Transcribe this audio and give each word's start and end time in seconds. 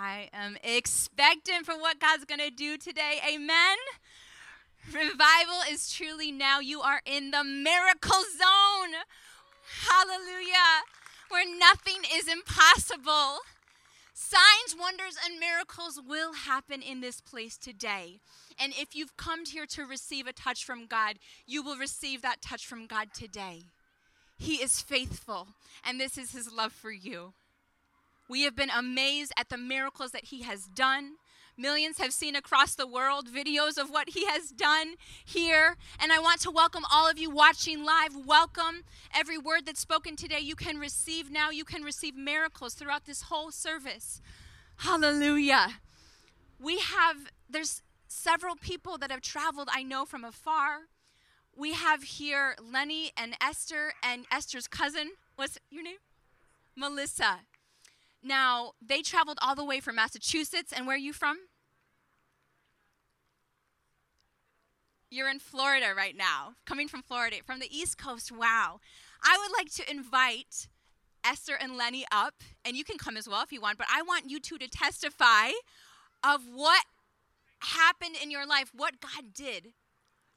I 0.00 0.28
am 0.32 0.56
expectant 0.62 1.66
for 1.66 1.74
what 1.74 1.98
God's 1.98 2.24
going 2.24 2.38
to 2.38 2.50
do 2.50 2.76
today. 2.76 3.20
Amen. 3.28 3.76
Revival 4.86 5.60
is 5.68 5.92
truly 5.92 6.30
now. 6.30 6.60
You 6.60 6.80
are 6.80 7.00
in 7.04 7.32
the 7.32 7.42
miracle 7.42 8.22
zone. 8.30 8.94
Hallelujah. 9.88 10.84
Where 11.30 11.44
nothing 11.58 12.02
is 12.14 12.28
impossible. 12.28 13.40
Signs, 14.14 14.76
wonders, 14.78 15.16
and 15.24 15.40
miracles 15.40 16.00
will 16.06 16.32
happen 16.32 16.80
in 16.80 17.00
this 17.00 17.20
place 17.20 17.56
today. 17.56 18.20
And 18.58 18.72
if 18.78 18.94
you've 18.94 19.16
come 19.16 19.46
here 19.46 19.66
to 19.66 19.84
receive 19.84 20.28
a 20.28 20.32
touch 20.32 20.64
from 20.64 20.86
God, 20.86 21.16
you 21.44 21.60
will 21.62 21.76
receive 21.76 22.22
that 22.22 22.40
touch 22.40 22.66
from 22.66 22.86
God 22.86 23.08
today. 23.12 23.62
He 24.38 24.56
is 24.56 24.80
faithful, 24.80 25.48
and 25.84 26.00
this 26.00 26.16
is 26.16 26.32
His 26.32 26.52
love 26.52 26.72
for 26.72 26.92
you. 26.92 27.32
We 28.28 28.42
have 28.42 28.54
been 28.54 28.70
amazed 28.70 29.32
at 29.38 29.48
the 29.48 29.56
miracles 29.56 30.10
that 30.12 30.26
He 30.26 30.42
has 30.42 30.66
done. 30.66 31.16
Millions 31.56 31.98
have 31.98 32.12
seen 32.12 32.36
across 32.36 32.74
the 32.74 32.86
world 32.86 33.28
videos 33.28 33.78
of 33.78 33.90
what 33.90 34.10
He 34.10 34.26
has 34.26 34.50
done 34.50 34.94
here. 35.24 35.76
And 35.98 36.12
I 36.12 36.18
want 36.18 36.40
to 36.42 36.50
welcome 36.50 36.84
all 36.92 37.10
of 37.10 37.18
you 37.18 37.30
watching 37.30 37.84
live. 37.84 38.14
Welcome. 38.14 38.84
Every 39.14 39.38
word 39.38 39.66
that's 39.66 39.80
spoken 39.80 40.14
today, 40.14 40.40
you 40.40 40.54
can 40.54 40.76
receive 40.76 41.30
now. 41.30 41.50
You 41.50 41.64
can 41.64 41.82
receive 41.82 42.14
miracles 42.14 42.74
throughout 42.74 43.06
this 43.06 43.22
whole 43.22 43.50
service. 43.50 44.20
Hallelujah. 44.76 45.80
We 46.60 46.78
have, 46.78 47.32
there's 47.48 47.82
several 48.06 48.54
people 48.54 48.98
that 48.98 49.10
have 49.10 49.22
traveled, 49.22 49.68
I 49.72 49.82
know, 49.82 50.04
from 50.04 50.24
afar. 50.24 50.82
We 51.56 51.72
have 51.72 52.02
here 52.04 52.54
Lenny 52.62 53.10
and 53.16 53.34
Esther 53.40 53.94
and 54.02 54.26
Esther's 54.30 54.68
cousin. 54.68 55.12
What's 55.34 55.58
your 55.70 55.82
name? 55.82 55.96
Melissa. 56.76 57.40
Now, 58.22 58.72
they 58.80 59.02
traveled 59.02 59.38
all 59.40 59.54
the 59.54 59.64
way 59.64 59.80
from 59.80 59.96
Massachusetts. 59.96 60.72
And 60.74 60.86
where 60.86 60.96
are 60.96 60.98
you 60.98 61.12
from? 61.12 61.38
You're 65.10 65.30
in 65.30 65.38
Florida 65.38 65.94
right 65.96 66.16
now, 66.16 66.54
coming 66.66 66.86
from 66.86 67.02
Florida, 67.02 67.36
from 67.44 67.60
the 67.60 67.74
East 67.74 67.96
Coast. 67.96 68.30
Wow. 68.30 68.80
I 69.22 69.38
would 69.40 69.56
like 69.56 69.72
to 69.74 69.90
invite 69.90 70.68
Esther 71.24 71.54
and 71.58 71.76
Lenny 71.76 72.04
up, 72.12 72.34
and 72.64 72.76
you 72.76 72.84
can 72.84 72.98
come 72.98 73.16
as 73.16 73.28
well 73.28 73.42
if 73.42 73.52
you 73.52 73.60
want, 73.60 73.78
but 73.78 73.86
I 73.92 74.02
want 74.02 74.30
you 74.30 74.38
two 74.38 74.58
to 74.58 74.68
testify 74.68 75.50
of 76.22 76.42
what 76.52 76.84
happened 77.60 78.16
in 78.22 78.30
your 78.30 78.46
life, 78.46 78.70
what 78.74 79.00
God 79.00 79.32
did 79.34 79.68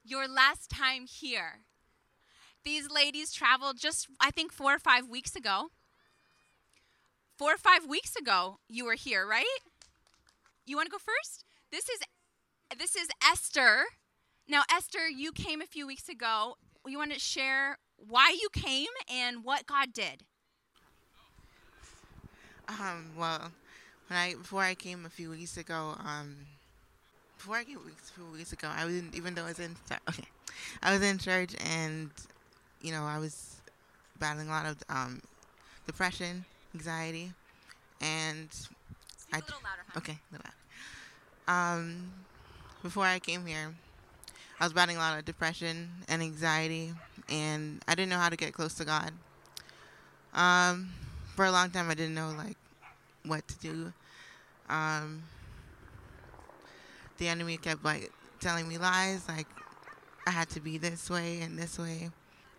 your 0.03 0.27
last 0.27 0.69
time 0.69 1.05
here. 1.05 1.65
These 2.63 2.89
ladies 2.89 3.31
traveled 3.31 3.77
just, 3.79 4.07
I 4.19 4.31
think, 4.31 4.51
four 4.51 4.73
or 4.73 4.79
five 4.79 5.07
weeks 5.07 5.35
ago. 5.35 5.67
Four 7.41 7.55
or 7.55 7.57
five 7.57 7.87
weeks 7.87 8.15
ago, 8.15 8.59
you 8.69 8.85
were 8.85 8.93
here, 8.93 9.25
right? 9.25 9.45
You 10.67 10.75
want 10.75 10.85
to 10.85 10.91
go 10.91 10.99
first? 10.99 11.43
This 11.71 11.89
is 11.89 11.97
this 12.77 12.95
is 12.95 13.07
Esther. 13.19 13.85
Now, 14.47 14.61
Esther, 14.71 15.07
you 15.09 15.31
came 15.31 15.59
a 15.59 15.65
few 15.65 15.87
weeks 15.87 16.07
ago. 16.07 16.57
You 16.85 16.99
want 16.99 17.13
to 17.13 17.19
share 17.19 17.79
why 17.97 18.37
you 18.39 18.47
came 18.53 18.89
and 19.11 19.43
what 19.43 19.65
God 19.65 19.91
did? 19.91 20.21
Um, 22.67 23.09
well, 23.17 23.51
when 24.07 24.19
I 24.19 24.35
before 24.35 24.61
I 24.61 24.75
came 24.75 25.07
a 25.07 25.09
few 25.09 25.31
weeks 25.31 25.57
ago, 25.57 25.95
um, 25.97 26.35
before 27.39 27.55
I 27.55 27.63
came 27.63 27.77
a 27.77 28.11
few 28.13 28.37
weeks 28.37 28.53
ago, 28.53 28.69
I 28.71 28.85
was 28.85 28.93
in, 28.93 29.09
even 29.15 29.33
though 29.33 29.45
I 29.45 29.47
was 29.47 29.59
in 29.59 29.75
okay, 30.09 30.27
I 30.83 30.93
was 30.93 31.01
in 31.01 31.17
church 31.17 31.55
and 31.65 32.11
you 32.83 32.91
know 32.91 33.01
I 33.01 33.17
was 33.17 33.55
battling 34.19 34.47
a 34.47 34.51
lot 34.51 34.67
of 34.67 34.77
um, 34.89 35.23
depression, 35.87 36.45
anxiety, 36.73 37.33
and 37.99 38.49
I, 39.33 39.37
a 39.37 39.39
little 39.39 39.59
louder, 39.63 39.81
huh? 39.87 39.97
okay, 39.99 40.17
a 40.31 40.33
little 40.33 40.45
louder. 40.45 41.79
Um, 41.81 42.11
before 42.83 43.05
I 43.05 43.19
came 43.19 43.45
here, 43.45 43.73
I 44.59 44.63
was 44.63 44.73
battling 44.73 44.97
a 44.97 44.99
lot 44.99 45.17
of 45.17 45.25
depression 45.25 45.89
and 46.07 46.21
anxiety, 46.21 46.93
and 47.29 47.81
I 47.87 47.95
didn't 47.95 48.09
know 48.09 48.17
how 48.17 48.29
to 48.29 48.37
get 48.37 48.53
close 48.53 48.73
to 48.75 48.85
God. 48.85 49.11
Um, 50.33 50.91
for 51.35 51.45
a 51.45 51.51
long 51.51 51.71
time, 51.71 51.89
I 51.89 51.93
didn't 51.93 52.15
know 52.15 52.33
like 52.37 52.57
what 53.25 53.47
to 53.47 53.59
do. 53.59 53.93
Um, 54.69 55.23
the 57.17 57.27
enemy 57.27 57.57
kept 57.57 57.83
like 57.83 58.11
telling 58.39 58.67
me 58.67 58.77
lies, 58.77 59.27
like 59.27 59.47
I 60.25 60.31
had 60.31 60.49
to 60.51 60.59
be 60.59 60.77
this 60.77 61.09
way 61.09 61.41
and 61.41 61.57
this 61.57 61.77
way. 61.77 62.09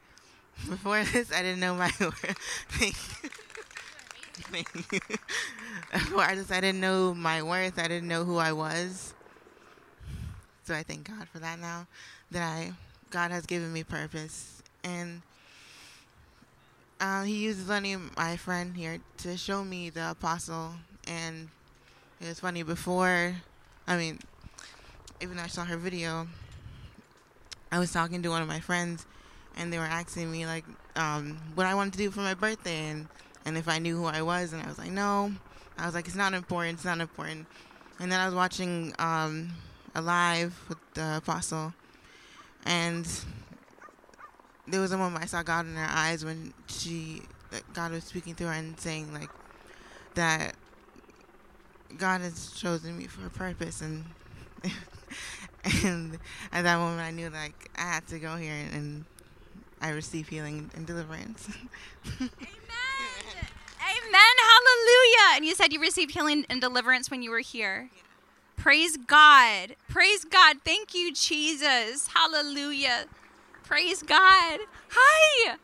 Before 0.69 1.03
this, 1.05 1.33
I 1.33 1.43
didn't 1.43 1.61
know 1.61 1.75
my 1.75 1.91
worth. 2.01 3.22
Before 5.93 6.21
I 6.21 6.35
just, 6.35 6.53
I 6.53 6.61
didn't 6.61 6.81
know 6.81 7.15
my 7.15 7.43
worth. 7.43 7.79
I 7.79 7.89
didn't 7.89 8.09
know 8.09 8.25
who 8.25 8.37
I 8.37 8.53
was. 8.53 9.15
So 10.65 10.75
I 10.75 10.83
thank 10.83 11.09
God 11.09 11.29
for 11.29 11.39
that 11.39 11.59
now. 11.59 11.87
That 12.31 12.43
I, 12.43 12.73
God 13.11 13.31
has 13.31 13.47
given 13.47 13.73
me 13.73 13.83
purpose, 13.83 14.63
and 14.85 15.23
uh, 17.01 17.25
He 17.25 17.45
uses 17.45 17.69
Lenny, 17.69 17.97
my 18.17 18.37
friend 18.37 18.77
here, 18.77 18.99
to 19.19 19.37
show 19.37 19.65
me 19.65 19.91
the 19.91 20.11
apostle. 20.11 20.73
And 21.07 21.49
it 22.21 22.29
was 22.29 22.41
funny 22.41 22.63
before. 22.63 23.35
I 23.87 23.97
mean, 23.97 24.19
even 25.21 25.37
though 25.37 25.43
I 25.43 25.49
saw 25.49 25.65
her 25.65 25.77
video, 25.77 26.29
I 27.71 27.79
was 27.79 27.93
talking 27.93 28.23
to 28.23 28.29
one 28.29 28.43
of 28.43 28.49
my 28.49 28.61
friends, 28.61 29.07
and 29.57 29.73
they 29.73 29.79
were 29.79 29.85
asking 29.85 30.31
me 30.31 30.47
like 30.47 30.65
um, 30.95 31.39
what 31.55 31.67
I 31.67 31.75
wanted 31.75 31.95
to 31.95 31.99
do 31.99 32.11
for 32.11 32.21
my 32.21 32.35
birthday, 32.35 32.91
and 32.91 33.09
and 33.45 33.57
if 33.57 33.69
I 33.69 33.79
knew 33.79 33.97
who 33.97 34.05
I 34.05 34.23
was, 34.23 34.53
and 34.53 34.63
I 34.63 34.69
was 34.69 34.79
like, 34.79 34.91
no. 34.91 35.33
I 35.79 35.87
was 35.87 35.95
like, 35.95 36.07
it's 36.07 36.17
not 36.17 36.35
important. 36.35 36.75
It's 36.75 36.85
not 36.85 37.01
important. 37.01 37.47
And 37.99 38.11
then 38.11 38.21
I 38.21 38.27
was 38.27 38.35
watching 38.35 38.95
um, 38.99 39.51
a 39.95 40.03
live 40.03 40.59
with 40.69 40.79
the 40.95 41.17
apostle, 41.19 41.73
and 42.65 43.07
there 44.67 44.81
was 44.81 44.93
a 44.93 44.99
moment 44.99 45.23
I 45.23 45.27
saw 45.27 45.43
God 45.43 45.67
in 45.67 45.75
her 45.75 45.89
eyes 45.89 46.25
when 46.25 46.53
she, 46.67 47.23
God 47.75 47.93
was 47.93 48.05
speaking 48.05 48.35
to 48.37 48.45
her 48.47 48.53
and 48.53 48.79
saying 48.79 49.13
like 49.13 49.31
that 50.15 50.55
God 51.99 52.21
has 52.21 52.53
chosen 52.53 52.97
me 52.97 53.07
for 53.07 53.27
a 53.27 53.31
purpose, 53.31 53.81
and 53.81 54.05
and 55.85 56.19
at 56.53 56.63
that 56.63 56.79
moment 56.79 57.01
I 57.01 57.11
knew 57.11 57.31
like 57.31 57.71
I 57.77 57.83
had 57.83 58.07
to 58.09 58.19
go 58.19 58.37
here 58.37 58.55
and, 58.55 58.75
and 58.75 59.05
I 59.81 59.91
received 59.91 60.29
healing 60.29 60.71
and 60.75 60.87
deliverance. 60.87 61.49
Amen. 62.21 62.31
Amen. 63.93 64.35
Hallelujah. 64.39 65.37
And 65.37 65.45
you 65.45 65.55
said 65.55 65.73
you 65.73 65.81
received 65.81 66.13
healing 66.13 66.47
and 66.49 66.61
deliverance 66.61 67.11
when 67.11 67.23
you 67.23 67.31
were 67.31 67.41
here. 67.41 67.91
Yeah. 67.95 68.03
Praise 68.57 68.97
God. 68.97 69.77
Praise 69.89 70.25
God. 70.25 70.59
Thank 70.65 70.95
you, 70.95 71.13
Jesus. 71.13 72.09
Hallelujah. 72.09 73.07
Praise 73.65 74.03
God. 74.03 74.61
Hi. 74.91 75.57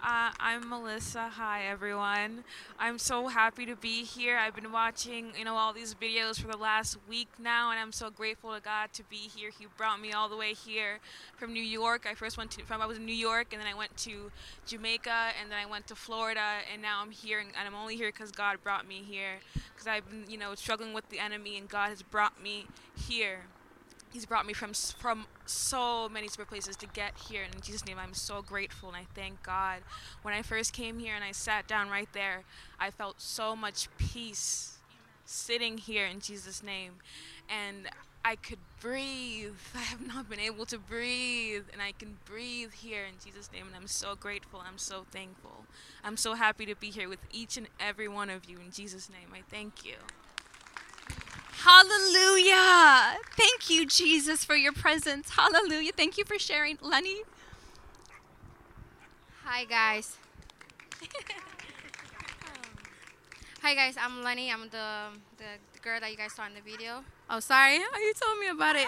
Uh, 0.00 0.30
I'm 0.38 0.68
Melissa. 0.68 1.28
Hi, 1.28 1.64
everyone. 1.64 2.44
I'm 2.78 2.98
so 2.98 3.26
happy 3.26 3.66
to 3.66 3.74
be 3.74 4.04
here. 4.04 4.38
I've 4.38 4.54
been 4.54 4.70
watching, 4.70 5.32
you 5.36 5.44
know, 5.44 5.56
all 5.56 5.72
these 5.72 5.92
videos 5.92 6.40
for 6.40 6.46
the 6.46 6.56
last 6.56 6.96
week 7.08 7.26
now, 7.36 7.72
and 7.72 7.80
I'm 7.80 7.90
so 7.90 8.08
grateful 8.08 8.54
to 8.54 8.60
God 8.60 8.92
to 8.92 9.02
be 9.10 9.16
here. 9.16 9.50
He 9.50 9.66
brought 9.76 10.00
me 10.00 10.12
all 10.12 10.28
the 10.28 10.36
way 10.36 10.54
here 10.54 11.00
from 11.36 11.52
New 11.52 11.62
York. 11.62 12.06
I 12.08 12.14
first 12.14 12.38
went 12.38 12.52
to, 12.52 12.64
from 12.64 12.80
I 12.80 12.86
was 12.86 12.98
in 12.98 13.06
New 13.06 13.14
York, 13.14 13.48
and 13.50 13.60
then 13.60 13.68
I 13.68 13.76
went 13.76 13.96
to 13.98 14.30
Jamaica, 14.66 15.32
and 15.40 15.50
then 15.50 15.58
I 15.58 15.66
went 15.66 15.88
to 15.88 15.96
Florida, 15.96 16.58
and 16.72 16.80
now 16.80 17.00
I'm 17.02 17.10
here, 17.10 17.40
and 17.40 17.50
I'm 17.56 17.74
only 17.74 17.96
here 17.96 18.12
because 18.12 18.30
God 18.30 18.58
brought 18.62 18.86
me 18.86 19.02
here. 19.04 19.40
Because 19.74 19.88
I've 19.88 20.08
been, 20.08 20.30
you 20.30 20.38
know, 20.38 20.54
struggling 20.54 20.92
with 20.92 21.08
the 21.08 21.18
enemy, 21.18 21.58
and 21.58 21.68
God 21.68 21.88
has 21.88 22.02
brought 22.02 22.40
me 22.40 22.66
here. 22.96 23.40
He's 24.12 24.26
brought 24.26 24.46
me 24.46 24.52
from 24.52 24.72
from 24.74 25.26
so 25.46 26.08
many 26.08 26.28
different 26.28 26.50
places 26.50 26.76
to 26.76 26.86
get 26.86 27.12
here. 27.28 27.42
And 27.42 27.54
in 27.54 27.60
Jesus' 27.60 27.86
name, 27.86 27.98
I'm 27.98 28.14
so 28.14 28.42
grateful 28.42 28.88
and 28.88 28.96
I 28.96 29.06
thank 29.14 29.42
God. 29.42 29.82
When 30.22 30.34
I 30.34 30.42
first 30.42 30.72
came 30.72 30.98
here 30.98 31.14
and 31.14 31.24
I 31.24 31.32
sat 31.32 31.66
down 31.66 31.88
right 31.88 32.12
there, 32.12 32.44
I 32.80 32.90
felt 32.90 33.20
so 33.20 33.54
much 33.54 33.88
peace 33.98 34.78
sitting 35.24 35.78
here 35.78 36.06
in 36.06 36.20
Jesus' 36.20 36.62
name. 36.62 36.94
And 37.48 37.88
I 38.24 38.36
could 38.36 38.58
breathe. 38.80 39.54
I 39.74 39.78
have 39.80 40.06
not 40.06 40.28
been 40.28 40.40
able 40.40 40.66
to 40.66 40.78
breathe, 40.78 41.64
and 41.72 41.80
I 41.80 41.92
can 41.92 42.18
breathe 42.24 42.72
here 42.72 43.04
in 43.04 43.14
Jesus' 43.24 43.50
name. 43.52 43.66
And 43.66 43.76
I'm 43.76 43.86
so 43.86 44.14
grateful. 44.14 44.62
I'm 44.66 44.78
so 44.78 45.06
thankful. 45.10 45.64
I'm 46.04 46.16
so 46.16 46.34
happy 46.34 46.66
to 46.66 46.74
be 46.74 46.90
here 46.90 47.08
with 47.08 47.20
each 47.32 47.56
and 47.56 47.68
every 47.80 48.08
one 48.08 48.28
of 48.30 48.44
you 48.44 48.58
in 48.58 48.70
Jesus' 48.70 49.08
name. 49.08 49.28
I 49.32 49.42
thank 49.48 49.84
you. 49.84 49.94
Hallelujah. 51.60 53.18
Thank 53.36 53.68
you, 53.68 53.84
Jesus, 53.84 54.44
for 54.44 54.54
your 54.54 54.72
presence. 54.72 55.30
Hallelujah. 55.30 55.90
Thank 55.90 56.16
you 56.16 56.24
for 56.24 56.38
sharing. 56.38 56.78
Lenny? 56.80 57.22
Hi, 59.44 59.64
guys. 59.64 60.16
Hi, 63.62 63.74
guys. 63.74 63.96
I'm 64.00 64.22
Lenny. 64.22 64.52
I'm 64.52 64.68
the, 64.68 65.08
the, 65.36 65.44
the, 65.72 65.80
girl 65.80 65.98
that 65.98 66.12
you 66.12 66.16
guys 66.16 66.32
saw 66.32 66.46
in 66.46 66.54
the 66.54 66.60
video. 66.60 67.02
Oh, 67.28 67.40
sorry. 67.40 67.74
You 67.96 68.12
told 68.14 68.38
me 68.38 68.48
about 68.48 68.76
it. 68.76 68.86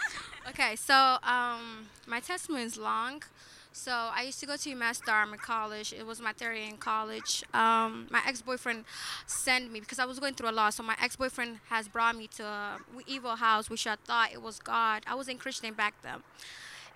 okay, 0.50 0.76
so 0.76 1.16
um, 1.22 1.88
my 2.06 2.20
testimony 2.20 2.64
is 2.64 2.76
long. 2.76 3.22
So 3.72 3.92
I 3.92 4.22
used 4.22 4.40
to 4.40 4.46
go 4.46 4.56
to 4.56 4.74
UMass 4.74 5.00
in 5.32 5.38
college. 5.38 5.92
It 5.92 6.04
was 6.04 6.20
my 6.20 6.32
third 6.32 6.56
year 6.56 6.68
in 6.68 6.76
college. 6.76 7.44
Um, 7.54 8.08
my 8.10 8.20
ex-boyfriend 8.26 8.84
sent 9.26 9.72
me 9.72 9.80
because 9.80 9.98
I 9.98 10.04
was 10.04 10.18
going 10.18 10.34
through 10.34 10.50
a 10.50 10.52
lot. 10.52 10.74
So 10.74 10.82
my 10.82 10.96
ex-boyfriend 11.00 11.58
has 11.68 11.88
brought 11.88 12.16
me 12.16 12.26
to 12.36 12.44
a 12.44 12.78
evil 13.06 13.36
house, 13.36 13.70
which 13.70 13.86
I 13.86 13.96
thought 13.96 14.32
it 14.32 14.42
was 14.42 14.58
God. 14.58 15.04
I 15.06 15.14
wasn't 15.14 15.38
Christian 15.38 15.74
back 15.74 15.94
then. 16.02 16.22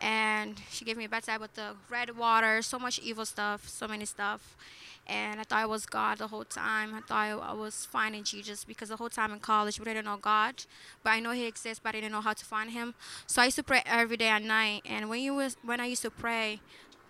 And 0.00 0.61
she 0.71 0.85
gave 0.85 0.97
me 0.97 1.05
a 1.05 1.09
bedside 1.09 1.41
with 1.41 1.55
the 1.55 1.76
red 1.88 2.17
water, 2.19 2.61
so 2.62 2.79
much 2.79 2.99
evil 2.99 3.25
stuff, 3.25 3.69
so 3.69 3.87
many 3.87 4.05
stuff. 4.05 4.56
And 5.06 5.39
I 5.41 5.45
thought 5.45 5.62
it 5.62 5.69
was 5.69 5.87
God 5.87 6.19
the 6.19 6.29
whole 6.29 6.45
time. 6.45 6.95
I 6.95 7.01
thought 7.01 7.43
I 7.43 7.53
was 7.53 7.85
finding 7.85 8.25
Jesus 8.25 8.65
because 8.65 8.89
the 8.89 8.97
whole 8.97 9.11
time 9.11 9.33
in 9.33 9.41
college 9.41 9.79
we 9.79 9.85
didn't 9.85 10.06
know 10.06 10.17
God, 10.17 10.65
but 11.03 11.11
I 11.11 11.21
know 11.21 11.33
He 11.33 11.47
exists, 11.47 11.81
but 11.83 11.91
I 11.91 12.01
didn't 12.01 12.12
know 12.12 12.23
how 12.23 12.33
to 12.33 12.45
find 12.45 12.71
Him. 12.71 12.95
So 13.27 13.43
I 13.43 13.47
used 13.47 13.56
to 13.56 13.62
pray 13.62 13.83
every 13.85 14.17
day 14.17 14.29
and 14.29 14.49
night. 14.49 14.83
And 14.87 15.11
when 15.11 15.21
you 15.21 15.35
was 15.35 15.56
when 15.62 15.81
I 15.81 15.87
used 15.87 16.03
to 16.03 16.11
pray, 16.11 16.61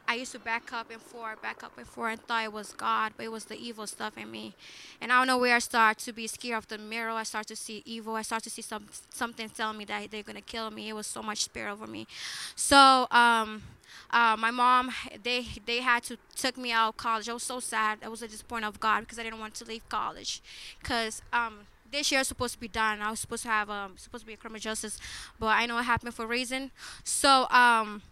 I 0.06 0.16
used 0.16 0.32
to 0.32 0.38
back 0.38 0.72
up 0.72 0.90
and 0.90 1.00
forth, 1.00 1.40
back 1.40 1.62
up 1.62 1.78
and 1.78 1.86
forth, 1.86 2.12
and 2.12 2.22
thought 2.22 2.44
it 2.44 2.52
was 2.52 2.72
God, 2.72 3.12
but 3.16 3.24
it 3.24 3.32
was 3.32 3.46
the 3.46 3.56
evil 3.56 3.86
stuff 3.86 4.18
in 4.18 4.30
me. 4.30 4.54
And 5.00 5.10
I 5.10 5.18
don't 5.18 5.26
know 5.26 5.38
where 5.38 5.56
I 5.56 5.60
start 5.60 5.98
to 5.98 6.12
be 6.12 6.26
scared 6.26 6.58
of 6.58 6.68
the 6.68 6.78
mirror. 6.78 7.10
I 7.10 7.22
start 7.22 7.46
to 7.46 7.56
see 7.56 7.82
evil. 7.86 8.14
I 8.14 8.22
start 8.22 8.42
to 8.42 8.50
see 8.50 8.62
some 8.62 8.86
something 9.10 9.48
telling 9.48 9.78
me 9.78 9.84
that 9.86 10.10
they're 10.10 10.22
gonna 10.22 10.42
kill 10.42 10.70
me. 10.70 10.88
It 10.88 10.92
was 10.92 11.06
so 11.06 11.22
much 11.22 11.44
spirit 11.44 11.72
over 11.72 11.86
me. 11.86 12.06
So 12.54 13.06
um, 13.10 13.62
uh, 14.10 14.36
my 14.38 14.50
mom, 14.50 14.90
they 15.22 15.46
they 15.66 15.80
had 15.80 16.02
to 16.04 16.16
took 16.36 16.56
me 16.56 16.72
out 16.72 16.88
of 16.90 16.96
college. 16.96 17.28
I 17.28 17.32
was 17.32 17.42
so 17.42 17.60
sad. 17.60 17.98
I 18.04 18.08
was 18.08 18.22
a 18.22 18.28
disappointment 18.28 18.74
of 18.74 18.80
God 18.80 19.00
because 19.00 19.18
I 19.18 19.22
didn't 19.22 19.40
want 19.40 19.54
to 19.54 19.64
leave 19.64 19.88
college, 19.88 20.42
because 20.80 21.22
um, 21.32 21.66
this 21.90 22.10
year 22.10 22.20
was 22.20 22.28
supposed 22.28 22.54
to 22.54 22.60
be 22.60 22.68
done. 22.68 23.00
I 23.00 23.10
was 23.10 23.20
supposed 23.20 23.42
to 23.44 23.48
have 23.48 23.70
um 23.70 23.94
supposed 23.96 24.22
to 24.22 24.26
be 24.26 24.34
a 24.34 24.36
criminal 24.36 24.60
justice, 24.60 24.98
but 25.38 25.48
I 25.48 25.66
know 25.66 25.78
it 25.78 25.84
happened 25.84 26.14
for 26.14 26.24
a 26.24 26.28
reason. 26.28 26.70
So 27.04 27.48
um 27.50 28.02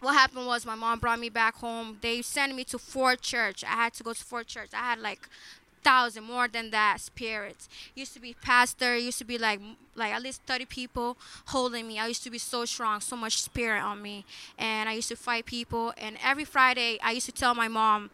what 0.00 0.12
happened 0.14 0.46
was 0.46 0.64
my 0.64 0.76
mom 0.76 1.00
brought 1.00 1.18
me 1.18 1.28
back 1.28 1.56
home. 1.56 1.98
They 2.00 2.22
sent 2.22 2.54
me 2.54 2.64
to 2.64 2.78
Fort 2.78 3.20
Church. 3.20 3.64
I 3.64 3.74
had 3.74 3.94
to 3.94 4.04
go 4.04 4.12
to 4.12 4.24
Fort 4.24 4.46
Church. 4.46 4.70
I 4.72 4.78
had 4.78 5.00
like 5.00 5.28
thousand 5.82 6.24
more 6.24 6.48
than 6.48 6.70
that 6.70 7.00
spirits. 7.00 7.68
Used 7.94 8.14
to 8.14 8.20
be 8.20 8.34
pastor. 8.34 8.96
Used 8.96 9.18
to 9.18 9.24
be 9.24 9.38
like 9.38 9.60
like 9.94 10.12
at 10.12 10.22
least 10.22 10.42
thirty 10.46 10.64
people 10.64 11.16
holding 11.46 11.86
me. 11.88 11.98
I 11.98 12.06
used 12.06 12.24
to 12.24 12.30
be 12.30 12.38
so 12.38 12.64
strong, 12.64 13.00
so 13.00 13.16
much 13.16 13.40
spirit 13.42 13.82
on 13.82 14.02
me, 14.02 14.24
and 14.58 14.88
I 14.88 14.92
used 14.94 15.08
to 15.08 15.16
fight 15.16 15.46
people. 15.46 15.92
And 15.96 16.16
every 16.22 16.44
Friday, 16.44 16.98
I 17.02 17.12
used 17.12 17.26
to 17.26 17.32
tell 17.32 17.54
my 17.54 17.68
mom. 17.68 18.10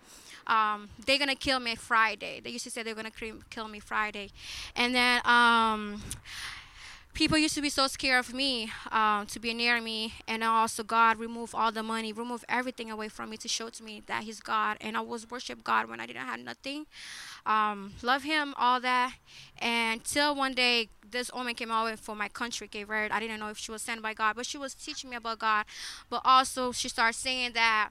Um, 0.47 0.91
they're 1.07 1.19
gonna 1.19 1.35
kill 1.35 1.59
me 1.59 1.75
Friday. 1.75 2.39
They 2.39 2.51
used 2.51 2.65
to 2.65 2.71
say 2.71 2.83
they're 2.83 2.95
gonna 2.95 3.11
kill 3.49 3.69
me 3.69 3.81
Friday, 3.81 4.31
and 4.77 4.95
then 4.95 5.23
um, 5.27 6.03
people 7.15 7.39
used 7.39 7.55
to 7.55 7.63
be 7.63 7.71
so 7.71 7.87
scared 7.87 8.19
of 8.19 8.35
me 8.35 8.71
um, 8.91 9.25
to 9.27 9.39
be 9.39 9.55
near 9.55 9.81
me 9.81 10.15
and 10.27 10.43
also 10.43 10.83
god 10.83 11.17
removed 11.17 11.55
all 11.55 11.71
the 11.71 11.83
money 11.83 12.13
removed 12.13 12.45
everything 12.49 12.91
away 12.91 13.09
from 13.09 13.31
me 13.31 13.37
to 13.37 13.47
show 13.47 13.69
to 13.69 13.85
me 13.85 14.03
that 14.07 14.25
he's 14.25 14.41
god. 14.41 14.77
And 14.81 14.97
i 14.97 15.01
was 15.01 15.31
worship 15.31 15.63
god 15.63 15.89
when 15.89 16.01
i 16.01 16.07
didn't 16.07 16.27
have 16.27 16.41
nothing. 16.41 16.87
Um, 17.47 17.93
love 18.03 18.23
him 18.25 18.55
all 18.57 18.81
that. 18.81 19.15
And 19.59 20.03
till 20.05 20.35
one 20.35 20.55
day 20.55 20.89
this 21.09 21.33
woman 21.33 21.55
came 21.55 21.71
out 21.71 21.99
for 22.01 22.17
my 22.17 22.29
country 22.29 22.67
gave 22.67 22.89
word 22.89 23.13
i 23.13 23.21
didn't 23.21 23.39
know 23.39 23.49
if 23.49 23.59
she 23.59 23.71
was 23.71 23.83
sent 23.83 24.03
by 24.03 24.13
god 24.13 24.35
but 24.35 24.45
she 24.45 24.59
was 24.59 24.75
teaching 24.75 25.11
me 25.11 25.17
about 25.17 25.39
god. 25.39 25.67
But 26.11 26.23
also 26.25 26.73
she 26.73 26.89
started 26.89 27.17
saying 27.17 27.53
that 27.55 27.91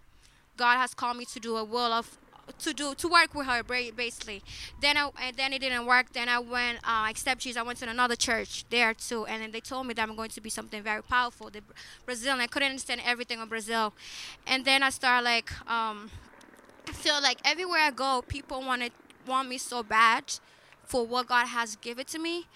god 0.58 0.78
has 0.78 0.94
called 0.94 1.18
me 1.18 1.26
to 1.26 1.40
do 1.40 1.56
a 1.56 1.64
will 1.64 1.94
of 1.94 2.18
to 2.60 2.74
do 2.74 2.94
to 2.96 3.08
work 3.08 3.34
with 3.34 3.48
her 3.48 3.64
basically. 3.64 4.44
Then 4.82 4.98
I 4.98 5.10
and 5.22 5.36
then 5.36 5.54
it 5.54 5.60
didn't 5.60 5.86
work. 5.86 6.12
Then 6.14 6.30
I 6.30 6.40
went 6.40 6.80
uh, 6.84 7.08
accept 7.10 7.42
Jesus. 7.42 7.60
I 7.60 7.64
went 7.64 7.80
to 7.80 7.90
another 7.90 8.16
church 8.16 8.66
there 8.70 8.94
too, 8.94 9.26
and 9.26 9.42
then 9.42 9.52
they 9.52 9.62
told 9.62 9.88
me 9.88 9.94
that 9.94 10.08
I'm 10.08 10.16
going 10.16 10.30
to 10.30 10.42
be 10.42 10.50
something 10.50 10.82
very 10.84 11.02
powerful. 11.02 11.50
The 11.50 11.62
Brazil, 12.06 12.34
and 12.34 12.42
I 12.42 12.48
couldn't 12.48 12.70
understand 12.70 13.02
everything 13.06 13.40
of 13.40 13.50
Brazil, 13.50 13.94
and 14.48 14.66
then 14.66 14.84
I 14.84 14.90
started 14.90 15.26
like 15.26 15.52
um, 15.70 16.12
I 16.88 16.92
feel 16.92 17.22
like 17.22 17.40
everywhere 17.46 17.82
I 17.82 17.92
go, 17.92 18.24
people 18.28 18.62
wanted 18.62 18.92
want 19.28 19.48
me 19.50 19.58
so 19.58 19.84
bad 19.84 20.24
for 20.84 21.06
what 21.06 21.28
God 21.28 21.48
has 21.48 21.76
given 21.78 22.06
to 22.06 22.20
me. 22.20 22.48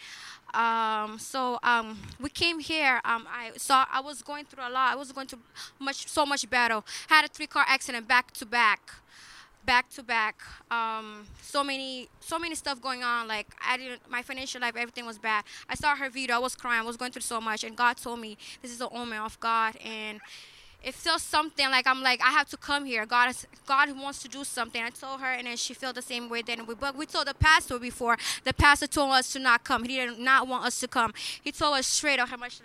Um, 0.54 1.18
so 1.19 1.60
um, 1.63 2.00
we 2.19 2.30
came 2.30 2.60
here. 2.60 3.01
Um, 3.04 3.28
I 3.30 3.51
saw 3.57 3.86
I 3.92 4.01
was 4.01 4.22
going 4.22 4.45
through 4.45 4.63
a 4.63 4.72
lot. 4.72 4.92
I 4.92 4.95
was 4.95 5.12
going 5.12 5.28
through 5.28 5.40
much 5.80 6.07
so 6.07 6.25
much 6.25 6.50
battle. 6.50 6.86
Had 7.07 7.25
a 7.25 7.28
three 7.28 7.48
car 7.48 7.66
accident 7.68 8.07
back 8.07 8.31
to 8.33 8.45
back 8.45 8.92
back 9.68 9.90
to 9.90 10.02
back 10.02 10.42
um, 10.72 11.28
so 11.42 11.62
many 11.62 12.08
so 12.22 12.40
many 12.40 12.56
stuff 12.56 12.81
going 12.81 13.04
on 13.04 13.28
like 13.28 13.48
i 13.64 13.75
didn't 13.75 14.02
my 14.10 14.22
financial 14.22 14.62
life 14.62 14.75
everything 14.78 15.06
was 15.06 15.19
bad. 15.19 15.44
I 15.69 15.75
saw 15.75 15.94
her 15.96 16.10
video 16.10 16.38
i 16.38 16.40
was 16.40 16.56
crying 16.56 16.81
i 16.81 16.86
was 16.86 16.96
going 16.96 17.12
through 17.12 17.28
so 17.34 17.40
much 17.42 17.66
and 17.66 17.75
god 17.75 17.98
told 17.98 18.19
me 18.19 18.38
this 18.62 18.72
is 18.72 18.80
the 18.80 18.90
omen 18.90 19.19
of 19.19 19.38
god 19.42 19.75
and 19.86 20.22
it 20.84 20.94
feels 20.94 21.22
something 21.22 21.69
like 21.69 21.86
i'm 21.86 22.02
like 22.02 22.22
i 22.22 22.31
have 22.31 22.48
to 22.48 22.56
come 22.56 22.86
here. 22.86 23.06
God 23.06 23.30
is 23.30 23.46
god 23.66 23.86
wants 24.00 24.22
to 24.24 24.30
do 24.30 24.46
something. 24.46 24.81
I 24.81 24.90
told 24.90 25.19
her 25.19 25.31
and 25.38 25.46
then 25.48 25.58
she 25.58 25.74
felt 25.74 25.96
the 25.96 26.02
same 26.02 26.30
way 26.30 26.42
then 26.42 26.66
we 26.66 26.74
but 26.74 26.96
we 26.96 27.06
told 27.06 27.28
the 27.28 27.34
pastor 27.34 27.78
before 27.78 28.16
the 28.46 28.54
pastor 28.54 28.88
told 28.88 29.12
us 29.12 29.34
to 29.34 29.40
not 29.40 29.66
come. 29.66 29.84
He 29.84 29.98
did 29.98 30.18
not 30.18 30.48
want 30.48 30.66
us 30.66 30.80
to 30.80 30.88
come. 30.88 31.14
He 31.44 31.52
told 31.52 31.75
us 31.75 31.88
straight 31.88 32.19
up 32.19 32.30
how 32.30 32.38
much 32.38 32.62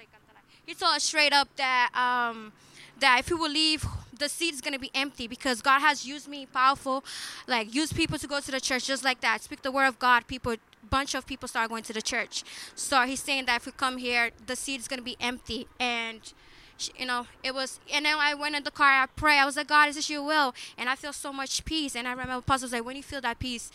he 0.65 0.75
told 0.75 0.95
us 0.95 1.03
straight 1.03 1.33
up 1.33 1.49
that 1.57 1.91
um 1.95 2.53
that 3.01 3.19
if 3.21 3.31
we 3.31 3.37
will 3.37 3.51
leave 3.51 3.85
the 4.23 4.29
seat 4.29 4.55
is 4.55 4.61
going 4.61 4.73
to 4.73 4.79
be 4.79 4.91
empty 4.95 5.27
because 5.27 5.61
God 5.61 5.81
has 5.81 6.07
used 6.07 6.29
me 6.29 6.47
powerful, 6.47 7.05
like 7.47 7.75
use 7.75 7.93
people 7.93 8.19
to 8.19 8.27
go 8.27 8.41
to 8.41 8.51
the 8.51 8.61
church 8.61 8.87
just 8.87 9.05
like 9.05 9.21
that. 9.21 9.43
Speak 9.43 9.63
the 9.63 9.73
word 9.73 9.87
of 9.87 9.99
God, 9.99 10.27
people 10.27 10.55
bunch 10.89 11.15
of 11.15 11.27
people 11.27 11.49
start 11.49 11.71
going 11.71 11.83
to 11.83 11.93
the 11.93 12.03
church. 12.03 12.45
So 12.75 13.03
he's 13.03 13.23
saying 13.23 13.47
that 13.47 13.57
if 13.57 13.67
we 13.67 13.73
come 13.73 13.97
here, 13.97 14.31
the 14.47 14.57
seat 14.57 14.81
is 14.81 14.89
going 14.89 14.99
to 14.99 15.05
be 15.05 15.17
empty 15.21 15.67
and 15.81 16.21
you 16.97 17.07
know, 17.07 17.27
it 17.45 17.55
was, 17.55 17.79
and 17.93 18.05
then 18.07 18.17
I 18.19 18.35
went 18.35 18.57
in 18.57 18.65
the 18.65 18.71
car, 18.73 19.03
I 19.03 19.07
pray, 19.07 19.39
I 19.39 19.45
was 19.45 19.57
like, 19.57 19.69
God, 19.69 19.89
is 19.89 19.95
this 19.95 20.11
your 20.11 20.25
will? 20.25 20.53
And 20.77 20.89
I 20.89 20.97
feel 20.97 21.13
so 21.13 21.33
much 21.33 21.65
peace. 21.65 21.95
And 21.95 22.09
I 22.09 22.11
remember 22.11 22.35
Apostle 22.35 22.67
was 22.67 22.73
like, 22.73 22.85
when 22.85 22.97
you 22.97 23.05
feel 23.05 23.21
that 23.21 23.39
peace, 23.39 23.71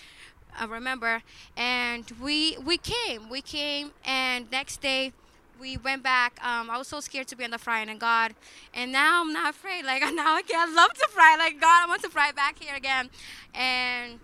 I 0.60 0.66
remember. 0.66 1.22
And 1.56 2.12
we 2.22 2.58
we 2.58 2.78
came, 2.78 3.30
we 3.30 3.42
came, 3.42 3.92
and 4.04 4.52
next 4.52 4.82
day, 4.82 5.14
we 5.60 5.78
went 5.78 6.04
back. 6.04 6.44
Um, 6.44 6.70
I 6.70 6.78
was 6.78 6.88
so 6.88 7.00
scared 7.00 7.28
to 7.30 7.36
be 7.36 7.44
on 7.44 7.52
the 7.52 7.58
fry 7.58 7.82
and 7.82 8.00
God, 8.00 8.34
and 8.74 8.92
now 8.92 9.22
I'm 9.22 9.34
not 9.34 9.52
afraid. 9.52 9.86
Like 9.86 10.02
now 10.14 10.36
I 10.36 10.42
can 10.42 10.76
love 10.76 10.94
to 10.94 11.08
fry. 11.10 11.36
Like 11.38 11.60
God, 11.60 11.84
I 11.84 11.88
want 11.88 12.02
to 12.04 12.10
fry 12.10 12.32
back 12.32 12.60
here 12.60 12.76
again, 12.76 13.10
and 13.54 14.20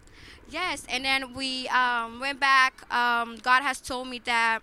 yes. 0.49 0.85
And 0.89 1.05
then 1.05 1.33
we 1.33 1.67
um, 1.69 2.19
went 2.19 2.39
back. 2.39 2.91
Um, 2.93 3.37
God 3.37 3.63
has 3.63 3.79
told 3.81 4.07
me 4.07 4.19
that, 4.25 4.59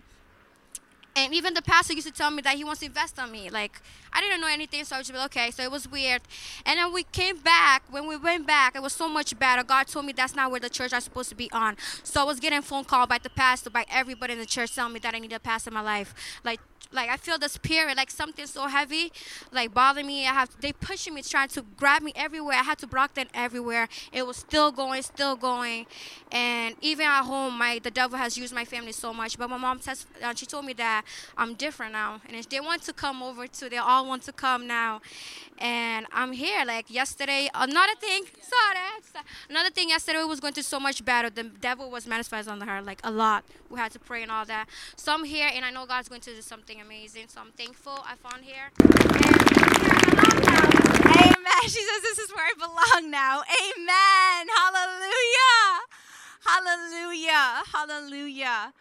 and 1.17 1.35
even 1.35 1.55
the 1.55 1.63
pastor 1.63 1.95
used 1.95 2.07
to 2.07 2.13
tell 2.13 2.31
me 2.31 2.43
that 2.43 2.57
he 2.57 2.65
wants 2.65 2.81
to 2.81 2.87
invest 2.87 3.19
on 3.19 3.31
me. 3.31 3.51
Like 3.51 3.81
I 4.13 4.21
didn't 4.21 4.41
know 4.41 4.49
anything, 4.49 4.85
so 4.85 4.97
I 4.97 4.99
was 4.99 5.09
just 5.09 5.19
like, 5.19 5.27
okay. 5.27 5.51
So 5.51 5.63
it 5.63 5.71
was 5.71 5.89
weird. 5.89 6.23
And 6.65 6.79
then 6.79 6.93
we 6.93 7.05
came 7.05 7.39
back. 7.39 7.83
When 7.91 8.07
we 8.07 8.17
went 8.17 8.47
back, 8.47 8.75
it 8.75 8.83
was 8.83 8.93
so 8.93 9.09
much 9.09 9.39
better. 9.39 9.63
God 9.63 9.87
told 9.87 10.07
me 10.07 10.13
that's 10.13 10.35
not 10.35 10.51
where 10.51 10.61
the 10.61 10.71
church 10.71 10.93
I'm 10.93 11.01
supposed 11.01 11.29
to 11.31 11.35
be 11.35 11.51
on. 11.53 11.77
So 12.03 12.21
I 12.21 12.25
was 12.25 12.41
getting 12.41 12.63
phone 12.63 12.85
call 12.85 13.07
by 13.07 13.19
the 13.19 13.31
pastor, 13.31 13.71
by 13.71 13.85
everybody 13.91 14.33
in 14.33 14.39
the 14.39 14.47
church 14.47 14.75
telling 14.75 14.93
me 14.93 15.01
that 15.01 15.15
I 15.15 15.19
need 15.19 15.33
a 15.33 15.41
pastor 15.41 15.71
in 15.71 15.75
my 15.75 15.81
life. 15.81 16.15
Like 16.45 16.61
like 16.93 17.09
I 17.09 17.17
feel 17.17 17.39
the 17.39 17.49
spirit, 17.49 17.97
like 17.97 18.11
something 18.11 18.47
so 18.47 18.67
heavy, 18.67 19.13
like 19.53 19.73
bothering 19.73 20.07
me. 20.07 20.27
I 20.27 20.33
have 20.33 20.51
they 20.61 20.73
pushing 20.73 21.15
me, 21.15 21.23
trying 21.23 21.49
to 21.51 21.63
grab 21.77 22.03
me 22.03 22.13
everywhere. 22.17 22.57
I 22.57 22.63
had 22.63 22.79
to 22.79 22.87
block 22.87 23.15
them 23.15 23.29
everywhere. 23.33 23.89
It 24.13 24.27
was 24.27 24.37
still 24.37 24.73
going, 24.73 25.03
still 25.03 25.37
going, 25.37 25.87
and 26.33 26.75
even 26.81 27.07
at 27.07 27.23
home, 27.23 27.59
my 27.59 27.81
the 27.83 27.91
devil 27.91 28.19
has 28.19 28.37
used 28.37 28.55
my 28.55 28.65
family 28.65 28.93
so 28.93 29.13
much. 29.13 29.39
But 29.39 29.51
my 29.51 29.57
mom 29.57 29.81
says 29.81 30.07
uh, 30.23 30.35
she 30.35 30.47
told 30.47 30.65
me 30.65 30.73
that 30.75 31.05
I'm 31.37 31.55
different 31.55 31.93
now, 31.93 32.21
and 32.29 32.45
they 32.45 32.61
want 32.61 32.83
to 32.83 32.93
come 32.93 33.23
over 33.23 33.47
too, 33.47 33.69
they 33.69 33.79
all 33.79 34.07
want 34.07 34.23
to 34.25 34.33
come 34.33 34.67
now, 34.67 35.01
and 35.59 36.07
I'm 36.13 36.33
here. 36.33 36.65
Like 36.65 36.91
yesterday, 36.91 37.49
another 37.55 37.95
thing. 38.01 38.25
Sorry, 38.41 39.25
another 39.49 39.71
thing. 39.71 39.91
Yesterday 39.91 40.25
was 40.25 40.41
going 40.41 40.55
through 40.55 40.65
so 40.65 40.81
much 40.81 41.05
battle. 41.05 41.31
The 41.33 41.45
devil 41.45 41.91
was 41.91 42.07
manifest 42.07 42.49
on 42.49 42.61
her 42.61 42.83
like 42.83 43.01
a 43.05 43.11
lot. 43.11 43.45
We 43.71 43.79
had 43.79 43.93
to 43.93 44.01
pray 44.01 44.23
and 44.23 44.33
all 44.33 44.45
that. 44.47 44.69
So 44.97 45.15
I'm 45.15 45.25
here, 45.25 45.49
and 45.55 45.65
I 45.65 45.71
know 45.71 45.87
God's 45.87 46.09
going 46.09 46.21
to 46.23 46.35
do 46.35 46.43
something 46.43 46.81
amazing. 46.81 47.29
So 47.29 47.41
I'm 47.41 47.53
thankful 47.53 47.99
I 48.05 48.17
found 48.17 48.45
here. 48.45 48.71
Amen. 51.07 51.63
She 51.63 51.81
says 51.81 52.03
this 52.03 52.19
is 52.19 52.31
where 52.35 52.45
I 52.45 52.53
belong 52.59 53.11
now. 53.11 53.43
Amen. 53.47 54.47
Hallelujah. 54.59 55.81
Hallelujah. 56.45 57.63
Hallelujah. 57.73 58.73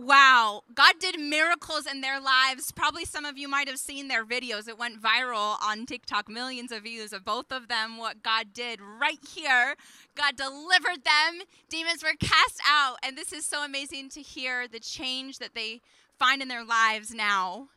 Wow. 0.00 0.62
God 0.74 0.94
did 0.98 1.20
miracles 1.20 1.84
in 1.84 2.00
their 2.00 2.18
lives. 2.18 2.72
Probably 2.72 3.04
some 3.04 3.26
of 3.26 3.36
you 3.36 3.48
might 3.48 3.68
have 3.68 3.76
seen 3.76 4.08
their 4.08 4.24
videos. 4.24 4.66
It 4.66 4.78
went 4.78 5.02
viral 5.02 5.62
on 5.62 5.84
TikTok, 5.84 6.26
millions 6.26 6.72
of 6.72 6.84
views 6.84 7.12
of 7.12 7.22
both 7.22 7.52
of 7.52 7.68
them, 7.68 7.98
what 7.98 8.22
God 8.22 8.54
did 8.54 8.80
right 8.80 9.18
here. 9.28 9.74
God 10.16 10.36
delivered 10.36 11.04
them, 11.04 11.42
demons 11.68 12.02
were 12.02 12.14
cast 12.18 12.62
out. 12.66 12.96
And 13.02 13.14
this 13.14 13.30
is 13.30 13.44
so 13.44 13.62
amazing 13.62 14.08
to 14.10 14.22
hear 14.22 14.66
the 14.66 14.80
change 14.80 15.38
that 15.38 15.54
they 15.54 15.82
find 16.18 16.40
in 16.40 16.48
their 16.48 16.64
lives 16.64 17.12
now. 17.12 17.68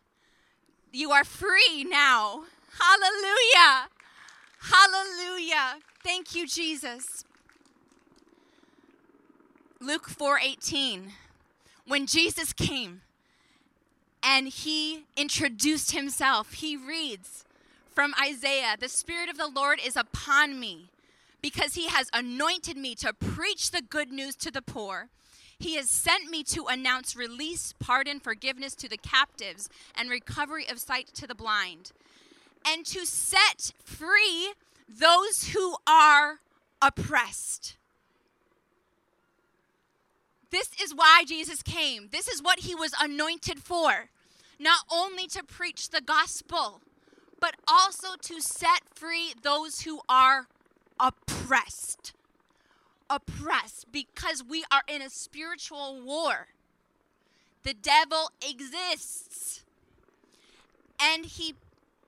You 0.94 1.12
are 1.12 1.26
free 1.26 1.84
now. 1.84 2.46
Hallelujah. 2.80 3.90
Hallelujah. 4.62 5.80
Thank 6.06 6.36
you, 6.36 6.48
Jesus. 6.48 7.26
Luke 9.82 10.08
4:18. 10.08 11.12
When 11.86 12.06
Jesus 12.06 12.54
came 12.54 13.02
and 14.22 14.48
he 14.48 15.06
introduced 15.18 15.92
himself, 15.92 16.54
he 16.54 16.78
reads 16.78 17.44
from 17.94 18.14
Isaiah 18.22 18.78
The 18.80 18.90
Spirit 18.90 19.30
of 19.30 19.38
the 19.38 19.48
Lord 19.48 19.80
is 19.86 19.96
upon 19.98 20.60
me 20.60 20.90
because 21.42 21.76
he 21.76 21.90
has 21.90 22.10
anointed 22.14 22.78
me 22.78 22.96
to 22.96 23.14
preach 23.14 23.72
the 23.72 23.82
good 23.82 24.12
news 24.12 24.36
to 24.38 24.50
the 24.50 24.62
poor. 24.62 25.10
He 25.60 25.76
has 25.76 25.90
sent 25.90 26.30
me 26.30 26.44
to 26.46 26.68
announce 26.68 27.16
release, 27.16 27.74
pardon, 27.80 28.20
forgiveness 28.20 28.76
to 28.76 28.90
the 28.90 28.98
captives, 28.98 29.70
and 29.96 30.10
recovery 30.10 30.66
of 30.70 30.80
sight 30.80 31.08
to 31.16 31.28
the 31.28 31.36
blind, 31.36 31.92
and 32.66 32.86
to 32.88 33.06
set 33.06 33.74
free 33.84 34.54
those 34.88 35.50
who 35.50 35.76
are 35.86 36.40
oppressed. 36.82 37.76
This 40.54 40.70
is 40.80 40.94
why 40.94 41.24
Jesus 41.26 41.64
came. 41.64 42.10
This 42.12 42.28
is 42.28 42.44
what 42.44 42.60
he 42.60 42.76
was 42.76 42.94
anointed 43.02 43.58
for. 43.58 44.10
Not 44.60 44.86
only 44.94 45.26
to 45.30 45.44
preach 45.44 45.90
the 45.90 46.00
gospel, 46.00 46.80
but 47.40 47.56
also 47.68 48.10
to 48.22 48.40
set 48.40 48.82
free 48.94 49.34
those 49.42 49.82
who 49.82 50.02
are 50.08 50.46
oppressed. 51.00 52.14
Oppressed 53.10 53.92
because 53.92 54.44
we 54.48 54.64
are 54.72 54.84
in 54.88 55.02
a 55.02 55.10
spiritual 55.10 56.00
war. 56.06 56.50
The 57.64 57.74
devil 57.74 58.30
exists. 58.48 59.64
And 61.02 61.26
he 61.26 61.56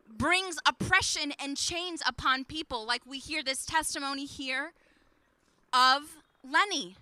brings 0.08 0.60
oppression 0.68 1.34
and 1.40 1.58
chains 1.58 2.04
upon 2.06 2.46
people, 2.46 2.86
like 2.86 3.02
we 3.08 3.18
hear 3.18 3.42
this 3.42 3.66
testimony 3.66 4.26
here 4.26 4.74
of 5.74 6.18
Lenny 6.48 6.96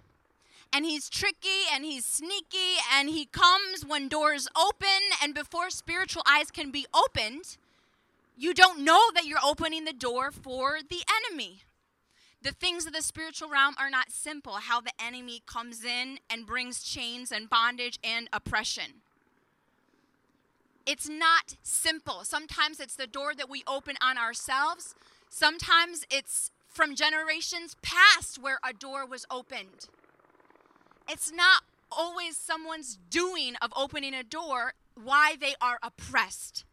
and 0.74 0.86
he's 0.86 1.10
tricky 1.10 1.68
and 1.72 1.86
he's 1.86 2.06
sneaky 2.06 2.78
and 2.94 3.10
he 3.10 3.26
comes 3.26 3.86
when 3.86 4.08
doors 4.08 4.48
open 4.60 4.88
and 5.22 5.34
before 5.34 5.70
spiritual 5.70 6.24
eyes 6.28 6.50
can 6.50 6.72
be 6.72 6.86
opened 6.94 7.58
you 8.36 8.54
don't 8.54 8.80
know 8.80 9.12
that 9.14 9.26
you're 9.26 9.40
opening 9.44 9.86
the 9.86 9.94
door 9.94 10.32
for 10.32 10.80
the 10.90 11.04
enemy. 11.30 11.62
The 12.42 12.52
things 12.52 12.86
of 12.86 12.94
the 12.94 13.02
spiritual 13.02 13.50
realm 13.50 13.76
are 13.80 13.90
not 13.90 14.12
simple 14.12 14.54
how 14.54 14.82
the 14.82 14.92
enemy 15.00 15.44
comes 15.46 15.86
in 15.86 16.18
and 16.30 16.46
brings 16.46 16.84
chains 16.84 17.32
and 17.32 17.50
bondage 17.50 18.00
and 18.04 18.28
oppression. 18.34 19.02
It's 20.86 21.08
not 21.08 21.56
simple. 21.62 22.24
Sometimes 22.24 22.80
it's 22.80 22.96
the 22.96 23.08
door 23.08 23.34
that 23.36 23.50
we 23.50 23.64
open 23.68 23.96
on 24.02 24.18
ourselves. 24.18 24.96
Sometimes 25.30 26.06
it's 26.10 26.52
from 26.68 26.96
generations 26.96 27.78
past 27.82 28.42
where 28.42 28.60
a 28.68 28.74
door 28.74 29.06
was 29.06 29.26
opened 29.30 29.88
it's 31.10 31.32
not 31.32 31.64
always 31.92 32.38
someone's 32.38 32.98
doing 33.10 33.56
of 33.62 33.72
opening 33.76 34.14
a 34.14 34.24
door 34.24 34.74
why 34.96 35.36
they 35.40 35.56
are 35.62 35.80
oppressed. 35.84 36.66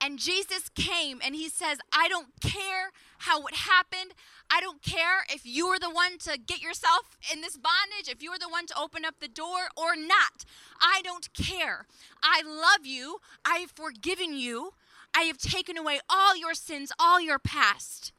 And 0.00 0.18
Jesus 0.18 0.68
came 0.74 1.20
and 1.24 1.34
he 1.34 1.48
says, 1.48 1.78
I 1.92 2.08
don't 2.08 2.28
care 2.40 2.90
how 3.18 3.46
it 3.46 3.54
happened. 3.54 4.14
I 4.50 4.60
don't 4.60 4.82
care 4.82 5.24
if 5.30 5.46
you 5.46 5.68
were 5.68 5.78
the 5.78 5.90
one 5.90 6.18
to 6.20 6.38
get 6.38 6.60
yourself 6.60 7.16
in 7.32 7.40
this 7.40 7.56
bondage, 7.56 8.08
if 8.08 8.22
you 8.22 8.30
were 8.30 8.38
the 8.38 8.48
one 8.48 8.66
to 8.66 8.78
open 8.78 9.04
up 9.04 9.20
the 9.20 9.28
door 9.28 9.68
or 9.76 9.94
not. 9.94 10.44
I 10.80 11.02
don't 11.04 11.32
care. 11.34 11.86
I 12.22 12.42
love 12.42 12.84
you. 12.84 13.20
I 13.44 13.58
have 13.58 13.70
forgiven 13.70 14.36
you. 14.36 14.74
I 15.14 15.22
have 15.22 15.38
taken 15.38 15.78
away 15.78 16.00
all 16.10 16.36
your 16.36 16.54
sins, 16.54 16.90
all 16.98 17.20
your 17.20 17.38
past. 17.38 18.12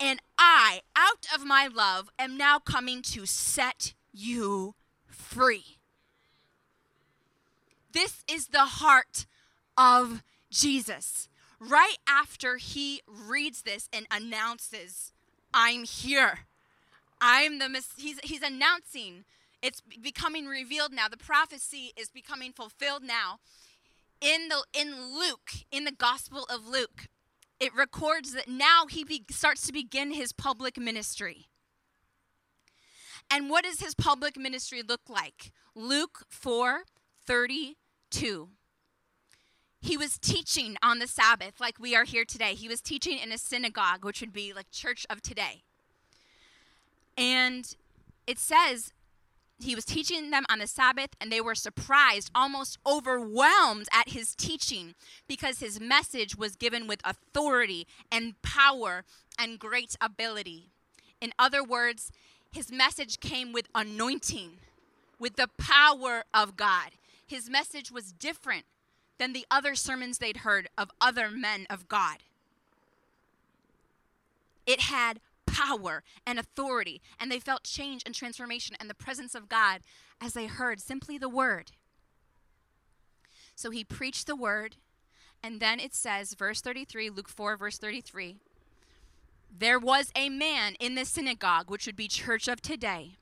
And 0.00 0.20
I, 0.38 0.80
out 0.96 1.26
of 1.34 1.44
my 1.44 1.66
love, 1.66 2.08
am 2.18 2.36
now 2.36 2.58
coming 2.58 3.02
to 3.02 3.26
set 3.26 3.92
you 4.12 4.74
free. 5.06 5.78
This 7.92 8.24
is 8.30 8.48
the 8.48 8.66
heart 8.66 9.26
of 9.76 10.22
Jesus. 10.50 11.28
Right 11.60 11.96
after 12.06 12.56
he 12.56 13.02
reads 13.06 13.62
this 13.62 13.88
and 13.92 14.06
announces, 14.10 15.12
I'm 15.52 15.84
here. 15.84 16.40
I'm 17.20 17.58
the 17.58 17.84
he's 17.96 18.20
he's 18.22 18.42
announcing 18.42 19.24
it's 19.62 19.80
becoming 19.80 20.46
revealed 20.46 20.92
now. 20.92 21.08
The 21.08 21.16
prophecy 21.16 21.92
is 21.96 22.10
becoming 22.10 22.52
fulfilled 22.52 23.02
now. 23.02 23.40
In 24.20 24.48
the 24.48 24.64
in 24.72 25.18
Luke, 25.18 25.50
in 25.72 25.84
the 25.84 25.92
Gospel 25.92 26.46
of 26.50 26.66
Luke, 26.66 27.08
it 27.60 27.74
records 27.74 28.32
that 28.34 28.48
now 28.48 28.86
he 28.88 29.04
be, 29.04 29.24
starts 29.30 29.66
to 29.66 29.72
begin 29.72 30.12
his 30.12 30.32
public 30.32 30.76
ministry. 30.76 31.48
And 33.30 33.50
what 33.50 33.64
does 33.64 33.80
his 33.80 33.94
public 33.94 34.36
ministry 34.36 34.82
look 34.82 35.02
like? 35.08 35.52
Luke 35.74 36.24
4 36.28 36.84
32. 37.26 38.48
He 39.80 39.96
was 39.96 40.18
teaching 40.18 40.76
on 40.82 40.98
the 40.98 41.06
Sabbath, 41.06 41.60
like 41.60 41.78
we 41.78 41.94
are 41.94 42.04
here 42.04 42.24
today. 42.24 42.54
He 42.54 42.68
was 42.68 42.80
teaching 42.80 43.18
in 43.18 43.30
a 43.30 43.38
synagogue, 43.38 44.04
which 44.04 44.20
would 44.20 44.32
be 44.32 44.52
like 44.52 44.70
church 44.70 45.06
of 45.08 45.22
today. 45.22 45.62
And 47.16 47.76
it 48.26 48.38
says 48.38 48.92
he 49.60 49.74
was 49.74 49.84
teaching 49.84 50.30
them 50.30 50.46
on 50.48 50.60
the 50.60 50.66
Sabbath, 50.66 51.10
and 51.20 51.30
they 51.30 51.40
were 51.40 51.54
surprised, 51.54 52.30
almost 52.34 52.78
overwhelmed 52.86 53.88
at 53.92 54.10
his 54.10 54.34
teaching, 54.34 54.94
because 55.26 55.60
his 55.60 55.80
message 55.80 56.36
was 56.36 56.56
given 56.56 56.86
with 56.86 57.00
authority 57.04 57.86
and 58.10 58.40
power 58.42 59.04
and 59.38 59.58
great 59.58 59.96
ability. 60.00 60.70
In 61.20 61.32
other 61.38 61.64
words, 61.64 62.12
his 62.52 62.72
message 62.72 63.20
came 63.20 63.52
with 63.52 63.68
anointing, 63.74 64.58
with 65.18 65.36
the 65.36 65.48
power 65.58 66.24
of 66.32 66.56
God. 66.56 66.90
His 67.26 67.50
message 67.50 67.90
was 67.90 68.12
different 68.12 68.64
than 69.18 69.32
the 69.32 69.46
other 69.50 69.74
sermons 69.74 70.18
they'd 70.18 70.38
heard 70.38 70.68
of 70.78 70.90
other 71.00 71.30
men 71.30 71.66
of 71.68 71.88
God. 71.88 72.18
It 74.66 74.82
had 74.82 75.20
power 75.46 76.02
and 76.26 76.38
authority, 76.38 77.00
and 77.18 77.30
they 77.30 77.40
felt 77.40 77.64
change 77.64 78.02
and 78.06 78.14
transformation 78.14 78.76
and 78.78 78.88
the 78.88 78.94
presence 78.94 79.34
of 79.34 79.48
God 79.48 79.80
as 80.20 80.32
they 80.32 80.46
heard 80.46 80.80
simply 80.80 81.18
the 81.18 81.28
word. 81.28 81.72
So 83.54 83.70
he 83.70 83.82
preached 83.82 84.26
the 84.26 84.36
word, 84.36 84.76
and 85.42 85.60
then 85.60 85.80
it 85.80 85.94
says, 85.94 86.34
verse 86.34 86.60
33, 86.60 87.10
Luke 87.10 87.28
4, 87.28 87.56
verse 87.56 87.78
33 87.78 88.36
there 89.56 89.78
was 89.78 90.10
a 90.14 90.28
man 90.28 90.74
in 90.78 90.94
the 90.94 91.04
synagogue, 91.04 91.70
which 91.70 91.86
would 91.86 91.96
be 91.96 92.08
church 92.08 92.48
of 92.48 92.60
today, 92.60 93.16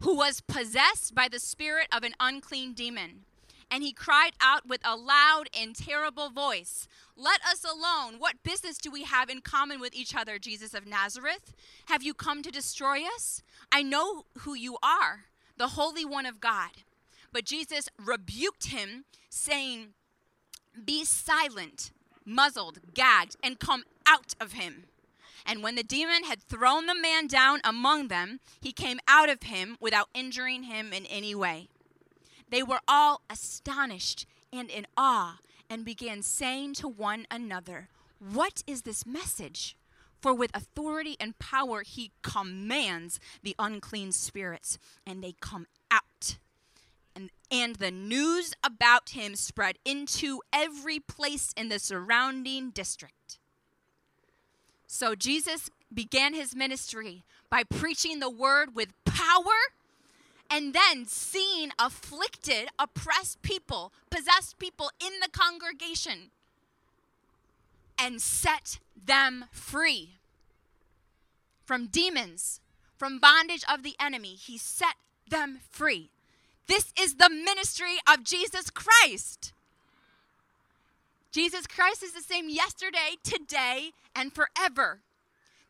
who 0.00 0.16
was 0.16 0.40
possessed 0.40 1.14
by 1.14 1.28
the 1.28 1.38
spirit 1.38 1.88
of 1.92 2.02
an 2.02 2.14
unclean 2.20 2.72
demon. 2.74 3.24
And 3.70 3.82
he 3.82 3.92
cried 3.92 4.32
out 4.38 4.68
with 4.68 4.82
a 4.84 4.96
loud 4.96 5.48
and 5.58 5.74
terrible 5.74 6.28
voice, 6.28 6.86
Let 7.16 7.40
us 7.42 7.64
alone. 7.64 8.18
What 8.18 8.42
business 8.42 8.76
do 8.76 8.90
we 8.90 9.04
have 9.04 9.30
in 9.30 9.40
common 9.40 9.80
with 9.80 9.94
each 9.94 10.14
other, 10.14 10.38
Jesus 10.38 10.74
of 10.74 10.86
Nazareth? 10.86 11.54
Have 11.86 12.02
you 12.02 12.12
come 12.12 12.42
to 12.42 12.50
destroy 12.50 13.00
us? 13.16 13.42
I 13.70 13.82
know 13.82 14.26
who 14.40 14.54
you 14.54 14.76
are, 14.82 15.24
the 15.56 15.68
Holy 15.68 16.04
One 16.04 16.26
of 16.26 16.38
God. 16.38 16.70
But 17.32 17.46
Jesus 17.46 17.88
rebuked 17.98 18.66
him, 18.66 19.06
saying, 19.30 19.94
Be 20.84 21.02
silent, 21.06 21.92
muzzled, 22.26 22.80
gagged, 22.92 23.36
and 23.42 23.58
come 23.58 23.84
out 24.06 24.34
of 24.38 24.52
him. 24.52 24.84
And 25.46 25.62
when 25.62 25.74
the 25.74 25.82
demon 25.82 26.24
had 26.24 26.42
thrown 26.42 26.86
the 26.86 26.94
man 26.94 27.26
down 27.26 27.60
among 27.64 28.08
them, 28.08 28.40
he 28.60 28.72
came 28.72 29.00
out 29.08 29.28
of 29.28 29.42
him 29.44 29.76
without 29.80 30.08
injuring 30.14 30.64
him 30.64 30.92
in 30.92 31.06
any 31.06 31.34
way. 31.34 31.68
They 32.48 32.62
were 32.62 32.80
all 32.86 33.22
astonished 33.30 34.26
and 34.52 34.70
in 34.70 34.86
awe 34.96 35.38
and 35.70 35.84
began 35.84 36.22
saying 36.22 36.74
to 36.74 36.88
one 36.88 37.26
another, 37.30 37.88
What 38.18 38.62
is 38.66 38.82
this 38.82 39.06
message? 39.06 39.76
For 40.20 40.32
with 40.32 40.54
authority 40.54 41.16
and 41.18 41.38
power 41.38 41.82
he 41.82 42.12
commands 42.22 43.18
the 43.42 43.56
unclean 43.58 44.12
spirits, 44.12 44.78
and 45.04 45.24
they 45.24 45.34
come 45.40 45.66
out. 45.90 46.38
And, 47.16 47.30
and 47.50 47.76
the 47.76 47.90
news 47.90 48.54
about 48.62 49.10
him 49.10 49.34
spread 49.34 49.78
into 49.84 50.40
every 50.52 51.00
place 51.00 51.52
in 51.56 51.70
the 51.70 51.80
surrounding 51.80 52.70
district. 52.70 53.38
So 54.94 55.14
Jesus 55.14 55.70
began 55.92 56.34
his 56.34 56.54
ministry 56.54 57.24
by 57.48 57.62
preaching 57.64 58.20
the 58.20 58.28
word 58.28 58.76
with 58.76 58.92
power 59.06 59.72
and 60.50 60.74
then 60.74 61.06
seeing 61.06 61.70
afflicted, 61.78 62.68
oppressed 62.78 63.40
people, 63.40 63.90
possessed 64.10 64.58
people 64.58 64.90
in 65.00 65.12
the 65.22 65.30
congregation 65.30 66.30
and 67.98 68.20
set 68.20 68.80
them 68.94 69.46
free 69.50 70.16
from 71.64 71.86
demons, 71.86 72.60
from 72.98 73.18
bondage 73.18 73.64
of 73.72 73.82
the 73.82 73.94
enemy. 73.98 74.34
He 74.34 74.58
set 74.58 74.96
them 75.26 75.60
free. 75.70 76.10
This 76.66 76.92
is 77.00 77.14
the 77.14 77.30
ministry 77.30 77.96
of 78.06 78.24
Jesus 78.24 78.68
Christ. 78.68 79.54
Jesus 81.32 81.66
Christ 81.66 82.02
is 82.02 82.12
the 82.12 82.20
same 82.20 82.50
yesterday, 82.50 83.16
today, 83.24 83.92
and 84.14 84.32
forever. 84.34 85.00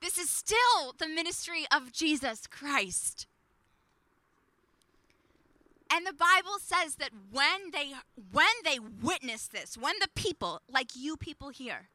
This 0.01 0.19
is 0.19 0.29
still 0.29 0.93
the 0.99 1.07
ministry 1.07 1.65
of 1.73 1.93
Jesus 1.93 2.49
Christ. 2.49 3.29
And 5.89 6.05
the 6.05 6.13
Bible 6.13 6.59
says 6.59 6.97
that 6.97 7.11
when 7.31 7.71
they 7.73 7.93
when 8.33 8.47
they 8.65 8.79
witness 8.81 9.47
this, 9.47 9.79
when 9.79 9.95
the 10.01 10.09
people 10.17 10.63
like 10.69 10.97
you 10.97 11.17
people 11.17 11.51
here, 11.51 11.91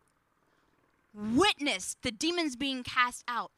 witnessed 1.14 2.04
the 2.04 2.12
demons 2.12 2.56
being 2.56 2.84
cast 2.84 3.26
out, 3.28 3.52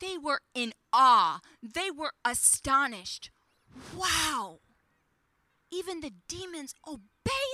they 0.00 0.18
were 0.18 0.40
in 0.54 0.72
awe. 0.92 1.40
They 1.62 1.90
were 1.92 2.14
astonished. 2.24 3.30
Wow. 3.96 4.58
Even 5.70 6.00
the 6.00 6.12
demons 6.26 6.74
obey 6.88 6.98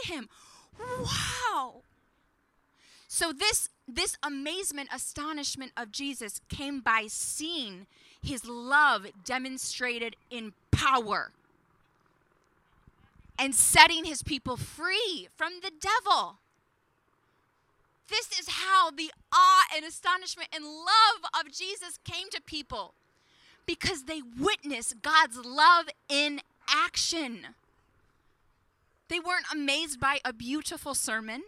him. 0.05 0.29
Wow. 0.79 1.83
So 3.13 3.33
this 3.33 3.69
this 3.89 4.17
amazement, 4.23 4.89
astonishment 4.95 5.73
of 5.77 5.91
Jesus 5.91 6.41
came 6.49 6.79
by 6.79 7.07
seeing 7.09 7.89
his 8.23 8.47
love 8.47 9.05
demonstrated 9.25 10.15
in 10.31 10.53
power 10.71 11.33
and 13.37 13.53
setting 13.53 14.05
his 14.05 14.23
people 14.23 14.57
free 14.57 15.27
from 15.37 15.55
the 15.61 15.73
devil. 15.81 16.37
This 18.09 18.29
is 18.39 18.47
how 18.49 18.93
the 18.93 19.11
awe 19.33 19.65
and 19.75 19.85
astonishment 19.85 20.49
and 20.55 20.65
love 20.65 21.31
of 21.35 21.51
Jesus 21.51 21.99
came 22.05 22.31
to 22.31 22.41
people 22.41 22.95
because 23.67 24.05
they 24.05 24.23
witnessed 24.39 25.03
God's 25.03 25.45
love 25.45 25.87
in 26.09 26.43
action. 26.69 27.41
They 29.09 29.19
weren't 29.19 29.47
amazed 29.53 29.99
by 29.99 30.21
a 30.25 30.33
beautiful 30.33 30.95
sermon. 30.95 31.43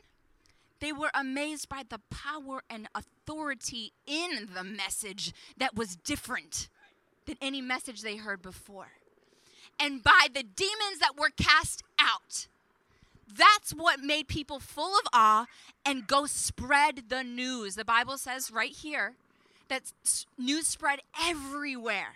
They 0.82 0.92
were 0.92 1.12
amazed 1.14 1.68
by 1.68 1.84
the 1.88 2.00
power 2.10 2.64
and 2.68 2.88
authority 2.92 3.92
in 4.04 4.48
the 4.52 4.64
message 4.64 5.32
that 5.56 5.76
was 5.76 5.94
different 5.94 6.68
than 7.24 7.36
any 7.40 7.60
message 7.60 8.02
they 8.02 8.16
heard 8.16 8.42
before. 8.42 8.88
And 9.78 10.02
by 10.02 10.26
the 10.34 10.42
demons 10.42 10.98
that 10.98 11.16
were 11.16 11.30
cast 11.36 11.84
out. 12.00 12.48
That's 13.32 13.70
what 13.70 14.00
made 14.00 14.26
people 14.26 14.58
full 14.58 14.98
of 14.98 15.06
awe 15.12 15.46
and 15.86 16.08
go 16.08 16.26
spread 16.26 17.04
the 17.10 17.22
news. 17.22 17.76
The 17.76 17.84
Bible 17.84 18.18
says 18.18 18.50
right 18.50 18.72
here 18.72 19.14
that 19.68 19.92
news 20.36 20.66
spread 20.66 20.98
everywhere. 21.24 22.14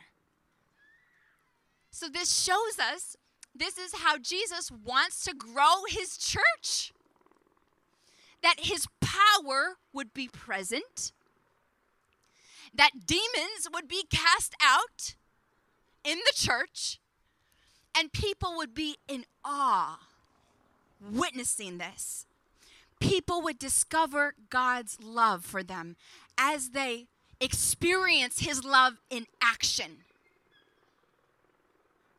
So 1.92 2.08
this 2.08 2.36
shows 2.36 2.80
us 2.80 3.16
this 3.54 3.78
is 3.78 3.94
how 3.94 4.18
Jesus 4.18 4.72
wants 4.72 5.22
to 5.22 5.34
grow 5.34 5.84
his 5.88 6.16
church. 6.16 6.92
That 8.46 8.66
his 8.66 8.86
power 9.00 9.78
would 9.92 10.14
be 10.14 10.28
present, 10.28 11.10
that 12.72 13.04
demons 13.04 13.66
would 13.74 13.88
be 13.88 14.04
cast 14.08 14.54
out 14.62 15.16
in 16.04 16.18
the 16.18 16.32
church, 16.32 17.00
and 17.98 18.12
people 18.12 18.54
would 18.56 18.72
be 18.72 18.98
in 19.08 19.24
awe 19.44 19.98
witnessing 21.00 21.78
this. 21.78 22.26
People 23.00 23.42
would 23.42 23.58
discover 23.58 24.34
God's 24.48 24.96
love 25.02 25.44
for 25.44 25.64
them 25.64 25.96
as 26.38 26.70
they 26.70 27.08
experience 27.40 28.38
his 28.38 28.62
love 28.62 29.00
in 29.10 29.26
action. 29.42 30.04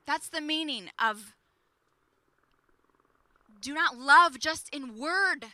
That's 0.05 0.27
the 0.27 0.41
meaning 0.41 0.89
of 0.99 1.33
do 3.61 3.73
not 3.73 3.97
love 3.97 4.39
just 4.39 4.67
in 4.75 4.97
word, 4.97 5.45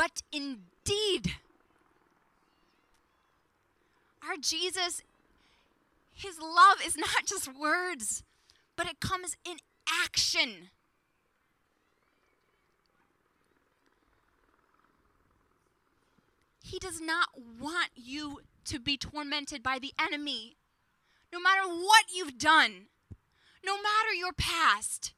but 0.00 0.22
indeed. 0.32 1.34
Our 4.26 4.38
Jesus, 4.40 5.02
his 6.10 6.38
love 6.40 6.78
is 6.82 6.96
not 6.96 7.26
just 7.26 7.54
words, 7.54 8.22
but 8.76 8.86
it 8.86 8.98
comes 9.00 9.36
in 9.44 9.58
action. 10.02 10.70
He 16.64 16.78
does 16.78 17.02
not 17.02 17.28
want 17.60 17.90
you 17.94 18.40
to 18.64 18.80
be 18.80 18.96
tormented 18.96 19.62
by 19.62 19.78
the 19.78 19.92
enemy. 20.00 20.56
No 21.30 21.38
matter 21.38 21.68
what 21.68 22.06
you've 22.10 22.38
done, 22.38 22.86
no 23.62 23.74
matter 23.74 24.14
your 24.18 24.32
past, 24.32 25.12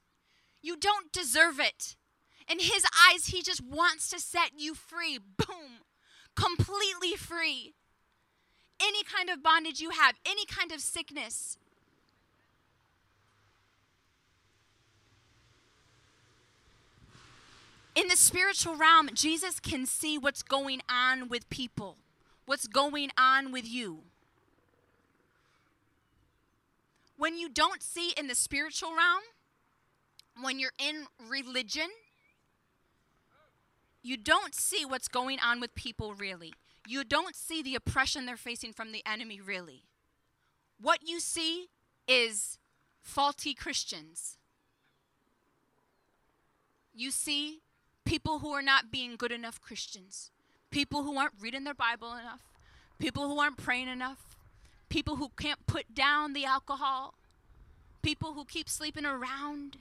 you 0.60 0.76
don't 0.76 1.12
deserve 1.12 1.60
it. 1.60 1.94
In 2.52 2.58
his 2.58 2.84
eyes, 3.08 3.28
he 3.28 3.42
just 3.42 3.64
wants 3.64 4.10
to 4.10 4.20
set 4.20 4.50
you 4.58 4.74
free. 4.74 5.18
Boom. 5.18 5.80
Completely 6.36 7.16
free. 7.16 7.72
Any 8.78 9.02
kind 9.04 9.30
of 9.30 9.42
bondage 9.42 9.80
you 9.80 9.90
have, 9.90 10.16
any 10.26 10.44
kind 10.44 10.70
of 10.70 10.80
sickness, 10.80 11.56
In 17.94 18.08
the 18.08 18.16
spiritual 18.16 18.74
realm, 18.74 19.10
Jesus 19.12 19.60
can 19.60 19.84
see 19.84 20.16
what's 20.16 20.42
going 20.42 20.80
on 20.88 21.28
with 21.28 21.50
people, 21.50 21.98
what's 22.46 22.66
going 22.66 23.10
on 23.18 23.52
with 23.52 23.68
you. 23.68 23.98
When 27.18 27.36
you 27.36 27.50
don't 27.50 27.82
see 27.82 28.14
in 28.16 28.28
the 28.28 28.34
spiritual 28.34 28.96
realm, 28.96 29.22
when 30.40 30.58
you're 30.58 30.72
in 30.78 31.04
religion, 31.28 31.90
you 34.02 34.16
don't 34.16 34.54
see 34.54 34.84
what's 34.84 35.08
going 35.08 35.38
on 35.40 35.60
with 35.60 35.74
people 35.74 36.14
really. 36.14 36.52
You 36.86 37.04
don't 37.04 37.36
see 37.36 37.62
the 37.62 37.76
oppression 37.76 38.26
they're 38.26 38.36
facing 38.36 38.72
from 38.72 38.92
the 38.92 39.02
enemy 39.06 39.40
really. 39.40 39.84
What 40.80 41.06
you 41.06 41.20
see 41.20 41.68
is 42.08 42.58
faulty 43.00 43.54
Christians. 43.54 44.38
You 46.94 47.10
see 47.10 47.60
people 48.04 48.40
who 48.40 48.50
are 48.50 48.62
not 48.62 48.90
being 48.90 49.16
good 49.16 49.32
enough 49.32 49.60
Christians, 49.60 50.30
people 50.70 51.04
who 51.04 51.16
aren't 51.16 51.40
reading 51.40 51.64
their 51.64 51.74
Bible 51.74 52.12
enough, 52.12 52.42
people 52.98 53.28
who 53.28 53.38
aren't 53.38 53.56
praying 53.56 53.88
enough, 53.88 54.36
people 54.88 55.16
who 55.16 55.30
can't 55.38 55.66
put 55.66 55.94
down 55.94 56.32
the 56.32 56.44
alcohol, 56.44 57.14
people 58.02 58.34
who 58.34 58.44
keep 58.44 58.68
sleeping 58.68 59.06
around. 59.06 59.78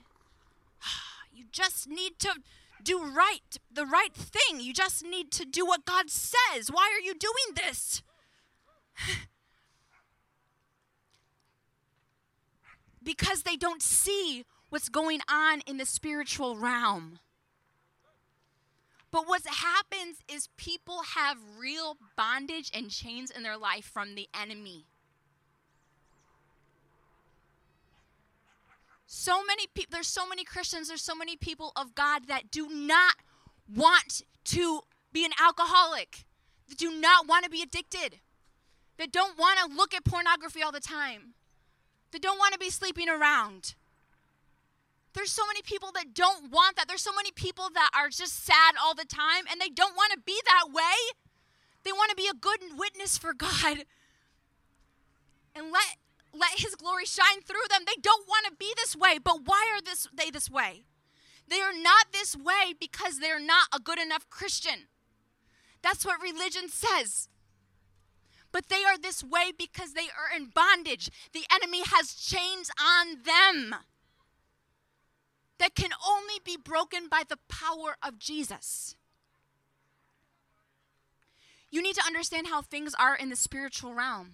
You 1.34 1.46
just 1.50 1.88
need 1.88 2.18
to 2.18 2.34
do 2.82 3.04
right, 3.04 3.58
the 3.72 3.86
right 3.86 4.14
thing. 4.14 4.60
You 4.60 4.72
just 4.72 5.04
need 5.04 5.30
to 5.32 5.44
do 5.44 5.64
what 5.66 5.84
God 5.84 6.10
says. 6.10 6.68
Why 6.70 6.90
are 6.94 7.04
you 7.04 7.14
doing 7.14 7.54
this? 7.56 8.02
because 13.02 13.42
they 13.42 13.56
don't 13.56 13.82
see 13.82 14.44
what's 14.68 14.88
going 14.88 15.20
on 15.30 15.60
in 15.66 15.76
the 15.76 15.86
spiritual 15.86 16.56
realm. 16.56 17.18
But 19.10 19.28
what 19.28 19.42
happens 19.46 20.22
is 20.26 20.48
people 20.56 21.02
have 21.14 21.36
real 21.58 21.98
bondage 22.16 22.70
and 22.72 22.90
chains 22.90 23.30
in 23.30 23.42
their 23.42 23.58
life 23.58 23.84
from 23.84 24.14
the 24.14 24.28
enemy. 24.34 24.86
So 29.14 29.44
many 29.44 29.66
people, 29.66 29.90
there's 29.92 30.08
so 30.08 30.26
many 30.26 30.42
Christians, 30.42 30.88
there's 30.88 31.02
so 31.02 31.14
many 31.14 31.36
people 31.36 31.72
of 31.76 31.94
God 31.94 32.28
that 32.28 32.50
do 32.50 32.66
not 32.70 33.16
want 33.68 34.22
to 34.44 34.80
be 35.12 35.26
an 35.26 35.32
alcoholic, 35.38 36.24
that 36.66 36.78
do 36.78 36.90
not 36.90 37.28
want 37.28 37.44
to 37.44 37.50
be 37.50 37.60
addicted, 37.60 38.20
that 38.96 39.12
don't 39.12 39.38
want 39.38 39.58
to 39.58 39.76
look 39.76 39.92
at 39.92 40.06
pornography 40.06 40.62
all 40.62 40.72
the 40.72 40.80
time, 40.80 41.34
that 42.10 42.22
don't 42.22 42.38
want 42.38 42.54
to 42.54 42.58
be 42.58 42.70
sleeping 42.70 43.10
around. 43.10 43.74
There's 45.12 45.30
so 45.30 45.46
many 45.46 45.60
people 45.60 45.90
that 45.94 46.14
don't 46.14 46.50
want 46.50 46.76
that. 46.76 46.88
There's 46.88 47.02
so 47.02 47.12
many 47.14 47.32
people 47.32 47.68
that 47.74 47.90
are 47.94 48.08
just 48.08 48.46
sad 48.46 48.76
all 48.82 48.94
the 48.94 49.04
time 49.04 49.44
and 49.50 49.60
they 49.60 49.68
don't 49.68 49.94
want 49.94 50.12
to 50.12 50.20
be 50.20 50.40
that 50.46 50.72
way. 50.72 51.12
They 51.84 51.92
want 51.92 52.08
to 52.08 52.16
be 52.16 52.28
a 52.28 52.34
good 52.34 52.78
witness 52.78 53.18
for 53.18 53.34
God 53.34 53.84
and 55.54 55.70
let 55.70 55.98
let 56.32 56.58
his 56.58 56.74
glory 56.74 57.04
shine 57.04 57.42
through 57.42 57.68
them. 57.70 57.82
They 57.86 58.00
don't 58.00 58.26
want 58.26 58.46
to 58.46 58.52
be 58.58 58.72
this 58.76 58.96
way, 58.96 59.18
but 59.22 59.40
why 59.44 59.70
are 59.74 59.82
this 59.82 60.08
they 60.14 60.30
this 60.30 60.50
way? 60.50 60.84
They 61.48 61.60
are 61.60 61.72
not 61.72 62.06
this 62.12 62.36
way 62.36 62.74
because 62.78 63.18
they're 63.18 63.40
not 63.40 63.68
a 63.74 63.80
good 63.80 63.98
enough 63.98 64.28
Christian. 64.30 64.88
That's 65.82 66.06
what 66.06 66.22
religion 66.22 66.68
says. 66.68 67.28
But 68.52 68.68
they 68.68 68.84
are 68.84 68.98
this 68.98 69.24
way 69.24 69.52
because 69.56 69.94
they 69.94 70.02
are 70.02 70.34
in 70.34 70.50
bondage. 70.54 71.10
The 71.32 71.44
enemy 71.52 71.82
has 71.86 72.14
chains 72.14 72.70
on 72.80 73.22
them 73.24 73.74
that 75.58 75.74
can 75.74 75.90
only 76.06 76.34
be 76.44 76.56
broken 76.56 77.08
by 77.08 77.22
the 77.28 77.38
power 77.48 77.96
of 78.02 78.18
Jesus. 78.18 78.96
You 81.70 81.82
need 81.82 81.94
to 81.94 82.04
understand 82.06 82.48
how 82.48 82.60
things 82.60 82.94
are 82.98 83.16
in 83.16 83.30
the 83.30 83.36
spiritual 83.36 83.94
realm. 83.94 84.32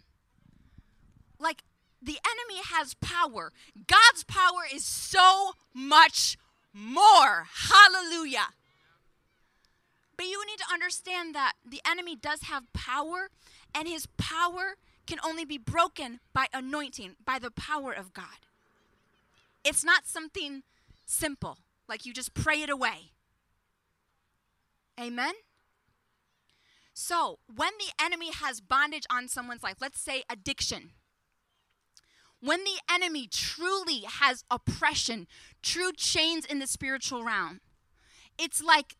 Like, 1.38 1.62
the 2.02 2.18
enemy 2.24 2.62
has 2.64 2.94
power. 2.94 3.52
God's 3.86 4.24
power 4.24 4.62
is 4.72 4.84
so 4.84 5.52
much 5.74 6.38
more. 6.72 7.46
Hallelujah. 7.52 8.48
But 10.16 10.26
you 10.26 10.44
need 10.46 10.58
to 10.58 10.72
understand 10.72 11.34
that 11.34 11.54
the 11.68 11.80
enemy 11.88 12.16
does 12.16 12.42
have 12.42 12.72
power, 12.72 13.30
and 13.74 13.86
his 13.86 14.06
power 14.16 14.76
can 15.06 15.18
only 15.24 15.44
be 15.44 15.58
broken 15.58 16.20
by 16.32 16.46
anointing, 16.52 17.16
by 17.24 17.38
the 17.38 17.50
power 17.50 17.92
of 17.92 18.12
God. 18.12 18.46
It's 19.64 19.84
not 19.84 20.06
something 20.06 20.62
simple, 21.06 21.58
like 21.88 22.04
you 22.04 22.12
just 22.12 22.34
pray 22.34 22.62
it 22.62 22.70
away. 22.70 23.12
Amen? 25.00 25.34
So, 26.92 27.38
when 27.54 27.70
the 27.78 28.04
enemy 28.04 28.32
has 28.32 28.60
bondage 28.60 29.06
on 29.08 29.28
someone's 29.28 29.62
life, 29.62 29.76
let's 29.80 30.00
say 30.00 30.24
addiction, 30.28 30.90
when 32.40 32.60
the 32.64 32.80
enemy 32.92 33.28
truly 33.30 34.02
has 34.06 34.44
oppression, 34.50 35.26
true 35.62 35.92
chains 35.92 36.44
in 36.44 36.58
the 36.58 36.66
spiritual 36.66 37.24
realm, 37.24 37.60
it's 38.38 38.62
like 38.62 38.96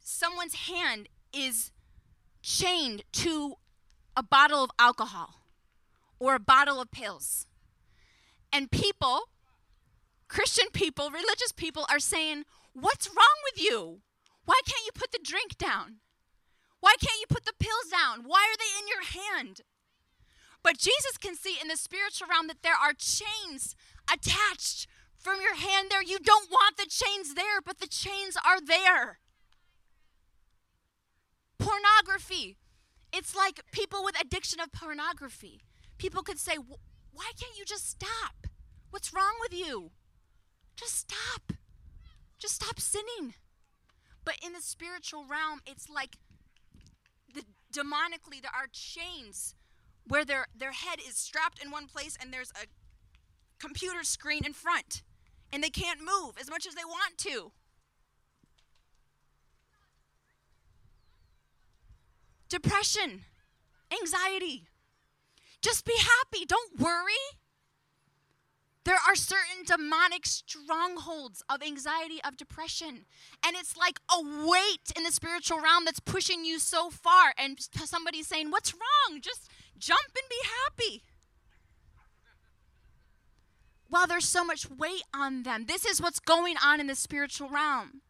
someone's 0.00 0.54
hand 0.54 1.08
is 1.32 1.70
chained 2.42 3.02
to 3.12 3.54
a 4.16 4.22
bottle 4.22 4.64
of 4.64 4.70
alcohol 4.78 5.42
or 6.18 6.34
a 6.34 6.40
bottle 6.40 6.80
of 6.80 6.90
pills. 6.90 7.46
And 8.52 8.70
people, 8.70 9.28
Christian 10.28 10.68
people, 10.72 11.10
religious 11.10 11.52
people, 11.52 11.86
are 11.90 11.98
saying, 11.98 12.44
What's 12.72 13.08
wrong 13.08 13.36
with 13.50 13.62
you? 13.62 14.00
Why 14.44 14.60
can't 14.66 14.84
you 14.84 14.92
put 14.94 15.10
the 15.12 15.18
drink 15.22 15.56
down? 15.56 15.96
Why 16.80 16.94
can't 17.00 17.18
you 17.20 17.26
put 17.28 17.44
the 17.44 17.54
pills 17.58 17.90
down? 17.90 18.24
Why 18.26 18.46
are 18.46 18.58
they 18.58 18.80
in 18.80 18.86
your 18.86 19.22
hand? 19.24 19.60
But 20.66 20.78
Jesus 20.78 21.16
can 21.16 21.36
see 21.36 21.58
in 21.62 21.68
the 21.68 21.76
spiritual 21.76 22.26
realm 22.26 22.48
that 22.48 22.64
there 22.64 22.74
are 22.74 22.92
chains 22.92 23.76
attached 24.12 24.88
from 25.16 25.40
your 25.40 25.54
hand 25.54 25.92
there. 25.92 26.02
You 26.02 26.18
don't 26.18 26.50
want 26.50 26.76
the 26.76 26.90
chains 26.90 27.34
there, 27.34 27.60
but 27.64 27.78
the 27.78 27.86
chains 27.86 28.36
are 28.44 28.60
there. 28.60 29.20
Pornography. 31.60 32.56
It's 33.12 33.36
like 33.36 33.60
people 33.70 34.02
with 34.02 34.20
addiction 34.20 34.58
of 34.58 34.72
pornography. 34.72 35.60
People 35.98 36.24
could 36.24 36.40
say, 36.40 36.56
Why 36.56 37.30
can't 37.40 37.56
you 37.56 37.64
just 37.64 37.88
stop? 37.88 38.48
What's 38.90 39.14
wrong 39.14 39.36
with 39.40 39.56
you? 39.56 39.92
Just 40.74 40.96
stop. 40.96 41.52
Just 42.40 42.56
stop 42.56 42.80
sinning. 42.80 43.34
But 44.24 44.34
in 44.44 44.52
the 44.52 44.60
spiritual 44.60 45.26
realm, 45.30 45.60
it's 45.64 45.88
like 45.88 46.16
the 47.32 47.44
demonically 47.72 48.42
there 48.42 48.50
are 48.52 48.66
chains 48.72 49.54
where 50.06 50.24
their 50.24 50.46
their 50.56 50.72
head 50.72 50.98
is 51.06 51.16
strapped 51.16 51.62
in 51.62 51.70
one 51.70 51.86
place 51.86 52.16
and 52.20 52.32
there's 52.32 52.52
a 52.52 52.66
computer 53.58 54.02
screen 54.02 54.44
in 54.44 54.52
front 54.52 55.02
and 55.52 55.62
they 55.62 55.70
can't 55.70 56.00
move 56.00 56.36
as 56.40 56.50
much 56.50 56.66
as 56.66 56.74
they 56.74 56.84
want 56.84 57.16
to. 57.18 57.52
Depression, 62.48 63.22
anxiety. 63.92 64.68
Just 65.60 65.84
be 65.84 65.96
happy, 65.98 66.44
don't 66.44 66.78
worry. 66.78 67.14
There 68.84 68.94
are 68.94 69.16
certain 69.16 69.64
demonic 69.66 70.26
strongholds 70.26 71.42
of 71.50 71.60
anxiety, 71.60 72.20
of 72.24 72.36
depression. 72.36 73.06
And 73.44 73.56
it's 73.56 73.76
like 73.76 73.98
a 74.08 74.22
weight 74.22 74.92
in 74.96 75.02
the 75.02 75.10
spiritual 75.10 75.60
realm 75.60 75.84
that's 75.84 75.98
pushing 75.98 76.44
you 76.44 76.60
so 76.60 76.90
far. 76.90 77.34
And 77.36 77.58
somebody's 77.84 78.28
saying, 78.28 78.52
What's 78.52 78.74
wrong? 78.74 79.20
Just 79.20 79.48
jump 79.78 80.00
and 80.14 80.28
be 80.28 80.48
happy. 80.64 81.02
While 83.88 84.06
there's 84.06 84.28
so 84.28 84.44
much 84.44 84.68
weight 84.68 85.04
on 85.14 85.44
them, 85.44 85.66
this 85.66 85.84
is 85.84 86.00
what's 86.00 86.18
going 86.18 86.56
on 86.62 86.80
in 86.80 86.86
the 86.86 86.94
spiritual 86.94 87.48
realm. 87.48 88.02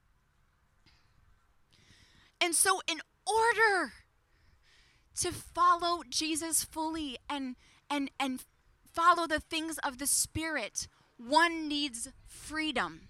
And 2.41 2.55
so, 2.55 2.81
in 2.87 3.01
order 3.27 3.93
to 5.21 5.33
follow 5.33 6.03
Jesus 6.09 6.65
fully 6.65 7.17
and 7.29 7.57
and 7.91 8.11
and 8.19 8.45
follow 8.93 9.27
the 9.27 9.41
things 9.41 9.79
of 9.79 9.99
the 9.99 10.07
spirit, 10.07 10.89
one 11.17 11.69
needs 11.69 12.09
freedom. 12.27 13.09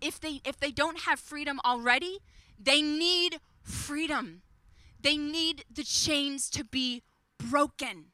If 0.00 0.20
they 0.20 0.40
if 0.44 0.58
they 0.58 0.70
don't 0.70 1.00
have 1.00 1.18
freedom 1.18 1.60
already, 1.64 2.18
they 2.58 2.82
need 2.82 3.40
freedom. 3.62 4.42
They 5.06 5.16
need 5.16 5.64
the 5.72 5.84
chains 5.84 6.50
to 6.50 6.64
be 6.64 7.04
broken. 7.38 8.06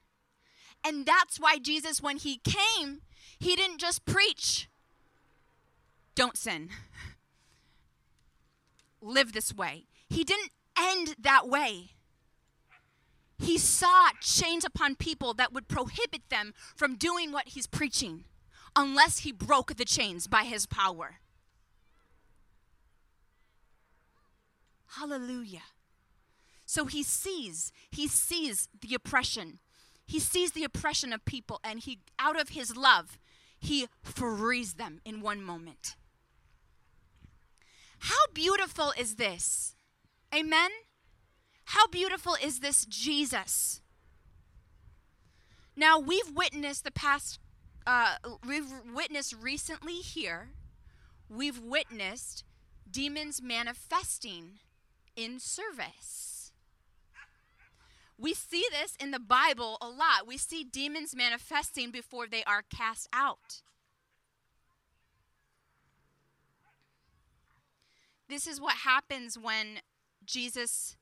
And 0.84 1.06
that's 1.06 1.40
why 1.40 1.58
Jesus 1.58 2.02
when 2.02 2.18
he 2.18 2.38
came, 2.44 3.00
he 3.38 3.56
didn't 3.56 3.78
just 3.78 4.04
preach 4.04 4.68
don't 6.14 6.36
sin. 6.36 6.68
Live 9.00 9.32
this 9.32 9.54
way. 9.54 9.86
He 10.10 10.22
didn't 10.22 10.50
end 10.78 11.14
that 11.18 11.48
way 11.48 11.92
he 13.42 13.58
saw 13.58 14.10
chains 14.20 14.64
upon 14.64 14.94
people 14.94 15.34
that 15.34 15.52
would 15.52 15.66
prohibit 15.68 16.28
them 16.28 16.54
from 16.76 16.94
doing 16.94 17.32
what 17.32 17.48
he's 17.48 17.66
preaching 17.66 18.24
unless 18.76 19.18
he 19.18 19.32
broke 19.32 19.74
the 19.76 19.84
chains 19.84 20.28
by 20.28 20.44
his 20.44 20.64
power. 20.64 21.16
Hallelujah. 24.96 25.62
So 26.72 26.86
he 26.86 27.02
sees, 27.02 27.70
he 27.90 28.08
sees 28.08 28.66
the 28.80 28.94
oppression. 28.94 29.58
He 30.06 30.18
sees 30.18 30.52
the 30.52 30.64
oppression 30.64 31.12
of 31.12 31.22
people 31.26 31.60
and 31.62 31.80
he 31.80 31.98
out 32.18 32.40
of 32.40 32.48
his 32.48 32.74
love, 32.74 33.18
he 33.60 33.88
frees 34.02 34.72
them 34.72 35.02
in 35.04 35.20
one 35.20 35.42
moment. 35.42 35.96
How 37.98 38.24
beautiful 38.32 38.94
is 38.98 39.16
this? 39.16 39.74
Amen. 40.34 40.70
How 41.66 41.86
beautiful 41.88 42.38
is 42.42 42.60
this 42.60 42.86
Jesus? 42.86 43.82
Now, 45.76 45.98
we've 45.98 46.32
witnessed 46.34 46.84
the 46.84 46.90
past, 46.90 47.38
uh, 47.86 48.14
we've 48.46 48.72
witnessed 48.94 49.34
recently 49.38 49.96
here, 49.96 50.52
we've 51.28 51.60
witnessed 51.60 52.44
demons 52.90 53.42
manifesting 53.42 54.60
in 55.14 55.38
service. 55.38 56.31
We 58.18 58.34
see 58.34 58.64
this 58.70 58.96
in 59.00 59.10
the 59.10 59.18
Bible 59.18 59.78
a 59.80 59.88
lot. 59.88 60.26
We 60.26 60.38
see 60.38 60.64
demons 60.64 61.14
manifesting 61.16 61.90
before 61.90 62.26
they 62.26 62.44
are 62.44 62.62
cast 62.74 63.08
out. 63.12 63.62
This 68.28 68.46
is 68.46 68.60
what 68.60 68.76
happens 68.76 69.38
when 69.38 69.80
Jesus 70.24 70.96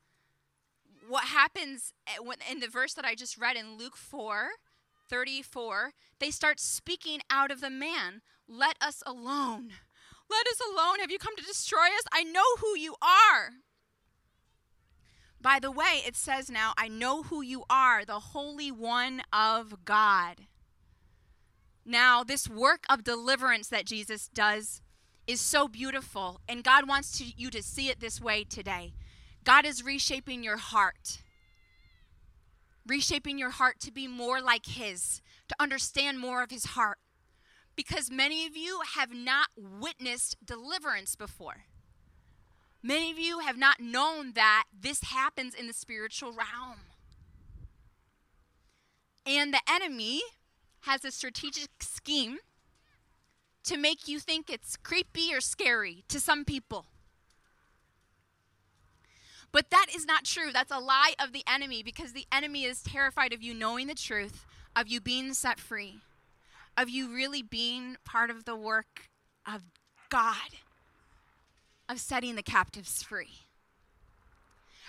what 1.07 1.25
happens 1.25 1.93
eh, 2.07 2.51
in 2.51 2.59
the 2.59 2.67
verse 2.67 2.93
that 2.93 3.05
I 3.05 3.15
just 3.15 3.37
read 3.37 3.55
in 3.55 3.77
Luke 3.77 3.97
4 3.97 4.51
34, 5.11 5.91
they 6.19 6.31
start 6.31 6.59
speaking 6.59 7.19
out 7.29 7.51
of 7.51 7.59
the 7.59 7.69
man, 7.69 8.21
Let 8.47 8.77
us 8.81 9.03
alone. 9.05 9.71
Let 10.29 10.47
us 10.47 10.61
alone. 10.61 10.99
Have 11.01 11.11
you 11.11 11.19
come 11.19 11.35
to 11.35 11.43
destroy 11.43 11.87
us? 11.87 12.03
I 12.13 12.23
know 12.23 12.55
who 12.59 12.77
you 12.77 12.95
are. 13.01 13.51
By 15.41 15.59
the 15.59 15.71
way, 15.71 16.03
it 16.05 16.15
says 16.15 16.51
now, 16.51 16.73
I 16.77 16.87
know 16.87 17.23
who 17.23 17.41
you 17.41 17.63
are, 17.67 18.05
the 18.05 18.19
Holy 18.19 18.71
One 18.71 19.23
of 19.33 19.85
God. 19.85 20.41
Now, 21.83 22.23
this 22.23 22.47
work 22.47 22.83
of 22.87 23.03
deliverance 23.03 23.67
that 23.69 23.87
Jesus 23.87 24.27
does 24.27 24.81
is 25.25 25.41
so 25.41 25.67
beautiful, 25.67 26.41
and 26.47 26.63
God 26.63 26.87
wants 26.87 27.17
to, 27.17 27.23
you 27.25 27.49
to 27.49 27.63
see 27.63 27.89
it 27.89 27.99
this 27.99 28.21
way 28.21 28.43
today. 28.43 28.93
God 29.43 29.65
is 29.65 29.83
reshaping 29.83 30.43
your 30.43 30.57
heart, 30.57 31.23
reshaping 32.85 33.39
your 33.39 33.49
heart 33.49 33.79
to 33.79 33.91
be 33.91 34.07
more 34.07 34.41
like 34.41 34.67
His, 34.67 35.21
to 35.47 35.55
understand 35.59 36.19
more 36.19 36.43
of 36.43 36.51
His 36.51 36.65
heart. 36.65 36.99
Because 37.75 38.11
many 38.11 38.45
of 38.45 38.55
you 38.55 38.81
have 38.95 39.11
not 39.11 39.47
witnessed 39.57 40.37
deliverance 40.45 41.15
before. 41.15 41.63
Many 42.83 43.11
of 43.11 43.19
you 43.19 43.39
have 43.39 43.57
not 43.57 43.79
known 43.79 44.33
that 44.33 44.65
this 44.77 45.03
happens 45.03 45.53
in 45.53 45.67
the 45.67 45.73
spiritual 45.73 46.31
realm. 46.31 46.79
And 49.25 49.53
the 49.53 49.61
enemy 49.69 50.21
has 50.81 51.05
a 51.05 51.11
strategic 51.11 51.69
scheme 51.79 52.39
to 53.63 53.77
make 53.77 54.07
you 54.07 54.19
think 54.19 54.49
it's 54.49 54.75
creepy 54.75 55.33
or 55.33 55.41
scary 55.41 56.03
to 56.07 56.19
some 56.19 56.43
people. 56.43 56.85
But 59.51 59.69
that 59.69 59.87
is 59.93 60.05
not 60.05 60.23
true. 60.23 60.51
That's 60.51 60.71
a 60.71 60.79
lie 60.79 61.13
of 61.19 61.33
the 61.33 61.43
enemy 61.45 61.83
because 61.83 62.13
the 62.13 62.25
enemy 62.31 62.63
is 62.63 62.81
terrified 62.81 63.33
of 63.33 63.43
you 63.43 63.53
knowing 63.53 63.87
the 63.87 63.93
truth, 63.93 64.45
of 64.75 64.87
you 64.87 65.01
being 65.01 65.33
set 65.33 65.59
free, 65.59 65.99
of 66.77 66.89
you 66.89 67.13
really 67.13 67.41
being 67.43 67.97
part 68.05 68.29
of 68.29 68.45
the 68.45 68.55
work 68.55 69.09
of 69.45 69.63
God, 70.09 70.35
of 71.89 71.99
setting 71.99 72.35
the 72.35 72.43
captives 72.43 73.03
free. 73.03 73.39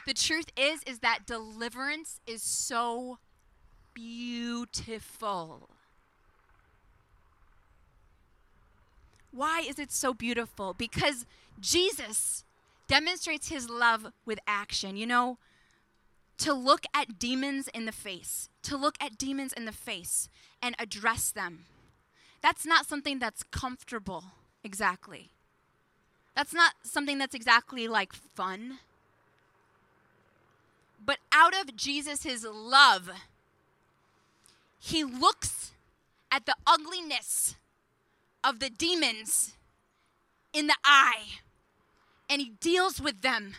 The 0.07 0.15
truth 0.15 0.47
is 0.57 0.83
is 0.87 0.99
that 1.01 1.27
deliverance 1.27 2.21
is 2.27 2.43
so 2.43 3.19
beautiful. 3.95 5.71
Why 9.31 9.61
is 9.67 9.79
it 9.79 9.93
so 9.93 10.13
beautiful? 10.13 10.75
Because 10.75 11.25
Jesus 11.61 12.45
demonstrates 12.89 13.49
his 13.49 13.71
love 13.71 14.13
with 14.27 14.39
action. 14.47 14.97
You 14.97 15.07
know, 15.07 15.39
to 16.39 16.53
look 16.53 16.85
at 16.95 17.19
demons 17.19 17.69
in 17.69 17.87
the 17.87 17.93
face, 17.93 18.49
to 18.65 18.77
look 18.77 18.97
at 19.01 19.17
demons 19.17 19.53
in 19.53 19.65
the 19.65 19.73
face 19.73 20.29
and 20.61 20.75
address 20.79 21.31
them. 21.31 21.67
That's 22.43 22.67
not 22.67 22.87
something 22.87 23.21
that's 23.21 23.45
comfortable, 23.45 24.25
exactly. 24.65 25.31
That's 26.35 26.55
not 26.55 26.73
something 26.83 27.19
that's 27.19 27.35
exactly 27.35 27.89
like 27.89 28.13
fun. 28.13 28.79
But 31.05 31.19
out 31.33 31.55
of 31.55 31.77
Jesus' 31.77 32.45
love, 32.45 33.11
he 34.79 35.05
looks 35.05 35.73
at 36.31 36.47
the 36.47 36.55
ugliness 36.67 37.57
of 38.43 38.61
the 38.61 38.71
demons 38.71 39.55
in 40.53 40.67
the 40.67 40.77
eye 40.85 41.41
and 42.29 42.41
he 42.41 42.53
deals 42.61 43.01
with 43.01 43.21
them. 43.21 43.55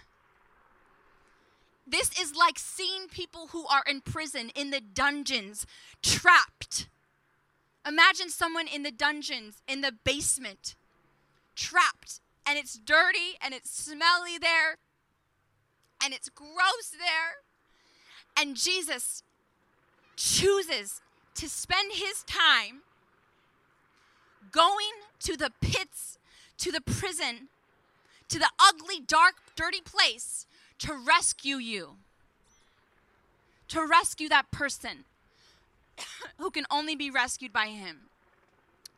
This 1.86 2.10
is 2.20 2.36
like 2.36 2.58
seeing 2.58 3.08
people 3.08 3.48
who 3.48 3.68
are 3.68 3.84
in 3.88 4.02
prison, 4.02 4.52
in 4.56 4.72
the 4.72 4.82
dungeons, 4.82 5.66
trapped. 6.02 6.88
Imagine 7.86 8.30
someone 8.30 8.68
in 8.68 8.84
the 8.84 8.92
dungeons, 8.92 9.62
in 9.68 9.82
the 9.82 9.92
basement, 9.92 10.76
trapped, 11.56 12.22
and 12.48 12.58
it's 12.58 12.78
dirty 12.78 13.38
and 13.44 13.54
it's 13.54 13.70
smelly 13.70 14.38
there, 14.40 14.78
and 16.04 16.14
it's 16.14 16.30
gross 16.30 16.92
there. 16.92 17.44
And 18.38 18.56
Jesus 18.56 19.24
chooses 20.16 21.02
to 21.36 21.50
spend 21.50 21.94
his 21.94 22.24
time 22.24 22.82
going 24.52 24.92
to 25.20 25.38
the 25.38 25.52
pits, 25.62 26.18
to 26.58 26.72
the 26.72 26.82
prison, 26.82 27.50
to 28.30 28.40
the 28.40 28.50
ugly, 28.60 29.00
dark, 29.06 29.36
dirty 29.56 29.82
place 29.82 30.46
to 30.80 30.94
rescue 30.94 31.58
you, 31.58 31.98
to 33.70 33.86
rescue 33.86 34.30
that 34.30 34.52
person 34.52 35.06
who 36.38 36.52
can 36.52 36.66
only 36.70 36.96
be 36.96 37.10
rescued 37.10 37.54
by 37.54 37.68
him. 37.68 38.10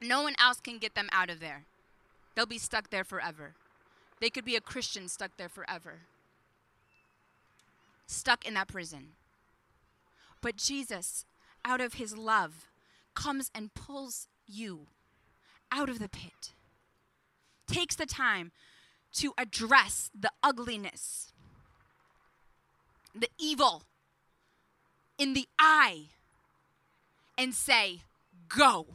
No 0.02 0.24
one 0.24 0.36
else 0.40 0.60
can 0.60 0.78
get 0.78 0.96
them 0.96 1.10
out 1.12 1.30
of 1.30 1.40
there. 1.40 1.64
They'll 2.36 2.46
be 2.46 2.58
stuck 2.58 2.90
there 2.90 3.04
forever. 3.04 3.54
They 4.20 4.30
could 4.30 4.46
be 4.46 4.56
a 4.56 4.62
Christian 4.62 5.08
stuck 5.08 5.32
there 5.38 5.50
forever, 5.50 6.02
stuck 8.06 8.46
in 8.46 8.54
that 8.54 8.68
prison. 8.68 9.10
But 10.42 10.58
Jesus, 10.58 11.26
out 11.64 11.82
of 11.82 11.96
his 11.96 12.16
love, 12.18 12.68
comes 13.14 13.50
and 13.56 13.74
pulls 13.74 14.28
you 14.48 14.88
out 15.72 15.90
of 15.90 16.00
the 16.00 16.10
pit, 16.10 16.54
takes 17.68 17.96
the 17.96 18.06
time 18.06 18.52
to 19.14 19.34
address 19.38 20.12
the 20.18 20.32
ugliness, 20.44 21.34
the 23.14 23.30
evil 23.40 23.84
in 25.18 25.34
the 25.34 25.48
eye, 25.58 26.10
and 27.38 27.54
say, 27.54 28.02
Go. 28.48 28.86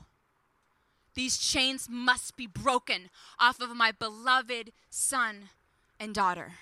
These 1.15 1.39
chains 1.39 1.89
must 1.91 2.37
be 2.37 2.47
broken 2.47 3.11
off 3.39 3.61
of 3.61 3.77
my 3.77 3.93
beloved 3.93 4.73
son 4.89 5.51
and 5.99 6.15
daughter. 6.15 6.53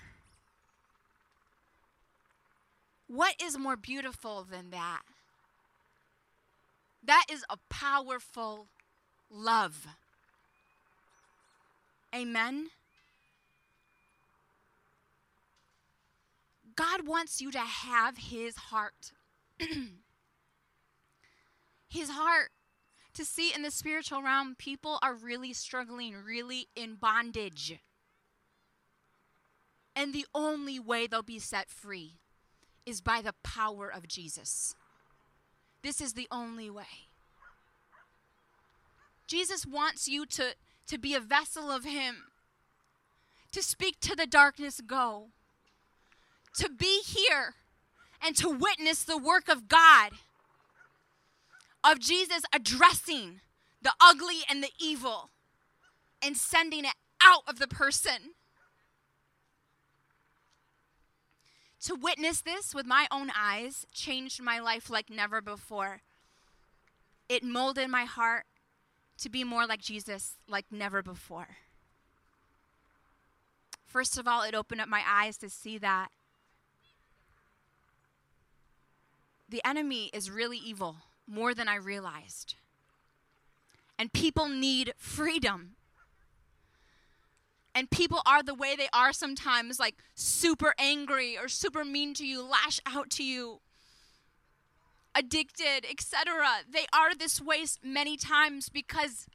What 3.06 3.34
is 3.42 3.58
more 3.58 3.76
beautiful 3.76 4.46
than 4.48 4.70
that? 4.70 5.02
That 7.04 7.26
is 7.30 7.44
a 7.48 7.56
powerful 7.70 8.66
love. 9.30 9.86
Amen. 12.14 12.68
God 16.76 17.06
wants 17.06 17.40
you 17.40 17.50
to 17.50 17.58
have 17.58 18.18
his 18.18 18.56
heart. 18.56 19.12
his 21.88 22.10
heart 22.10 22.50
to 23.18 23.24
see 23.24 23.52
in 23.52 23.62
the 23.62 23.70
spiritual 23.72 24.22
realm 24.22 24.54
people 24.56 25.00
are 25.02 25.12
really 25.12 25.52
struggling, 25.52 26.14
really 26.24 26.68
in 26.76 26.94
bondage. 26.94 27.80
And 29.96 30.14
the 30.14 30.24
only 30.32 30.78
way 30.78 31.08
they'll 31.08 31.22
be 31.22 31.40
set 31.40 31.68
free 31.68 32.20
is 32.86 33.00
by 33.00 33.20
the 33.20 33.34
power 33.42 33.92
of 33.92 34.06
Jesus. 34.06 34.76
This 35.82 36.00
is 36.00 36.12
the 36.12 36.28
only 36.30 36.70
way. 36.70 37.08
Jesus 39.26 39.66
wants 39.66 40.06
you 40.06 40.24
to, 40.24 40.54
to 40.86 40.96
be 40.96 41.12
a 41.12 41.20
vessel 41.20 41.72
of 41.72 41.84
Him, 41.84 42.18
to 43.50 43.64
speak 43.64 43.98
to 43.98 44.14
the 44.14 44.28
darkness, 44.28 44.80
go, 44.80 45.30
to 46.54 46.70
be 46.70 47.00
here 47.04 47.54
and 48.24 48.36
to 48.36 48.48
witness 48.48 49.02
the 49.02 49.18
work 49.18 49.48
of 49.48 49.66
God, 49.66 50.12
of 51.84 51.98
Jesus 52.00 52.42
addressing 52.52 53.40
the 53.80 53.92
ugly 54.00 54.40
and 54.48 54.62
the 54.62 54.70
evil 54.80 55.30
and 56.22 56.36
sending 56.36 56.84
it 56.84 56.94
out 57.22 57.42
of 57.46 57.58
the 57.58 57.68
person. 57.68 58.34
To 61.82 61.94
witness 61.94 62.40
this 62.40 62.74
with 62.74 62.86
my 62.86 63.06
own 63.10 63.30
eyes 63.36 63.86
changed 63.92 64.42
my 64.42 64.58
life 64.58 64.90
like 64.90 65.10
never 65.10 65.40
before. 65.40 66.02
It 67.28 67.44
molded 67.44 67.88
my 67.88 68.04
heart 68.04 68.46
to 69.18 69.28
be 69.28 69.44
more 69.44 69.66
like 69.66 69.80
Jesus 69.80 70.36
like 70.48 70.66
never 70.70 71.02
before. 71.02 71.56
First 73.86 74.18
of 74.18 74.28
all, 74.28 74.42
it 74.42 74.54
opened 74.54 74.80
up 74.80 74.88
my 74.88 75.02
eyes 75.06 75.36
to 75.38 75.48
see 75.48 75.78
that 75.78 76.08
the 79.48 79.62
enemy 79.64 80.10
is 80.12 80.30
really 80.30 80.58
evil, 80.58 80.96
more 81.28 81.54
than 81.54 81.68
I 81.68 81.76
realized. 81.76 82.54
And 83.98 84.12
people 84.12 84.48
need 84.48 84.94
freedom. 84.96 85.76
And 87.74 87.90
people 87.90 88.22
are 88.26 88.42
the 88.42 88.54
way 88.54 88.74
they 88.74 88.88
are 88.92 89.12
sometimes, 89.12 89.78
like 89.78 89.96
super 90.14 90.74
angry 90.78 91.36
or 91.36 91.48
super 91.48 91.84
mean 91.84 92.14
to 92.14 92.26
you, 92.26 92.42
lash 92.42 92.80
out 92.86 93.10
to 93.10 93.24
you, 93.24 93.60
addicted, 95.14 95.84
etc. 95.88 96.46
They 96.68 96.86
are 96.92 97.14
this 97.14 97.40
way 97.40 97.64
many 97.82 98.16
times 98.16 98.68
because 98.68 99.26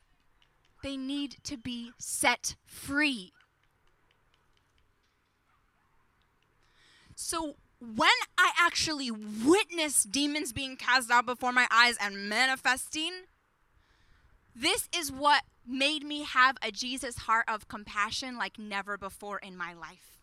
they 0.82 0.97
need 0.97 1.38
to 1.43 1.58
be 1.58 1.91
set 1.97 2.56
free. 2.65 3.32
So, 7.15 7.56
when 7.96 8.10
I 8.38 8.52
actually 8.58 9.12
witness 9.12 10.04
demons 10.04 10.54
being 10.54 10.78
cast 10.78 11.12
out 11.12 11.26
before 11.26 11.52
my 11.52 11.67
eyes 11.69 11.98
and 12.00 12.30
manifesting, 12.30 13.12
this 14.56 14.88
is 14.96 15.12
what 15.12 15.43
made 15.67 16.04
me 16.04 16.24
have 16.24 16.58
a 16.62 16.72
Jesus 16.72 17.17
heart 17.17 17.46
of 17.48 17.67
compassion 17.67 18.38
like 18.38 18.58
never 18.58 18.98
before 18.98 19.38
in 19.38 19.58
my 19.58 19.74
life. 19.74 20.22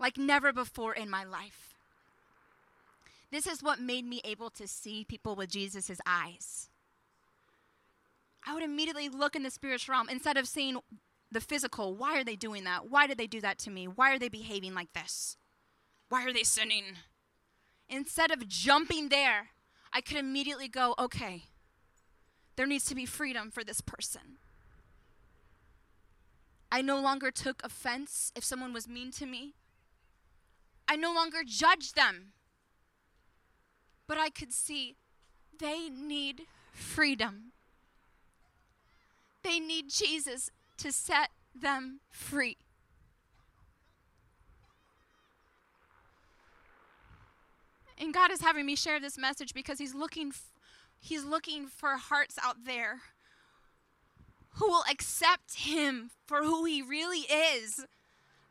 Like 0.00 0.18
never 0.18 0.52
before 0.52 0.92
in 0.92 1.08
my 1.08 1.22
life. 1.22 1.74
This 3.30 3.46
is 3.46 3.62
what 3.62 3.80
made 3.80 4.04
me 4.04 4.20
able 4.24 4.50
to 4.50 4.66
see 4.66 5.04
people 5.04 5.36
with 5.36 5.50
Jesus' 5.50 6.00
eyes. 6.04 6.68
I 8.46 8.54
would 8.54 8.62
immediately 8.62 9.08
look 9.08 9.36
in 9.36 9.44
the 9.44 9.50
spiritual 9.50 9.94
realm 9.94 10.08
instead 10.08 10.36
of 10.36 10.48
seeing 10.48 10.78
the 11.30 11.40
physical. 11.40 11.94
Why 11.94 12.18
are 12.18 12.24
they 12.24 12.36
doing 12.36 12.64
that? 12.64 12.90
Why 12.90 13.06
did 13.06 13.18
they 13.18 13.26
do 13.26 13.40
that 13.40 13.58
to 13.60 13.70
me? 13.70 13.86
Why 13.86 14.12
are 14.12 14.18
they 14.18 14.28
behaving 14.28 14.74
like 14.74 14.92
this? 14.92 15.36
Why 16.14 16.22
are 16.26 16.32
they 16.32 16.44
sinning? 16.44 16.84
Instead 17.88 18.30
of 18.30 18.46
jumping 18.46 19.08
there, 19.08 19.48
I 19.92 20.00
could 20.00 20.16
immediately 20.16 20.68
go, 20.68 20.94
okay, 20.96 21.46
there 22.54 22.68
needs 22.68 22.84
to 22.84 22.94
be 22.94 23.04
freedom 23.04 23.50
for 23.50 23.64
this 23.64 23.80
person. 23.80 24.38
I 26.70 26.82
no 26.82 27.00
longer 27.00 27.32
took 27.32 27.64
offense 27.64 28.30
if 28.36 28.44
someone 28.44 28.72
was 28.72 28.86
mean 28.86 29.10
to 29.10 29.26
me. 29.26 29.54
I 30.86 30.94
no 30.94 31.12
longer 31.12 31.38
judged 31.44 31.96
them. 31.96 32.26
But 34.06 34.16
I 34.16 34.30
could 34.30 34.52
see 34.52 34.94
they 35.58 35.88
need 35.88 36.42
freedom. 36.70 37.50
They 39.42 39.58
need 39.58 39.90
Jesus 39.90 40.52
to 40.76 40.92
set 40.92 41.30
them 41.52 41.98
free. 42.08 42.58
And 47.98 48.12
God 48.12 48.30
is 48.30 48.40
having 48.40 48.66
me 48.66 48.76
share 48.76 48.98
this 49.00 49.16
message 49.18 49.54
because 49.54 49.78
he's 49.78 49.94
looking 49.94 50.28
f- 50.28 50.52
he's 50.98 51.24
looking 51.24 51.66
for 51.66 51.96
hearts 51.96 52.36
out 52.42 52.64
there 52.64 53.02
who 54.56 54.68
will 54.68 54.84
accept 54.90 55.54
him 55.58 56.10
for 56.26 56.42
who 56.42 56.64
he 56.64 56.80
really 56.80 57.26
is, 57.30 57.86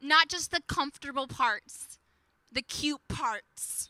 not 0.02 0.28
just 0.28 0.52
the 0.52 0.62
comfortable 0.68 1.28
parts, 1.28 1.98
the 2.52 2.62
cute 2.62 3.02
parts. 3.08 3.90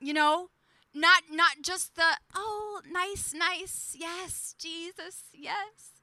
You 0.00 0.12
know, 0.12 0.48
not 0.94 1.24
not 1.30 1.62
just 1.62 1.94
the 1.94 2.18
oh, 2.34 2.80
nice, 2.90 3.32
nice. 3.34 3.96
Yes, 3.98 4.54
Jesus. 4.58 5.24
Yes. 5.32 6.00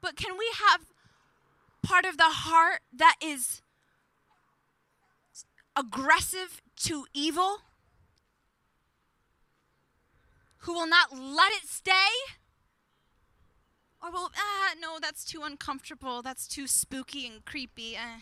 But 0.00 0.16
can 0.16 0.36
we 0.36 0.50
have 0.68 0.86
part 1.82 2.04
of 2.04 2.18
the 2.18 2.24
heart 2.24 2.80
that 2.92 3.16
is 3.22 3.62
aggressive 5.76 6.62
to 6.76 7.06
evil, 7.12 7.58
who 10.58 10.72
will 10.72 10.86
not 10.86 11.12
let 11.12 11.52
it 11.52 11.68
stay, 11.68 11.92
or 14.02 14.10
will, 14.10 14.30
ah, 14.36 14.74
no, 14.80 14.98
that's 15.00 15.24
too 15.24 15.42
uncomfortable, 15.42 16.22
that's 16.22 16.48
too 16.48 16.66
spooky 16.66 17.26
and 17.26 17.44
creepy. 17.44 17.96
Eh, 17.96 18.20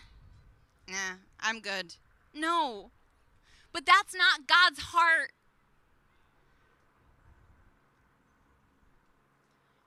nah, 0.88 1.16
I'm 1.40 1.60
good. 1.60 1.94
No. 2.34 2.90
But 3.72 3.86
that's 3.86 4.14
not 4.14 4.46
God's 4.46 4.80
heart. 4.80 5.32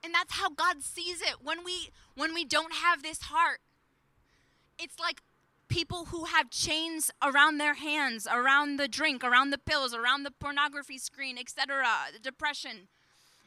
And 0.04 0.14
that's 0.14 0.34
how 0.34 0.50
God 0.50 0.84
sees 0.84 1.22
it 1.22 1.38
when 1.44 1.64
we 1.64 1.90
when 2.16 2.34
we 2.34 2.46
don't 2.46 2.74
have 2.76 3.04
this 3.04 3.24
heart. 3.24 3.60
It's 4.80 5.00
like 5.00 5.22
people 5.68 6.06
who 6.06 6.26
have 6.26 6.50
chains 6.50 7.12
around 7.22 7.58
their 7.58 7.76
hands, 7.76 8.28
around 8.32 8.78
the 8.78 8.88
drink, 8.88 9.24
around 9.24 9.50
the 9.50 9.58
pills, 9.58 9.94
around 9.94 10.24
the 10.24 10.32
pornography 10.32 10.98
screen, 10.98 11.38
etc., 11.38 11.86
depression. 12.22 12.88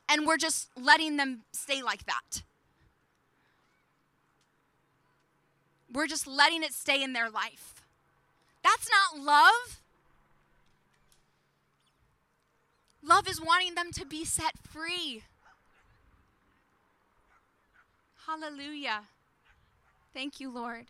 And 0.09 0.27
we're 0.27 0.37
just 0.37 0.71
letting 0.77 1.17
them 1.17 1.43
stay 1.53 1.83
like 1.83 2.05
that. 2.07 2.43
We're 5.93 6.07
just 6.07 6.27
letting 6.27 6.63
it 6.63 6.73
stay 6.73 7.03
in 7.03 7.13
their 7.13 7.31
life. 7.31 7.83
That's 8.63 8.89
not 8.89 9.25
love. 9.25 9.81
Love 13.03 13.27
is 13.29 13.41
wanting 13.41 13.75
them 13.75 13.91
to 13.93 14.05
be 14.05 14.25
set 14.25 14.59
free. 14.59 15.23
Hallelujah. 18.27 19.03
Thank 20.13 20.39
you, 20.39 20.51
Lord. 20.51 20.87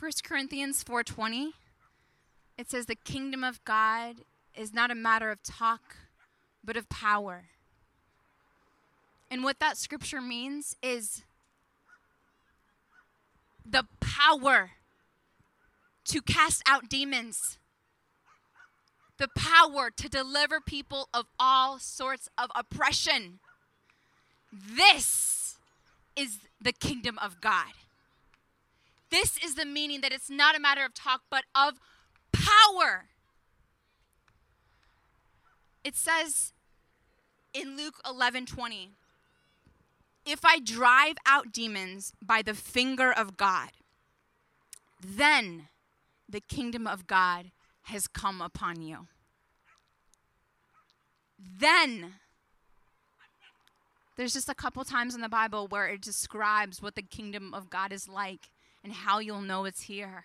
1 0.00 0.12
Corinthians 0.24 0.82
4:20 0.82 1.52
it 2.56 2.70
says 2.70 2.86
the 2.86 2.94
kingdom 2.94 3.44
of 3.44 3.62
God 3.66 4.16
is 4.54 4.72
not 4.72 4.90
a 4.90 4.94
matter 4.94 5.30
of 5.30 5.42
talk 5.42 5.96
but 6.64 6.76
of 6.76 6.88
power. 6.88 7.44
And 9.30 9.44
what 9.44 9.58
that 9.60 9.76
scripture 9.76 10.22
means 10.22 10.74
is 10.82 11.22
the 13.64 13.84
power 14.00 14.70
to 16.06 16.22
cast 16.22 16.62
out 16.66 16.88
demons. 16.88 17.58
The 19.18 19.28
power 19.36 19.90
to 19.90 20.08
deliver 20.08 20.60
people 20.60 21.10
of 21.12 21.26
all 21.38 21.78
sorts 21.78 22.30
of 22.38 22.50
oppression. 22.54 23.38
This 24.50 25.58
is 26.16 26.38
the 26.58 26.72
kingdom 26.72 27.18
of 27.18 27.42
God. 27.42 27.72
This 29.10 29.36
is 29.44 29.54
the 29.54 29.66
meaning 29.66 30.00
that 30.02 30.12
it's 30.12 30.30
not 30.30 30.56
a 30.56 30.60
matter 30.60 30.84
of 30.84 30.94
talk, 30.94 31.22
but 31.30 31.44
of 31.54 31.80
power. 32.32 33.06
It 35.82 35.96
says 35.96 36.52
in 37.52 37.76
Luke 37.76 38.00
11 38.08 38.46
20, 38.46 38.90
if 40.24 40.44
I 40.44 40.60
drive 40.60 41.16
out 41.26 41.52
demons 41.52 42.12
by 42.22 42.42
the 42.42 42.54
finger 42.54 43.12
of 43.12 43.36
God, 43.36 43.70
then 45.04 45.68
the 46.28 46.40
kingdom 46.40 46.86
of 46.86 47.06
God 47.06 47.50
has 47.84 48.06
come 48.06 48.40
upon 48.40 48.82
you. 48.82 49.08
Then, 51.38 52.14
there's 54.16 54.34
just 54.34 54.50
a 54.50 54.54
couple 54.54 54.84
times 54.84 55.14
in 55.14 55.22
the 55.22 55.28
Bible 55.28 55.66
where 55.66 55.86
it 55.86 56.02
describes 56.02 56.82
what 56.82 56.94
the 56.94 57.02
kingdom 57.02 57.54
of 57.54 57.70
God 57.70 57.92
is 57.92 58.08
like 58.08 58.50
and 58.82 58.92
how 58.92 59.18
you'll 59.18 59.40
know 59.40 59.64
it's 59.64 59.82
here. 59.82 60.24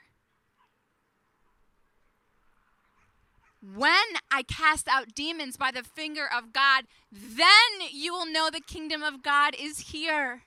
When 3.62 4.20
I 4.30 4.44
cast 4.44 4.88
out 4.88 5.16
demons 5.16 5.58
by 5.58 5.72
the 5.72 5.84
finger 5.84 6.28
of 6.32 6.54
God, 6.54 6.86
then 7.12 7.90
you 7.92 8.14
will 8.14 8.32
know 8.32 8.50
the 8.52 8.62
kingdom 8.62 9.02
of 9.02 9.24
God 9.24 9.56
is 9.60 9.92
here. 9.92 10.44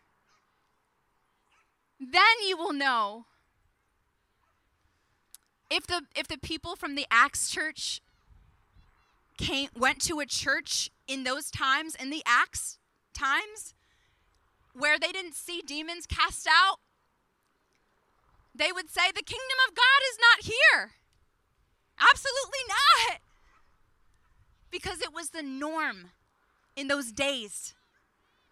Then 1.98 2.22
you 2.46 2.56
will 2.56 2.72
know. 2.72 3.24
If 5.70 5.86
the 5.86 6.02
if 6.14 6.28
the 6.28 6.38
people 6.38 6.76
from 6.76 6.94
the 6.94 7.06
Acts 7.10 7.50
church 7.50 8.00
came 9.36 9.68
went 9.76 10.00
to 10.02 10.20
a 10.20 10.26
church 10.26 10.90
in 11.06 11.24
those 11.24 11.50
times 11.50 11.94
in 11.94 12.10
the 12.10 12.22
Acts 12.24 12.78
times 13.12 13.74
where 14.72 14.98
they 14.98 15.12
didn't 15.12 15.34
see 15.34 15.60
demons 15.60 16.06
cast 16.06 16.46
out, 16.48 16.78
they 18.58 18.72
would 18.72 18.90
say, 18.90 19.10
The 19.14 19.22
kingdom 19.22 19.58
of 19.68 19.74
God 19.74 20.00
is 20.10 20.18
not 20.20 20.52
here. 20.52 20.90
Absolutely 21.98 22.64
not. 22.68 23.20
Because 24.70 25.00
it 25.00 25.12
was 25.12 25.30
the 25.30 25.42
norm 25.42 26.10
in 26.76 26.88
those 26.88 27.10
days 27.10 27.74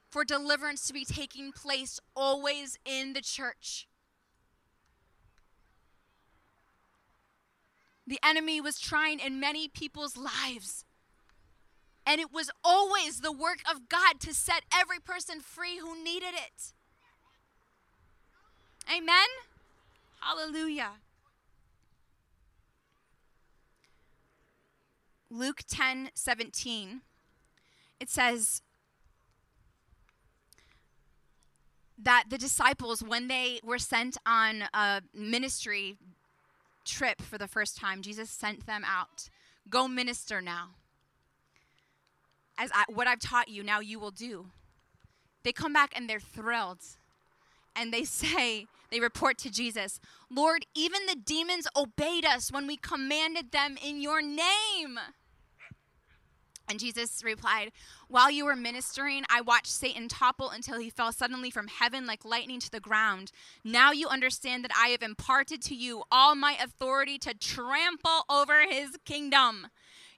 for 0.08 0.24
deliverance 0.24 0.86
to 0.86 0.92
be 0.92 1.04
taking 1.04 1.52
place 1.52 2.00
always 2.14 2.78
in 2.84 3.12
the 3.12 3.20
church. 3.20 3.86
The 8.06 8.18
enemy 8.24 8.60
was 8.60 8.78
trying 8.78 9.18
in 9.18 9.40
many 9.40 9.68
people's 9.68 10.16
lives. 10.16 10.84
And 12.06 12.20
it 12.20 12.32
was 12.32 12.50
always 12.62 13.20
the 13.20 13.32
work 13.32 13.58
of 13.68 13.88
God 13.88 14.20
to 14.20 14.32
set 14.32 14.62
every 14.72 15.00
person 15.00 15.40
free 15.40 15.78
who 15.78 16.02
needed 16.02 16.34
it. 16.34 16.72
Amen? 18.88 19.26
Hallelujah. 20.20 20.92
Luke 25.30 25.62
10 25.68 26.10
17, 26.14 27.00
it 28.00 28.08
says 28.08 28.62
that 31.98 32.24
the 32.28 32.38
disciples, 32.38 33.02
when 33.02 33.28
they 33.28 33.60
were 33.64 33.78
sent 33.78 34.16
on 34.26 34.64
a 34.72 35.02
ministry 35.14 35.96
trip 36.84 37.20
for 37.20 37.38
the 37.38 37.48
first 37.48 37.76
time, 37.76 38.02
Jesus 38.02 38.30
sent 38.30 38.66
them 38.66 38.84
out. 38.86 39.28
Go 39.68 39.88
minister 39.88 40.40
now. 40.40 40.70
As 42.58 42.70
I, 42.72 42.84
what 42.88 43.06
I've 43.06 43.20
taught 43.20 43.48
you, 43.48 43.62
now 43.62 43.80
you 43.80 43.98
will 43.98 44.10
do. 44.10 44.46
They 45.42 45.52
come 45.52 45.72
back 45.72 45.92
and 45.94 46.08
they're 46.08 46.20
thrilled. 46.20 46.80
And 47.74 47.92
they 47.92 48.04
say, 48.04 48.66
they 48.90 49.00
report 49.00 49.38
to 49.38 49.50
Jesus, 49.50 50.00
Lord, 50.30 50.66
even 50.74 51.06
the 51.06 51.16
demons 51.16 51.66
obeyed 51.76 52.24
us 52.24 52.52
when 52.52 52.66
we 52.66 52.76
commanded 52.76 53.52
them 53.52 53.76
in 53.82 54.00
your 54.00 54.22
name. 54.22 54.98
And 56.68 56.80
Jesus 56.80 57.22
replied, 57.24 57.70
While 58.08 58.30
you 58.30 58.44
were 58.44 58.56
ministering, 58.56 59.24
I 59.30 59.40
watched 59.40 59.68
Satan 59.68 60.08
topple 60.08 60.50
until 60.50 60.78
he 60.78 60.90
fell 60.90 61.12
suddenly 61.12 61.50
from 61.50 61.68
heaven 61.68 62.06
like 62.06 62.24
lightning 62.24 62.60
to 62.60 62.70
the 62.70 62.80
ground. 62.80 63.30
Now 63.62 63.92
you 63.92 64.08
understand 64.08 64.64
that 64.64 64.72
I 64.76 64.88
have 64.88 65.02
imparted 65.02 65.62
to 65.62 65.74
you 65.74 66.02
all 66.10 66.34
my 66.34 66.56
authority 66.62 67.18
to 67.18 67.34
trample 67.34 68.24
over 68.28 68.62
his 68.68 68.96
kingdom. 69.04 69.68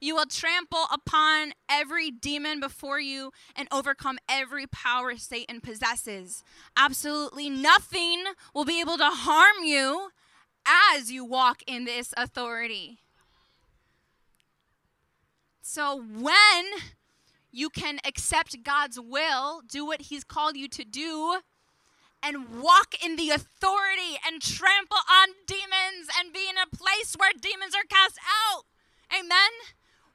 You 0.01 0.15
will 0.15 0.27
trample 0.27 0.85
upon 0.93 1.53
every 1.69 2.11
demon 2.11 2.61
before 2.61 3.01
you 3.01 3.33
and 3.57 3.69
overcome 3.73 4.19
every 4.29 4.67
power 4.67 5.17
Satan 5.17 5.61
possesses. 5.61 6.45
Absolutely 6.77 7.51
nothing 7.51 8.25
will 8.55 8.65
be 8.65 8.81
able 8.81 8.97
to 8.99 9.11
harm 9.11 9.65
you 9.65 10.11
as 10.95 11.11
you 11.11 11.25
walk 11.25 11.63
in 11.67 11.85
this 11.85 12.15
authority. 12.17 12.99
So 15.61 16.01
when 16.01 16.65
you 17.51 17.69
can 17.69 17.99
accept 18.07 18.63
God's 18.63 18.99
will, 19.01 19.63
do 19.69 19.85
what 19.85 20.03
He's 20.03 20.25
called 20.25 20.57
you 20.57 20.69
to 20.69 20.85
do, 20.85 21.41
and 22.23 22.61
walk 22.61 22.95
in 23.05 23.17
the 23.17 23.31
authority 23.31 24.19
and 24.27 24.43
trample 24.43 24.99
on 25.11 25.29
demons 25.47 26.09
and 26.19 26.33
be 26.33 26.49
in 26.49 26.57
a 26.57 26.75
place 26.75 27.15
where 27.19 27.31
demons 27.39 27.75
are 27.75 27.87
cast 27.89 28.19
out. 28.49 28.65
Amen. 29.13 29.51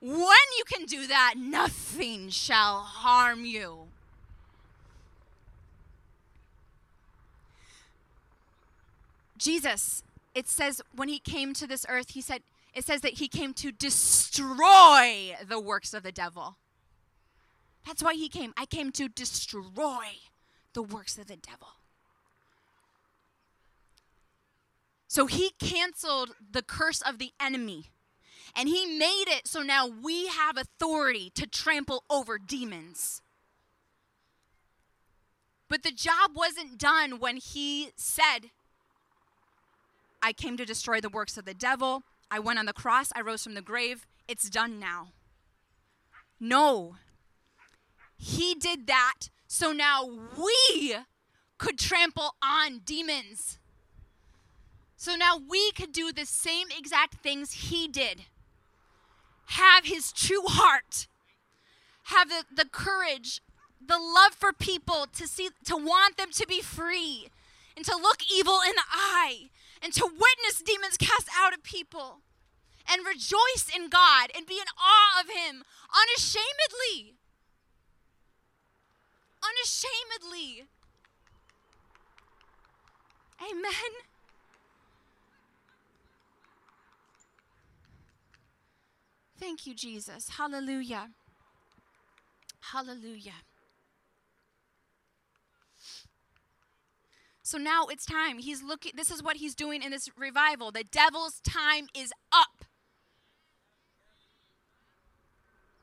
When 0.04 0.18
you 0.58 0.66
can 0.66 0.86
do 0.86 1.08
that, 1.08 1.36
nothing 1.38 2.28
shall 2.30 2.80
harm 2.80 3.46
you. 3.46 3.88
Jesus, 9.38 10.04
it 10.36 10.50
says 10.50 10.82
when 10.94 11.08
he 11.08 11.20
came 11.20 11.54
to 11.54 11.66
this 11.66 11.86
earth, 11.88 12.10
he 12.10 12.22
said, 12.22 12.42
it 12.74 12.84
says 12.84 13.00
that 13.00 13.20
he 13.20 13.30
came 13.30 13.54
to 13.54 13.72
destroy 13.72 15.38
the 15.48 15.62
works 15.62 15.94
of 15.94 16.04
the 16.04 16.12
devil. 16.12 16.58
That's 17.86 18.04
why 18.04 18.16
he 18.16 18.28
came. 18.28 18.54
I 18.58 18.66
came 18.66 18.92
to 18.92 19.08
destroy 19.08 20.20
the 20.74 20.84
works 20.84 21.18
of 21.18 21.28
the 21.28 21.38
devil. 21.38 21.70
So 25.08 25.28
he 25.28 25.52
canceled 25.60 26.32
the 26.52 26.62
curse 26.62 27.02
of 27.02 27.20
the 27.20 27.32
enemy. 27.40 27.92
And 28.56 28.70
he 28.70 28.86
made 28.86 29.26
it 29.28 29.48
so 29.48 29.62
now 29.62 29.88
we 29.88 30.28
have 30.28 30.58
authority 30.58 31.32
to 31.36 31.48
trample 31.48 32.04
over 32.10 32.38
demons. 32.38 33.22
But 35.68 35.82
the 35.82 35.92
job 35.92 36.32
wasn't 36.36 36.78
done 36.78 37.20
when 37.20 37.38
he 37.38 37.90
said, 37.96 38.52
I 40.22 40.32
came 40.32 40.56
to 40.58 40.66
destroy 40.66 41.02
the 41.02 41.10
works 41.10 41.38
of 41.38 41.46
the 41.46 41.54
devil. 41.56 42.04
I 42.30 42.40
went 42.40 42.60
on 42.60 42.66
the 42.66 42.74
cross. 42.74 43.12
I 43.16 43.22
rose 43.22 43.44
from 43.44 43.56
the 43.56 43.62
grave. 43.62 44.06
It's 44.28 44.50
done 44.50 44.80
now. 44.80 45.10
No. 46.40 46.98
He 48.18 48.54
did 48.54 48.88
that 48.88 49.30
so 49.48 49.72
now 49.72 50.08
we 50.38 50.96
could 51.58 51.78
trample 51.78 52.36
on 52.44 52.82
demons. 52.86 53.60
So 54.96 55.16
now 55.16 55.40
we 55.50 55.72
could 55.74 55.92
do 55.92 56.12
the 56.12 56.26
same 56.26 56.68
exact 56.76 57.16
things 57.22 57.52
he 57.70 57.88
did. 57.88 58.26
Have 59.54 59.86
his 59.86 60.12
true 60.12 60.44
heart. 60.46 61.08
Have 62.06 62.30
the, 62.30 62.44
the 62.54 62.68
courage, 62.68 63.40
the 63.86 64.00
love 64.00 64.34
for 64.34 64.52
people 64.52 65.06
to 65.16 65.28
see 65.28 65.50
to 65.66 65.76
want 65.76 66.18
them 66.18 66.32
to 66.32 66.48
be 66.48 66.62
free 66.62 67.30
and 67.76 67.86
to 67.86 67.96
look 67.96 68.22
evil 68.32 68.60
in 68.66 68.74
the 68.76 68.90
eye 68.92 69.50
and 69.82 69.94
to 69.94 70.06
witness 70.06 70.64
demons 70.66 70.98
cast 70.98 71.30
out 71.38 71.54
of 71.54 71.64
people 71.64 72.22
and 72.92 73.06
rejoice 73.06 73.70
in 73.76 73.90
God 73.90 74.32
and 74.36 74.48
be 74.48 74.56
in 74.56 74.66
awe 74.78 75.22
of 75.22 75.30
him 75.30 75.64
unashamedly. 75.94 77.16
Unashamedly. 79.44 80.66
Amen. 83.40 84.13
Thank 89.44 89.68
you, 89.68 89.76
Jesus. 89.76 90.30
Hallelujah. 90.30 91.10
Hallelujah. 92.62 93.44
So 97.42 97.58
now 97.58 97.88
it's 97.88 98.06
time. 98.06 98.38
He's 98.38 98.64
looking 98.64 98.94
this 98.96 99.12
is 99.12 99.22
what 99.22 99.36
he's 99.36 99.54
doing 99.54 99.84
in 99.84 99.92
this 99.92 100.08
revival. 100.18 100.72
The 100.72 100.86
devil's 100.86 101.42
time 101.42 101.88
is 101.94 102.14
up. 102.32 102.64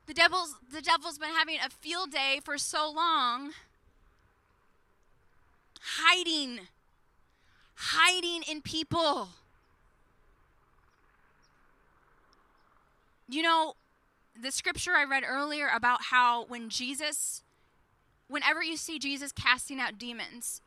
The 0.07 0.15
devil's 0.15 0.55
the 0.73 0.81
devil's 0.81 1.19
been 1.19 1.29
having 1.29 1.59
a 1.59 1.69
field 1.69 2.13
day 2.13 2.41
for 2.43 2.57
so 2.57 2.91
long 2.91 3.51
hiding 5.83 6.61
hiding 7.75 8.43
in 8.51 8.63
people. 8.63 9.29
You 13.31 13.43
know, 13.43 13.75
the 14.41 14.51
scripture 14.51 14.93
I 14.97 15.05
read 15.05 15.23
earlier 15.25 15.69
about 15.69 16.03
how 16.11 16.47
when 16.47 16.69
Jesus, 16.69 17.45
whenever 18.27 18.61
you 18.61 18.77
see 18.77 18.99
Jesus 18.99 19.31
casting 19.31 19.79
out 19.79 19.99
demons, 19.99 20.61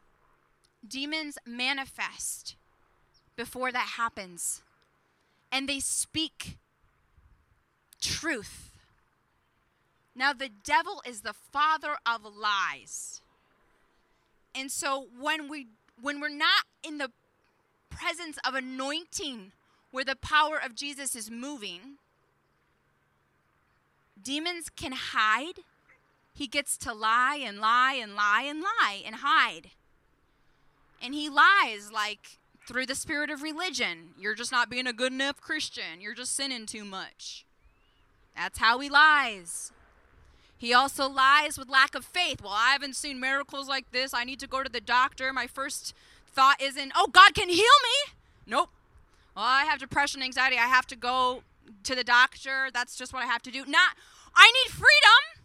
demons 0.87 1.37
manifest 1.45 2.55
before 3.35 3.73
that 3.73 3.93
happens. 3.97 4.61
And 5.51 5.67
they 5.67 5.81
speak 5.81 6.57
truth. 7.99 8.69
Now, 10.15 10.31
the 10.31 10.49
devil 10.63 11.01
is 11.05 11.21
the 11.21 11.33
father 11.33 11.97
of 12.05 12.23
lies. 12.23 13.21
And 14.55 14.71
so 14.71 15.07
when 15.19 15.49
we 15.49 15.67
when 16.01 16.21
we're 16.21 16.29
not 16.29 16.63
in 16.81 16.97
the 16.97 17.11
presence 17.89 18.37
of 18.47 18.55
anointing 18.55 19.51
where 19.91 20.05
the 20.05 20.15
power 20.15 20.59
of 20.63 20.75
Jesus 20.75 21.15
is 21.15 21.29
moving, 21.29 21.97
demons 24.21 24.69
can 24.69 24.93
hide. 24.93 25.59
He 26.33 26.47
gets 26.47 26.77
to 26.79 26.93
lie 26.93 27.39
and 27.43 27.59
lie 27.59 27.93
and 27.93 28.15
lie 28.15 28.43
and 28.47 28.61
lie 28.61 29.01
and 29.05 29.15
hide. 29.17 29.71
And 31.01 31.13
he 31.13 31.29
lies 31.29 31.91
like 31.91 32.39
through 32.67 32.85
the 32.85 32.95
spirit 32.95 33.29
of 33.29 33.41
religion. 33.41 34.09
You're 34.17 34.35
just 34.35 34.51
not 34.51 34.69
being 34.69 34.87
a 34.87 34.93
good 34.93 35.11
enough 35.11 35.41
Christian. 35.41 35.99
You're 35.99 36.13
just 36.13 36.35
sinning 36.35 36.65
too 36.65 36.85
much. 36.85 37.45
That's 38.35 38.59
how 38.59 38.79
he 38.79 38.89
lies. 38.89 39.71
He 40.57 40.73
also 40.73 41.09
lies 41.09 41.57
with 41.57 41.69
lack 41.69 41.93
of 41.93 42.05
faith. 42.05 42.41
Well, 42.41 42.53
I 42.53 42.71
haven't 42.71 42.95
seen 42.95 43.19
miracles 43.19 43.67
like 43.67 43.91
this. 43.91 44.13
I 44.13 44.23
need 44.23 44.39
to 44.39 44.47
go 44.47 44.63
to 44.63 44.69
the 44.69 44.79
doctor. 44.79 45.33
My 45.33 45.45
first 45.45 45.93
thought 46.25 46.61
isn't, 46.61 46.93
oh, 46.95 47.07
God 47.07 47.33
can 47.33 47.49
heal 47.49 47.57
me. 47.57 48.13
Nope. 48.47 48.69
Well, 49.35 49.45
I 49.45 49.65
have 49.65 49.79
depression, 49.79 50.23
anxiety. 50.23 50.57
I 50.57 50.67
have 50.67 50.87
to 50.87 50.95
go 50.95 51.43
to 51.83 51.95
the 51.95 52.03
doctor. 52.03 52.69
That's 52.73 52.95
just 52.95 53.13
what 53.13 53.23
I 53.23 53.25
have 53.25 53.41
to 53.43 53.51
do. 53.51 53.65
Not, 53.65 53.95
I 54.35 54.51
need 54.51 54.71
freedom. 54.71 55.43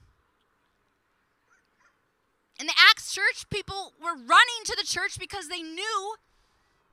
In 2.61 2.67
the 2.67 2.75
Acts 2.91 3.15
church, 3.15 3.49
people 3.51 3.93
were 4.03 4.15
running 4.15 4.65
to 4.65 4.77
the 4.77 4.85
church 4.85 5.19
because 5.19 5.49
they 5.49 5.63
knew 5.63 6.17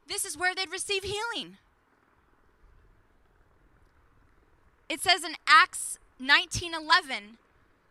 this 0.08 0.24
is 0.24 0.38
where 0.38 0.54
they'd 0.54 0.72
receive 0.72 1.04
healing. 1.04 1.58
It 4.88 5.02
says 5.02 5.24
in 5.24 5.36
Acts 5.48 5.98
19:11, 6.22 7.38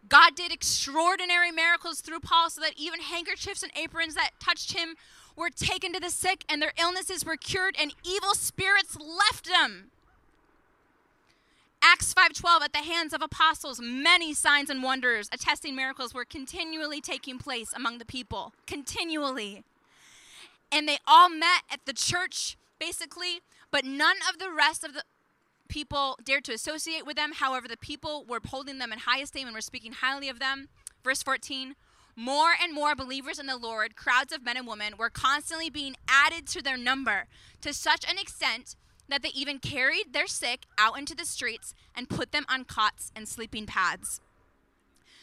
God 0.09 0.37
did 0.37 0.53
extraordinary 0.53 1.51
miracles 1.51 2.01
through 2.01 2.20
Paul 2.20 2.51
so 2.51 2.61
that 2.61 2.74
even 2.76 3.01
handkerchiefs 3.01 3.62
and 3.62 3.72
aprons 3.74 4.14
that 4.14 4.30
touched 4.39 4.72
him 4.72 4.95
were 5.35 5.51
taken 5.51 5.93
to 5.93 6.01
the 6.01 6.11
sick 6.11 6.45
and 6.49 6.62
their 6.62 6.72
illnesses 6.78 7.24
were 7.24 7.37
cured 7.37 7.74
and 7.80 7.95
evil 8.05 8.35
spirits 8.35 8.97
left 8.97 9.47
them. 9.47 9.91
Acts 11.87 12.14
5:12 12.14 12.62
at 12.62 12.72
the 12.72 12.78
hands 12.78 13.12
of 13.12 13.20
apostles 13.20 13.78
many 13.78 14.32
signs 14.32 14.70
and 14.70 14.82
wonders 14.82 15.28
attesting 15.30 15.76
miracles 15.76 16.14
were 16.14 16.24
continually 16.24 17.03
taking 17.03 17.39
place 17.39 17.74
among 17.74 17.99
the 17.99 18.07
people 18.07 18.55
continually. 18.66 19.64
And 20.72 20.89
they 20.89 20.99
all 21.07 21.28
met 21.28 21.62
at 21.70 21.85
the 21.85 21.93
church 21.93 22.57
basically, 22.78 23.43
but 23.70 23.85
none 23.85 24.16
of 24.26 24.39
the 24.39 24.51
rest 24.51 24.82
of 24.82 24.95
the 24.95 25.05
people 25.68 26.18
dared 26.24 26.45
to 26.45 26.55
associate 26.55 27.05
with 27.05 27.16
them. 27.16 27.32
However, 27.32 27.68
the 27.68 27.76
people 27.76 28.24
were 28.26 28.41
holding 28.43 28.78
them 28.78 28.91
in 28.91 29.01
high 29.01 29.18
esteem 29.18 29.47
and 29.47 29.55
were 29.55 29.61
speaking 29.61 29.93
highly 29.93 30.30
of 30.30 30.39
them. 30.39 30.68
Verse 31.03 31.22
14 31.22 31.76
More 32.16 32.55
and 32.61 32.72
more 32.72 32.95
believers 32.95 33.39
in 33.39 33.47
the 33.47 33.59
Lord, 33.59 33.95
crowds 33.95 34.32
of 34.32 34.43
men 34.43 34.57
and 34.57 34.66
women, 34.66 34.97
were 34.97 35.11
constantly 35.11 35.68
being 35.68 35.97
added 36.09 36.47
to 36.49 36.62
their 36.62 36.78
number 36.78 37.26
to 37.61 37.74
such 37.74 38.11
an 38.11 38.16
extent 38.16 38.74
that 39.09 39.23
they 39.23 39.31
even 39.31 39.59
carried 39.59 40.13
their 40.13 40.27
sick 40.27 40.67
out 40.79 40.99
into 40.99 41.15
the 41.15 41.25
streets 41.25 41.75
and 41.95 42.09
put 42.09 42.33
them 42.33 42.47
on 42.49 42.65
cots 42.65 43.13
and 43.15 43.29
sleeping 43.29 43.67
pads. 43.67 44.21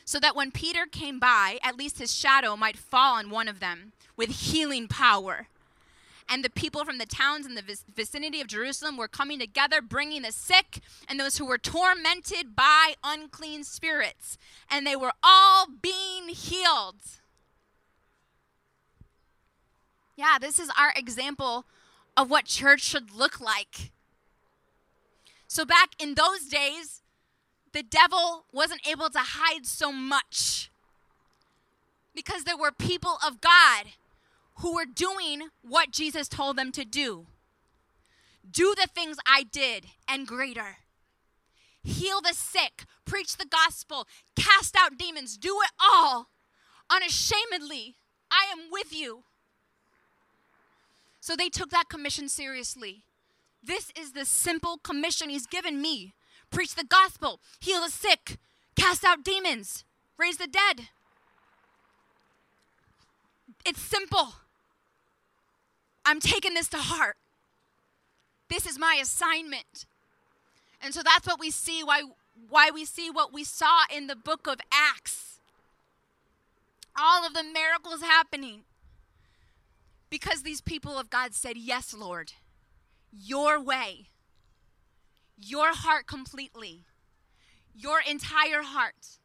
So 0.06 0.20
that 0.20 0.36
when 0.36 0.52
Peter 0.52 0.86
came 0.86 1.20
by, 1.20 1.60
at 1.64 1.78
least 1.78 2.00
his 2.00 2.16
shadow 2.16 2.56
might 2.56 2.78
fall 2.78 3.16
on 3.16 3.30
one 3.30 3.48
of 3.48 3.60
them 3.60 3.94
with 4.18 4.30
healing 4.30 4.88
power 4.88 5.48
and 6.32 6.46
the 6.46 6.50
people 6.50 6.86
from 6.86 6.98
the 6.98 7.06
towns 7.06 7.46
in 7.46 7.56
the 7.56 7.84
vicinity 7.94 8.40
of 8.40 8.48
Jerusalem 8.48 8.96
were 8.96 9.10
coming 9.10 9.38
together, 9.38 9.82
bringing 9.82 10.22
the 10.22 10.32
sick 10.32 10.80
and 11.08 11.20
those 11.20 11.38
who 11.38 11.46
were 11.46 11.58
tormented 11.58 12.56
by 12.56 12.94
unclean 13.04 13.66
spirits, 13.66 14.38
and 14.70 14.88
they 14.88 14.96
were 14.96 15.12
all 15.22 15.68
being 15.82 16.30
healed. 16.30 17.02
Yeah, 20.16 20.38
this 20.40 20.58
is 20.58 20.70
our 20.80 20.94
example 20.96 21.66
of 22.16 22.30
what 22.30 22.45
church 22.45 22.82
should 22.82 23.12
look 23.12 23.39
like. 23.39 23.91
So, 25.47 25.66
back 25.66 25.89
in 25.99 26.16
those 26.16 26.45
days, 26.45 27.01
the 27.74 27.84
devil 27.84 28.45
wasn't 28.51 28.88
able 28.88 29.09
to 29.09 29.20
hide 29.20 29.66
so 29.66 29.91
much 29.91 30.72
because 32.14 32.43
there 32.43 32.57
were 32.57 32.72
people 32.72 33.18
of 33.26 33.41
God 33.41 33.88
who 34.59 34.76
were 34.76 34.86
doing 34.86 35.49
what 35.62 35.91
Jesus 35.91 36.28
told 36.28 36.57
them 36.57 36.72
to 36.74 36.86
do. 36.86 37.28
Do 38.49 38.76
the 38.76 38.88
things 38.88 39.18
I 39.26 39.43
did 39.43 39.86
and 40.07 40.28
greater. 40.28 40.78
Heal 41.84 42.22
the 42.22 42.34
sick, 42.34 42.86
preach 43.05 43.38
the 43.38 43.45
gospel, 43.45 44.07
cast 44.36 44.76
out 44.78 44.97
demons, 44.97 45.38
do 45.38 45.57
it 45.64 45.72
all 45.80 46.30
unashamedly. 46.91 47.95
I 48.30 48.51
am 48.51 48.70
with 48.72 48.93
you. 48.93 49.24
So 51.22 51.36
they 51.36 51.50
took 51.50 51.70
that 51.70 51.88
commission 51.88 52.28
seriously. 52.28 53.04
This 53.64 53.92
is 53.98 54.12
the 54.12 54.26
simple 54.26 54.78
commission 54.78 55.30
he's 55.30 55.48
given 55.48 55.82
me 55.82 56.14
preach 56.52 56.76
the 56.76 56.84
gospel, 56.84 57.40
heal 57.60 57.82
the 57.82 57.90
sick, 57.90 58.38
cast 58.76 59.04
out 59.04 59.24
demons, 59.24 59.86
raise 60.18 60.38
the 60.38 60.48
dead. 60.48 60.90
It's 63.66 63.82
simple. 63.82 64.34
I'm 66.06 66.20
taking 66.20 66.54
this 66.54 66.68
to 66.70 66.78
heart. 66.78 67.16
This 68.50 68.66
is 68.66 68.78
my 68.78 69.00
assignment. 69.02 69.86
And 70.82 70.94
so 70.94 71.02
that's 71.04 71.26
what 71.26 71.40
we 71.40 71.52
see 71.52 71.84
why 71.84 72.04
why 72.50 72.72
we 72.72 72.86
see 72.86 73.10
what 73.10 73.32
we 73.32 73.44
saw 73.44 73.84
in 73.96 74.08
the 74.08 74.16
book 74.16 74.48
of 74.48 74.60
Acts. 74.74 75.40
All 77.00 77.26
of 77.26 77.34
the 77.34 77.44
miracles 77.44 78.02
happening. 78.02 78.64
Because 80.12 80.43
these 80.43 80.62
people 80.62 80.99
of 80.99 81.09
God 81.09 81.34
said, 81.34 81.57
"Yes, 81.57 81.93
Lord. 81.93 82.34
Your 83.12 83.59
way. 83.59 84.09
Your 85.38 85.74
heart 85.74 86.05
completely. 86.05 86.86
Your 87.74 87.99
entire 88.01 88.62
heart. 88.62 89.18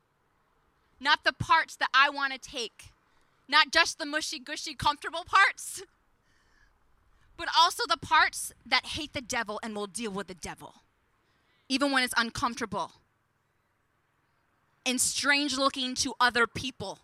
Not 0.98 1.24
the 1.24 1.34
parts 1.34 1.76
that 1.76 1.90
I 1.92 2.08
want 2.08 2.32
to 2.32 2.38
take. 2.38 2.92
Not 3.46 3.70
just 3.70 3.98
the 3.98 4.06
mushy 4.06 4.38
gushy 4.38 4.74
comfortable 4.74 5.24
parts." 5.24 5.82
but 7.36 7.48
also 7.54 7.82
the 7.86 7.98
parts 7.98 8.50
that 8.64 8.86
hate 8.86 9.12
the 9.12 9.20
devil 9.20 9.60
and 9.62 9.76
will 9.76 9.86
deal 9.86 10.10
with 10.10 10.26
the 10.26 10.34
devil, 10.34 10.82
even 11.68 11.92
when 11.92 12.02
it's 12.02 12.14
uncomfortable. 12.16 12.92
and 14.86 15.00
strange 15.00 15.58
looking 15.58 15.96
to 15.96 16.14
other 16.20 16.46
people. 16.46 17.00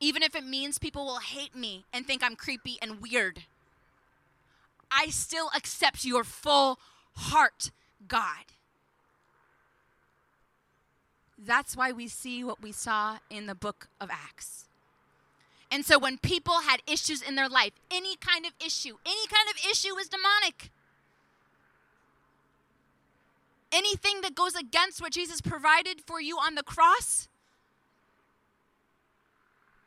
Even 0.00 0.22
if 0.22 0.34
it 0.34 0.44
means 0.44 0.78
people 0.78 1.04
will 1.04 1.18
hate 1.18 1.56
me 1.56 1.84
and 1.92 2.06
think 2.06 2.22
I'm 2.22 2.36
creepy 2.36 2.78
and 2.80 3.00
weird. 3.00 3.44
I 4.90 5.08
still 5.08 5.50
accept 5.54 6.04
your 6.04 6.24
full 6.24 6.78
heart, 7.14 7.70
God. 8.06 8.44
That's 11.36 11.76
why 11.76 11.92
we 11.92 12.08
see 12.08 12.42
what 12.42 12.62
we 12.62 12.72
saw 12.72 13.18
in 13.30 13.46
the 13.46 13.54
book 13.54 13.88
of 14.00 14.08
Acts. 14.10 14.64
And 15.70 15.84
so 15.84 15.98
when 15.98 16.18
people 16.18 16.60
had 16.60 16.80
issues 16.86 17.22
in 17.22 17.34
their 17.34 17.48
life, 17.48 17.72
any 17.90 18.16
kind 18.16 18.46
of 18.46 18.52
issue, 18.64 18.96
any 19.04 19.26
kind 19.26 19.48
of 19.50 19.70
issue 19.70 19.96
is 19.98 20.08
demonic. 20.08 20.70
Anything 23.70 24.22
that 24.22 24.34
goes 24.34 24.54
against 24.54 25.00
what 25.00 25.12
Jesus 25.12 25.40
provided 25.40 26.00
for 26.00 26.20
you 26.20 26.38
on 26.38 26.54
the 26.54 26.62
cross, 26.62 27.28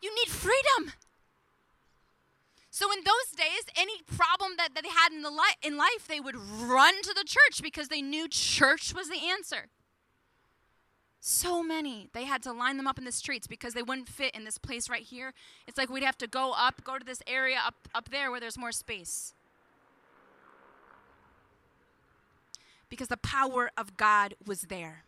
you 0.02 0.14
need 0.16 0.30
freedom. 0.30 0.94
So 2.70 2.92
in 2.92 3.00
those 3.04 3.38
days, 3.38 3.66
any 3.76 4.02
problem 4.08 4.54
that, 4.58 4.70
that 4.76 4.84
they 4.84 4.90
had 4.90 5.12
in, 5.12 5.22
the 5.22 5.30
li- 5.30 5.60
in 5.62 5.78
life, 5.78 6.08
they 6.08 6.22
would 6.22 6.36
run 6.36 7.02
to 7.02 7.14
the 7.14 7.26
church 7.26 7.62
because 7.62 7.90
they 7.90 8.02
knew 8.02 8.28
church 8.30 8.94
was 8.96 9.10
the 9.10 9.20
answer. 9.30 9.68
So 11.20 11.62
many. 11.62 12.10
They 12.14 12.24
had 12.24 12.42
to 12.44 12.54
line 12.54 12.78
them 12.78 12.88
up 12.88 12.98
in 12.98 13.04
the 13.04 13.12
streets 13.12 13.46
because 13.46 13.74
they 13.74 13.84
wouldn't 13.84 14.08
fit 14.08 14.34
in 14.34 14.46
this 14.46 14.58
place 14.58 14.90
right 14.90 15.04
here. 15.04 15.34
It's 15.68 15.78
like 15.78 15.90
we'd 15.90 16.04
have 16.04 16.18
to 16.20 16.28
go 16.28 16.54
up, 16.58 16.84
go 16.84 16.98
to 16.98 17.06
this 17.06 17.22
area 17.28 17.58
up, 17.64 17.76
up 17.94 18.10
there 18.10 18.32
where 18.32 18.40
there's 18.40 18.58
more 18.58 18.72
space. 18.72 19.34
Because 22.90 23.10
the 23.10 23.18
power 23.18 23.70
of 23.78 23.98
God 23.98 24.34
was 24.46 24.62
there. 24.64 25.04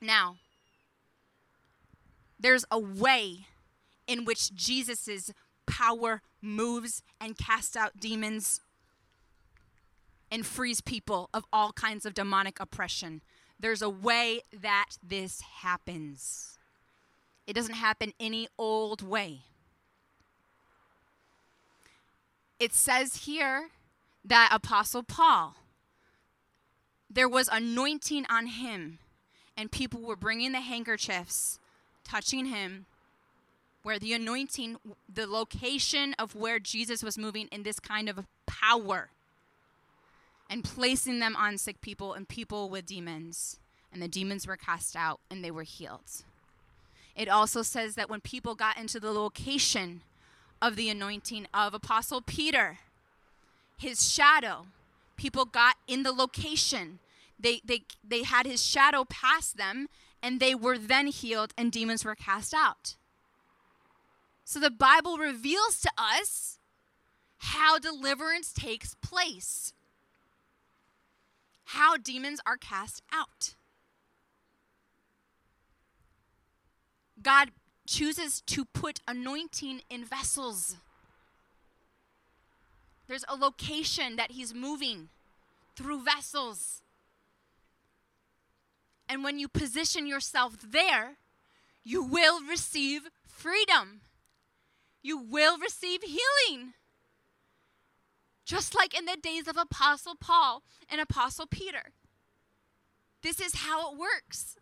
Now, 0.00 0.36
there's 2.38 2.64
a 2.70 2.78
way 2.78 3.46
in 4.10 4.24
which 4.24 4.52
Jesus' 4.52 5.32
power 5.68 6.20
moves 6.42 7.00
and 7.20 7.38
casts 7.38 7.76
out 7.76 8.00
demons 8.00 8.60
and 10.32 10.44
frees 10.44 10.80
people 10.80 11.30
of 11.32 11.44
all 11.52 11.72
kinds 11.72 12.04
of 12.04 12.12
demonic 12.12 12.58
oppression. 12.58 13.22
There's 13.58 13.82
a 13.82 13.88
way 13.88 14.40
that 14.52 14.96
this 15.00 15.40
happens. 15.62 16.58
It 17.46 17.52
doesn't 17.52 17.76
happen 17.76 18.12
any 18.18 18.48
old 18.58 19.00
way. 19.00 19.42
It 22.58 22.74
says 22.74 23.24
here 23.24 23.68
that 24.24 24.50
Apostle 24.52 25.04
Paul, 25.04 25.54
there 27.08 27.28
was 27.28 27.48
anointing 27.50 28.26
on 28.28 28.46
him, 28.46 28.98
and 29.56 29.70
people 29.70 30.00
were 30.00 30.16
bringing 30.16 30.50
the 30.50 30.60
handkerchiefs, 30.60 31.60
touching 32.02 32.46
him, 32.46 32.86
where 33.82 33.98
the 33.98 34.12
anointing, 34.12 34.76
the 35.12 35.26
location 35.26 36.14
of 36.18 36.34
where 36.34 36.58
Jesus 36.58 37.02
was 37.02 37.16
moving 37.16 37.48
in 37.50 37.62
this 37.62 37.80
kind 37.80 38.08
of 38.08 38.26
power 38.46 39.10
and 40.48 40.64
placing 40.64 41.20
them 41.20 41.36
on 41.36 41.56
sick 41.56 41.80
people 41.80 42.12
and 42.12 42.28
people 42.28 42.68
with 42.68 42.86
demons. 42.86 43.58
And 43.92 44.02
the 44.02 44.08
demons 44.08 44.46
were 44.46 44.56
cast 44.56 44.94
out 44.96 45.20
and 45.30 45.44
they 45.44 45.50
were 45.50 45.62
healed. 45.62 46.24
It 47.16 47.28
also 47.28 47.62
says 47.62 47.94
that 47.94 48.10
when 48.10 48.20
people 48.20 48.54
got 48.54 48.78
into 48.78 49.00
the 49.00 49.12
location 49.12 50.02
of 50.62 50.76
the 50.76 50.88
anointing 50.88 51.46
of 51.52 51.74
Apostle 51.74 52.20
Peter, 52.20 52.78
his 53.78 54.12
shadow, 54.12 54.66
people 55.16 55.44
got 55.44 55.76
in 55.88 56.02
the 56.02 56.12
location. 56.12 56.98
They, 57.38 57.60
they, 57.64 57.82
they 58.06 58.22
had 58.22 58.46
his 58.46 58.64
shadow 58.64 59.04
pass 59.04 59.50
them 59.50 59.88
and 60.22 60.38
they 60.38 60.54
were 60.54 60.78
then 60.78 61.06
healed 61.06 61.54
and 61.56 61.72
demons 61.72 62.04
were 62.04 62.14
cast 62.14 62.52
out. 62.54 62.96
So 64.50 64.58
the 64.58 64.68
Bible 64.68 65.16
reveals 65.16 65.80
to 65.82 65.92
us 65.96 66.58
how 67.38 67.78
deliverance 67.78 68.52
takes 68.52 68.96
place, 68.96 69.72
how 71.66 71.96
demons 71.96 72.40
are 72.44 72.56
cast 72.56 73.00
out. 73.12 73.54
God 77.22 77.52
chooses 77.86 78.40
to 78.46 78.64
put 78.64 78.98
anointing 79.06 79.82
in 79.88 80.04
vessels. 80.04 80.78
There's 83.06 83.24
a 83.28 83.36
location 83.36 84.16
that 84.16 84.32
He's 84.32 84.52
moving 84.52 85.10
through 85.76 86.02
vessels. 86.02 86.82
And 89.08 89.22
when 89.22 89.38
you 89.38 89.46
position 89.46 90.08
yourself 90.08 90.56
there, 90.60 91.18
you 91.84 92.02
will 92.02 92.42
receive 92.42 93.02
freedom. 93.28 94.00
You 95.02 95.18
will 95.18 95.58
receive 95.58 96.02
healing. 96.02 96.74
Just 98.44 98.74
like 98.74 98.96
in 98.96 99.04
the 99.04 99.16
days 99.16 99.46
of 99.46 99.56
Apostle 99.56 100.14
Paul 100.20 100.62
and 100.88 101.00
Apostle 101.00 101.46
Peter. 101.46 101.92
This 103.22 103.40
is 103.40 103.56
how 103.56 103.92
it 103.92 103.98
works. 103.98 104.56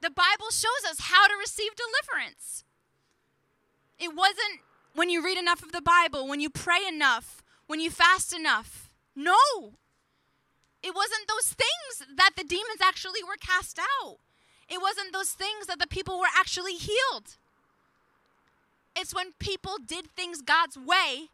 The 0.00 0.10
Bible 0.10 0.50
shows 0.50 0.84
us 0.88 0.98
how 1.00 1.26
to 1.26 1.34
receive 1.38 1.72
deliverance. 1.74 2.64
It 3.98 4.14
wasn't 4.14 4.60
when 4.94 5.10
you 5.10 5.24
read 5.24 5.38
enough 5.38 5.62
of 5.62 5.72
the 5.72 5.82
Bible, 5.82 6.26
when 6.28 6.40
you 6.40 6.50
pray 6.50 6.86
enough, 6.86 7.42
when 7.66 7.80
you 7.80 7.90
fast 7.90 8.32
enough. 8.32 8.90
No. 9.16 9.36
It 10.82 10.94
wasn't 10.94 11.28
those 11.28 11.54
things 11.54 12.16
that 12.16 12.32
the 12.36 12.44
demons 12.44 12.80
actually 12.82 13.24
were 13.24 13.36
cast 13.40 13.78
out. 13.78 14.18
It 14.68 14.80
wasn't 14.80 15.12
those 15.12 15.30
things 15.30 15.66
that 15.66 15.78
the 15.78 15.86
people 15.86 16.18
were 16.18 16.32
actually 16.36 16.74
healed. 16.74 17.36
It's 18.96 19.14
when 19.14 19.32
people 19.38 19.76
did 19.84 20.08
things 20.14 20.42
God's 20.42 20.78
way 20.78 21.28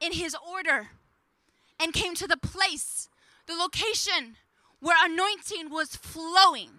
in 0.00 0.12
His 0.12 0.34
order 0.34 0.88
and 1.80 1.92
came 1.92 2.14
to 2.16 2.26
the 2.26 2.36
place, 2.36 3.08
the 3.46 3.54
location 3.54 4.36
where 4.80 4.96
anointing 5.04 5.70
was 5.70 5.96
flowing. 5.96 6.70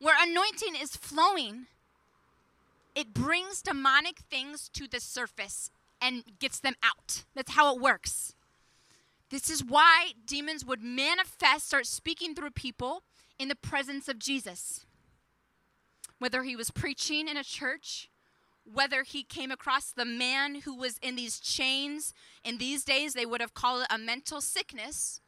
Where 0.00 0.16
anointing 0.20 0.76
is 0.80 0.96
flowing, 0.96 1.66
it 2.94 3.12
brings 3.12 3.62
demonic 3.62 4.18
things 4.30 4.68
to 4.70 4.86
the 4.88 5.00
surface 5.00 5.70
and 6.00 6.24
gets 6.38 6.60
them 6.60 6.74
out. 6.82 7.24
That's 7.34 7.52
how 7.52 7.74
it 7.74 7.82
works. 7.82 8.34
This 9.30 9.50
is 9.50 9.64
why 9.64 10.12
demons 10.24 10.64
would 10.64 10.82
manifest, 10.82 11.66
start 11.66 11.86
speaking 11.86 12.34
through 12.34 12.52
people 12.52 13.02
in 13.38 13.48
the 13.48 13.56
presence 13.56 14.08
of 14.08 14.18
Jesus. 14.18 14.86
Whether 16.18 16.42
he 16.42 16.56
was 16.56 16.70
preaching 16.70 17.28
in 17.28 17.36
a 17.36 17.44
church, 17.44 18.10
whether 18.64 19.02
he 19.02 19.22
came 19.22 19.50
across 19.50 19.90
the 19.90 20.04
man 20.04 20.62
who 20.62 20.76
was 20.76 20.98
in 20.98 21.16
these 21.16 21.38
chains, 21.40 22.12
in 22.44 22.58
these 22.58 22.84
days 22.84 23.14
they 23.14 23.26
would 23.26 23.40
have 23.40 23.54
called 23.54 23.82
it 23.82 23.88
a 23.90 23.98
mental 23.98 24.40
sickness. 24.40 25.20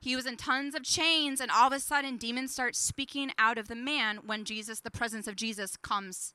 He 0.00 0.14
was 0.14 0.26
in 0.26 0.36
tons 0.36 0.74
of 0.74 0.84
chains, 0.84 1.40
and 1.40 1.50
all 1.50 1.66
of 1.66 1.72
a 1.72 1.80
sudden, 1.80 2.16
demons 2.16 2.52
start 2.52 2.76
speaking 2.76 3.32
out 3.36 3.58
of 3.58 3.66
the 3.66 3.74
man 3.74 4.20
when 4.24 4.44
Jesus, 4.44 4.80
the 4.80 4.90
presence 4.90 5.26
of 5.26 5.34
Jesus, 5.34 5.76
comes 5.76 6.34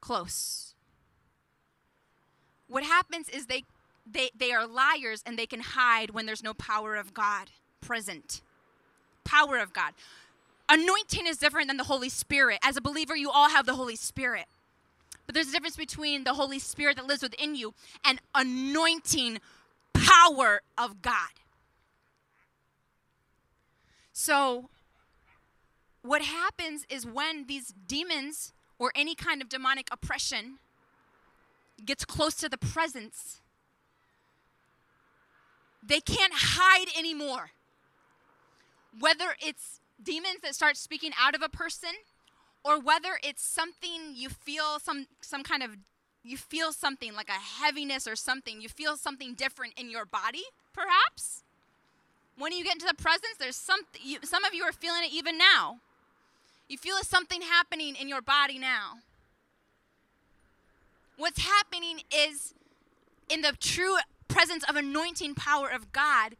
close. 0.00 0.74
What 2.68 2.84
happens 2.84 3.30
is 3.30 3.46
they, 3.46 3.64
they, 4.06 4.28
they 4.36 4.52
are 4.52 4.66
liars 4.66 5.22
and 5.24 5.38
they 5.38 5.46
can 5.46 5.60
hide 5.60 6.10
when 6.10 6.26
there's 6.26 6.42
no 6.42 6.52
power 6.52 6.96
of 6.96 7.14
God 7.14 7.50
present. 7.80 8.42
Power 9.24 9.56
of 9.56 9.72
God. 9.72 9.94
Anointing 10.68 11.26
is 11.26 11.38
different 11.38 11.68
than 11.68 11.78
the 11.78 11.84
Holy 11.84 12.08
Spirit. 12.08 12.58
As 12.62 12.76
a 12.76 12.80
believer, 12.80 13.16
you 13.16 13.30
all 13.30 13.48
have 13.48 13.64
the 13.64 13.74
Holy 13.74 13.96
Spirit. 13.96 14.46
But 15.26 15.34
there's 15.34 15.48
a 15.48 15.52
difference 15.52 15.76
between 15.76 16.24
the 16.24 16.34
Holy 16.34 16.58
Spirit 16.58 16.96
that 16.96 17.06
lives 17.06 17.22
within 17.22 17.54
you 17.54 17.74
and 18.04 18.20
anointing 18.34 19.40
power 19.92 20.62
of 20.76 21.02
God. 21.02 21.30
So, 24.12 24.68
what 26.02 26.22
happens 26.22 26.86
is 26.88 27.06
when 27.06 27.46
these 27.46 27.74
demons 27.86 28.52
or 28.78 28.92
any 28.94 29.14
kind 29.14 29.42
of 29.42 29.48
demonic 29.48 29.88
oppression 29.92 30.58
gets 31.84 32.04
close 32.04 32.34
to 32.36 32.48
the 32.48 32.58
presence, 32.58 33.40
they 35.82 36.00
can't 36.00 36.32
hide 36.34 36.88
anymore. 36.98 37.50
Whether 38.98 39.36
it's 39.40 39.80
demons 40.02 40.40
that 40.42 40.54
start 40.54 40.76
speaking 40.76 41.12
out 41.20 41.34
of 41.34 41.42
a 41.42 41.48
person 41.48 41.90
or 42.64 42.80
whether 42.80 43.18
it's 43.22 43.44
something 43.44 44.12
you 44.14 44.28
feel 44.28 44.78
some 44.78 45.06
some 45.20 45.42
kind 45.42 45.62
of 45.62 45.76
you 46.28 46.36
feel 46.36 46.72
something 46.72 47.14
like 47.14 47.28
a 47.28 47.32
heaviness 47.62 48.06
or 48.06 48.16
something, 48.16 48.60
you 48.60 48.68
feel 48.68 48.96
something 48.96 49.34
different 49.34 49.74
in 49.78 49.90
your 49.90 50.04
body, 50.04 50.42
perhaps. 50.72 51.42
When 52.36 52.52
you 52.52 52.64
get 52.64 52.74
into 52.74 52.86
the 52.86 52.94
presence, 52.94 53.36
there's 53.38 53.56
some, 53.56 53.80
you, 54.00 54.18
some 54.22 54.44
of 54.44 54.54
you 54.54 54.62
are 54.64 54.72
feeling 54.72 55.04
it 55.04 55.12
even 55.12 55.38
now. 55.38 55.78
You 56.68 56.76
feel 56.76 56.98
something 56.98 57.42
happening 57.42 57.96
in 57.96 58.08
your 58.08 58.20
body 58.20 58.58
now. 58.58 58.98
What's 61.16 61.40
happening 61.40 62.02
is 62.14 62.54
in 63.28 63.40
the 63.40 63.52
true 63.58 63.96
presence 64.28 64.64
of 64.68 64.76
anointing 64.76 65.34
power 65.34 65.68
of 65.68 65.92
God, 65.92 66.36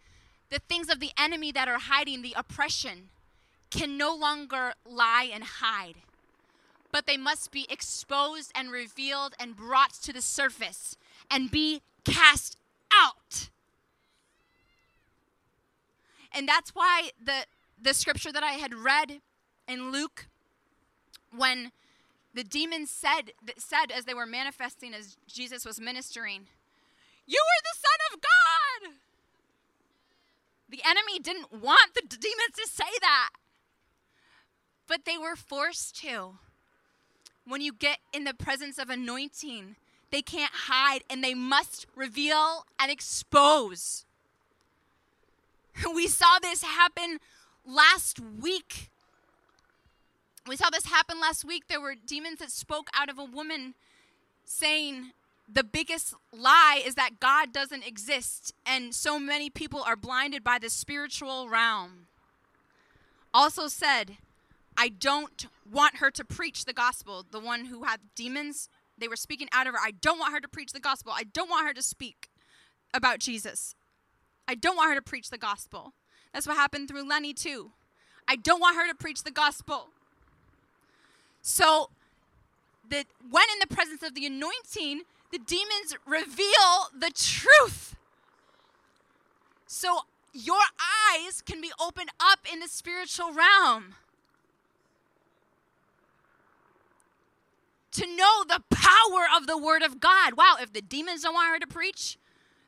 the 0.50 0.60
things 0.60 0.90
of 0.90 1.00
the 1.00 1.10
enemy 1.18 1.50
that 1.52 1.66
are 1.66 1.78
hiding, 1.78 2.22
the 2.22 2.34
oppression, 2.36 3.08
can 3.70 3.96
no 3.96 4.14
longer 4.14 4.72
lie 4.86 5.30
and 5.32 5.44
hide, 5.44 5.96
but 6.90 7.06
they 7.06 7.16
must 7.16 7.50
be 7.50 7.66
exposed 7.70 8.50
and 8.54 8.70
revealed 8.70 9.34
and 9.38 9.56
brought 9.56 9.92
to 9.94 10.12
the 10.12 10.22
surface 10.22 10.96
and 11.30 11.50
be 11.50 11.82
cast 12.04 12.56
out. 12.92 13.50
And 16.32 16.48
that's 16.48 16.74
why 16.74 17.10
the, 17.22 17.46
the 17.80 17.94
scripture 17.94 18.32
that 18.32 18.42
I 18.42 18.52
had 18.52 18.74
read 18.74 19.20
in 19.66 19.92
Luke, 19.92 20.28
when 21.36 21.72
the 22.34 22.44
demons 22.44 22.90
said, 22.90 23.32
said 23.56 23.90
as 23.90 24.04
they 24.04 24.14
were 24.14 24.26
manifesting 24.26 24.94
as 24.94 25.16
Jesus 25.26 25.64
was 25.64 25.80
ministering, 25.80 26.46
You 27.26 27.38
are 27.38 27.62
the 27.62 27.78
Son 27.78 27.98
of 28.12 28.20
God. 28.20 28.94
The 30.70 30.82
enemy 30.86 31.18
didn't 31.18 31.50
want 31.52 31.94
the 31.94 32.02
demons 32.02 32.54
to 32.56 32.68
say 32.68 32.90
that, 33.00 33.30
but 34.88 35.04
they 35.04 35.16
were 35.16 35.36
forced 35.36 36.00
to. 36.00 36.38
When 37.46 37.60
you 37.60 37.72
get 37.72 37.98
in 38.12 38.24
the 38.24 38.34
presence 38.34 38.78
of 38.78 38.90
anointing, 38.90 39.76
they 40.10 40.22
can't 40.22 40.52
hide 40.52 41.02
and 41.08 41.22
they 41.22 41.34
must 41.34 41.86
reveal 41.94 42.64
and 42.80 42.90
expose. 42.90 44.04
We 45.94 46.08
saw 46.08 46.38
this 46.40 46.62
happen 46.62 47.18
last 47.64 48.18
week. 48.18 48.90
We 50.46 50.56
saw 50.56 50.70
this 50.70 50.86
happen 50.86 51.20
last 51.20 51.44
week. 51.44 51.68
There 51.68 51.80
were 51.80 51.94
demons 51.94 52.38
that 52.40 52.50
spoke 52.50 52.88
out 52.94 53.08
of 53.08 53.18
a 53.18 53.24
woman 53.24 53.74
saying, 54.44 55.12
the 55.50 55.64
biggest 55.64 56.14
lie 56.32 56.82
is 56.84 56.94
that 56.96 57.20
God 57.20 57.52
doesn't 57.52 57.86
exist, 57.86 58.52
and 58.66 58.94
so 58.94 59.18
many 59.18 59.48
people 59.48 59.82
are 59.82 59.96
blinded 59.96 60.44
by 60.44 60.58
the 60.58 60.68
spiritual 60.68 61.48
realm. 61.48 62.06
Also 63.32 63.68
said, 63.68 64.18
I 64.80 64.88
don't 64.88 65.46
want 65.70 65.96
her 65.96 66.10
to 66.12 66.24
preach 66.24 66.64
the 66.64 66.72
gospel. 66.72 67.26
The 67.28 67.40
one 67.40 67.64
who 67.64 67.82
had 67.82 67.98
demons, 68.14 68.68
they 68.96 69.08
were 69.08 69.16
speaking 69.16 69.48
out 69.52 69.66
of 69.66 69.74
her. 69.74 69.80
I 69.82 69.90
don't 69.90 70.18
want 70.18 70.32
her 70.32 70.40
to 70.40 70.48
preach 70.48 70.72
the 70.72 70.80
gospel. 70.80 71.12
I 71.14 71.24
don't 71.24 71.50
want 71.50 71.66
her 71.66 71.74
to 71.74 71.82
speak 71.82 72.30
about 72.94 73.18
Jesus. 73.18 73.74
I 74.46 74.54
don't 74.54 74.76
want 74.76 74.90
her 74.90 74.94
to 74.94 75.02
preach 75.02 75.30
the 75.30 75.36
gospel. 75.36 75.94
That's 76.32 76.46
what 76.46 76.56
happened 76.56 76.88
through 76.88 77.08
Lenny, 77.08 77.34
too. 77.34 77.72
I 78.28 78.36
don't 78.36 78.60
want 78.60 78.76
her 78.76 78.86
to 78.88 78.94
preach 78.94 79.24
the 79.24 79.32
gospel. 79.32 79.88
So, 81.42 81.90
that 82.88 83.06
when 83.28 83.44
in 83.52 83.58
the 83.60 83.74
presence 83.74 84.02
of 84.02 84.14
the 84.14 84.26
anointing, 84.26 85.02
the 85.30 85.38
demons 85.38 85.96
reveal 86.06 86.88
the 86.96 87.10
truth. 87.10 87.96
So 89.66 90.00
your 90.32 90.62
eyes 91.12 91.42
can 91.42 91.60
be 91.60 91.70
opened 91.80 92.10
up 92.20 92.40
in 92.50 92.60
the 92.60 92.68
spiritual 92.68 93.32
realm. 93.32 93.94
To 97.98 98.06
know 98.16 98.44
the 98.46 98.62
power 98.70 99.26
of 99.36 99.48
the 99.48 99.58
Word 99.58 99.82
of 99.82 99.98
God. 99.98 100.34
Wow, 100.34 100.54
if 100.60 100.72
the 100.72 100.80
demons 100.80 101.22
don't 101.22 101.34
want 101.34 101.50
her 101.50 101.58
to 101.58 101.66
preach, 101.66 102.16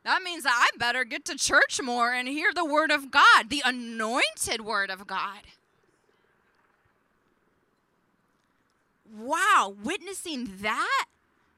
that 0.02 0.22
means 0.22 0.42
that 0.42 0.68
I 0.72 0.76
better 0.76 1.04
get 1.04 1.24
to 1.26 1.36
church 1.36 1.80
more 1.80 2.12
and 2.12 2.26
hear 2.26 2.52
the 2.52 2.64
Word 2.64 2.90
of 2.90 3.12
God, 3.12 3.48
the 3.48 3.62
anointed 3.64 4.62
Word 4.62 4.90
of 4.90 5.06
God. 5.06 5.42
Wow, 9.08 9.76
witnessing 9.80 10.50
that 10.62 11.04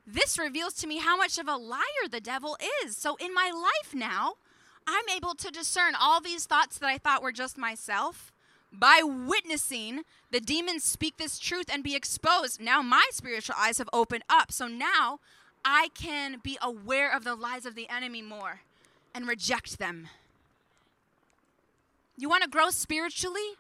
this 0.07 0.39
reveals 0.39 0.75
to 0.75 0.87
me 0.87 0.99
how 0.99 1.17
much 1.17 1.39
of 1.39 1.49
a 1.49 1.57
liar 1.57 2.09
the 2.11 2.21
devil 2.21 2.59
is. 2.85 2.95
So 2.95 3.17
in 3.17 3.33
my 3.33 3.51
life 3.55 3.95
now, 3.95 4.35
I'm 4.87 5.09
able 5.17 5.35
to 5.37 5.51
discern 5.51 5.95
all 5.99 6.21
these 6.21 6.45
thoughts 6.45 6.77
that 6.77 6.89
I 6.89 6.99
thought 6.99 7.23
were 7.23 7.33
just 7.33 7.57
myself 7.57 8.32
by 8.73 9.03
witnessing 9.05 10.03
the 10.31 10.41
demons 10.41 10.85
speak 10.85 11.17
this 11.17 11.39
truth 11.39 11.67
and 11.71 11.85
be 11.85 11.95
exposed. 11.95 12.61
Now 12.61 12.83
my 12.83 13.07
spiritual 13.11 13.57
eyes 13.59 13.79
have 13.79 13.91
opened 13.93 14.25
up. 14.29 14.51
So 14.51 14.67
now 14.67 15.21
I 15.65 15.89
can 15.95 16.41
be 16.43 16.59
aware 16.63 17.15
of 17.15 17.25
the 17.25 17.35
lies 17.35 17.67
of 17.67 17.75
the 17.75 17.89
enemy 17.89 18.23
more 18.23 18.61
and 19.15 19.29
reject 19.29 19.79
them. 19.79 20.09
You 22.17 22.29
want 22.29 22.43
to 22.43 22.49
grow 22.49 22.71
spiritually? 22.71 23.57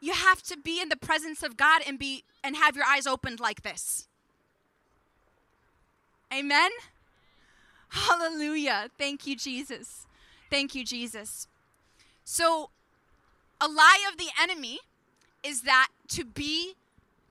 You 0.00 0.12
have 0.12 0.42
to 0.42 0.56
be 0.56 0.80
in 0.80 0.88
the 0.88 0.96
presence 0.96 1.42
of 1.42 1.56
God 1.56 1.82
and 1.86 1.98
be 1.98 2.24
and 2.42 2.56
have 2.56 2.76
your 2.76 2.84
eyes 2.84 3.06
opened 3.06 3.40
like 3.40 3.62
this. 3.62 4.06
Amen? 6.32 6.70
Hallelujah. 7.88 8.90
Thank 8.98 9.26
you, 9.26 9.36
Jesus. 9.36 10.06
Thank 10.50 10.74
you, 10.74 10.84
Jesus. 10.84 11.46
So, 12.24 12.70
a 13.64 13.68
lie 13.68 14.04
of 14.10 14.18
the 14.18 14.28
enemy 14.40 14.80
is 15.42 15.62
that 15.62 15.88
to 16.08 16.24
be 16.24 16.74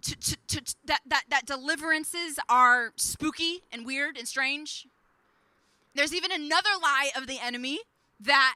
to, 0.01 0.17
to, 0.17 0.37
to, 0.47 0.75
that, 0.85 0.99
that, 1.07 1.23
that 1.29 1.45
deliverances 1.45 2.37
are 2.49 2.91
spooky 2.97 3.61
and 3.71 3.85
weird 3.85 4.17
and 4.17 4.27
strange. 4.27 4.85
There's 5.95 6.13
even 6.13 6.29
another 6.29 6.71
lie 6.81 7.11
of 7.15 7.25
the 7.25 7.39
enemy 7.41 7.79
that 8.19 8.55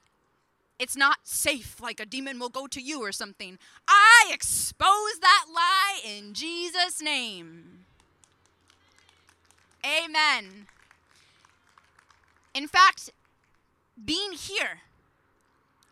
it's 0.78 0.98
not 0.98 1.20
safe, 1.24 1.80
like 1.82 2.02
a 2.02 2.06
demon 2.06 2.38
will 2.38 2.50
go 2.50 2.68
to 2.68 2.82
you 2.82 3.02
or 3.02 3.14
something. 3.14 3.58
I 3.88 4.30
expose 4.34 5.20
that 5.22 5.46
lie 5.54 6.02
in 6.06 6.34
Jesus' 6.34 7.02
name. 7.02 7.86
Amen. 9.86 10.68
In 12.54 12.68
fact, 12.68 13.10
being 14.04 14.34
here, 14.34 14.82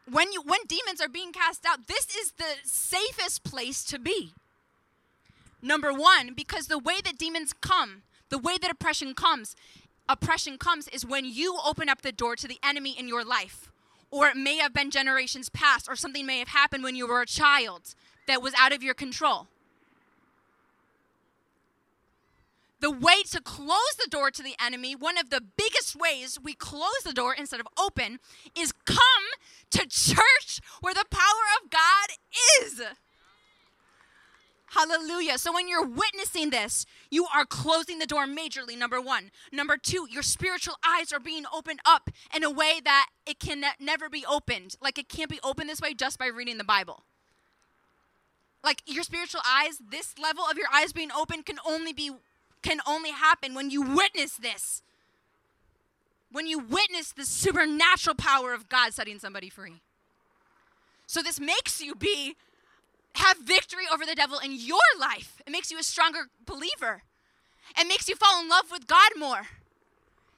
when 0.09 0.31
you 0.31 0.41
when 0.41 0.59
demons 0.67 1.01
are 1.01 1.09
being 1.09 1.31
cast 1.31 1.65
out, 1.65 1.87
this 1.87 2.07
is 2.15 2.31
the 2.31 2.55
safest 2.63 3.43
place 3.43 3.83
to 3.85 3.99
be. 3.99 4.33
Number 5.61 5.91
1, 5.91 6.33
because 6.35 6.67
the 6.67 6.77
way 6.77 7.01
that 7.03 7.17
demons 7.17 7.53
come, 7.53 8.03
the 8.29 8.37
way 8.37 8.57
that 8.61 8.69
oppression 8.69 9.15
comes, 9.15 9.55
oppression 10.07 10.57
comes 10.57 10.87
is 10.89 11.05
when 11.05 11.25
you 11.25 11.57
open 11.65 11.89
up 11.89 12.01
the 12.01 12.11
door 12.11 12.35
to 12.35 12.47
the 12.47 12.59
enemy 12.63 12.95
in 12.97 13.07
your 13.07 13.23
life. 13.23 13.71
Or 14.11 14.27
it 14.27 14.37
may 14.37 14.57
have 14.57 14.73
been 14.73 14.91
generations 14.91 15.49
past, 15.49 15.87
or 15.89 15.95
something 15.95 16.25
may 16.25 16.39
have 16.39 16.49
happened 16.49 16.83
when 16.83 16.95
you 16.95 17.07
were 17.07 17.21
a 17.21 17.25
child 17.25 17.95
that 18.27 18.41
was 18.41 18.53
out 18.57 18.73
of 18.73 18.83
your 18.83 18.93
control. 18.93 19.47
The 22.79 22.91
way 22.91 23.23
to 23.31 23.41
close 23.41 23.95
the 23.97 24.09
door 24.09 24.31
to 24.31 24.43
the 24.43 24.55
enemy, 24.63 24.95
one 24.95 25.17
of 25.17 25.29
the 25.29 25.41
biggest 25.41 25.95
ways 25.95 26.37
we 26.41 26.53
close 26.53 27.01
the 27.03 27.13
door 27.13 27.33
instead 27.33 27.59
of 27.59 27.67
open, 27.79 28.19
is 28.57 28.71
come 28.85 28.97
to 29.71 29.87
church 29.87 30.59
where 30.81 30.93
the 30.93 31.05
power 31.09 31.45
of 31.61 31.69
God 31.69 32.09
is. 32.61 32.81
Hallelujah. 34.67 35.37
So 35.37 35.53
when 35.53 35.69
you're 35.69 35.85
witnessing 35.85 36.49
this, 36.49 36.85
you 37.09 37.25
are 37.33 37.45
closing 37.45 37.99
the 37.99 38.05
door 38.05 38.25
majorly, 38.25 38.77
number 38.77 38.99
one. 38.99 39.31
Number 39.51 39.77
two, 39.77 40.05
your 40.11 40.23
spiritual 40.23 40.75
eyes 40.85 41.13
are 41.13 41.19
being 41.19 41.45
opened 41.53 41.79
up 41.85 42.09
in 42.35 42.43
a 42.43 42.51
way 42.51 42.81
that 42.83 43.07
it 43.25 43.39
can 43.39 43.61
ne- 43.61 43.69
never 43.79 44.09
be 44.09 44.25
opened. 44.29 44.75
Like 44.81 44.97
it 44.97 45.07
can't 45.07 45.29
be 45.29 45.39
opened 45.43 45.69
this 45.69 45.79
way 45.79 45.93
just 45.93 46.19
by 46.19 46.27
reading 46.27 46.57
the 46.57 46.65
Bible. 46.65 47.03
Like 48.65 48.81
your 48.85 49.03
spiritual 49.03 49.41
eyes, 49.47 49.79
this 49.91 50.15
level 50.21 50.43
of 50.43 50.57
your 50.57 50.67
eyes 50.73 50.91
being 50.91 51.11
open 51.11 51.43
can 51.43 51.57
only 51.65 51.93
be 51.93 52.11
can 52.65 52.81
only 52.87 53.11
happen 53.11 53.53
when 53.53 53.69
you 53.69 53.81
witness 53.81 54.33
this. 54.35 54.81
When 56.31 56.47
you 56.47 56.59
witness 56.59 57.11
the 57.11 57.25
supernatural 57.25 58.15
power 58.15 58.53
of 58.53 58.67
God 58.67 58.93
setting 58.93 59.19
somebody 59.19 59.49
free. 59.49 59.81
So 61.05 61.21
this 61.21 61.39
makes 61.39 61.79
you 61.79 61.93
be 61.95 62.35
have 63.13 63.37
victory 63.37 63.85
over 63.93 64.05
the 64.05 64.15
devil 64.15 64.39
in 64.39 64.51
your 64.51 64.89
life. 64.99 65.41
It 65.45 65.51
makes 65.51 65.71
you 65.71 65.79
a 65.79 65.83
stronger 65.83 66.27
believer. 66.45 67.03
It 67.79 67.87
makes 67.87 68.09
you 68.09 68.15
fall 68.15 68.41
in 68.41 68.49
love 68.49 68.65
with 68.71 68.87
God 68.87 69.11
more. 69.17 69.47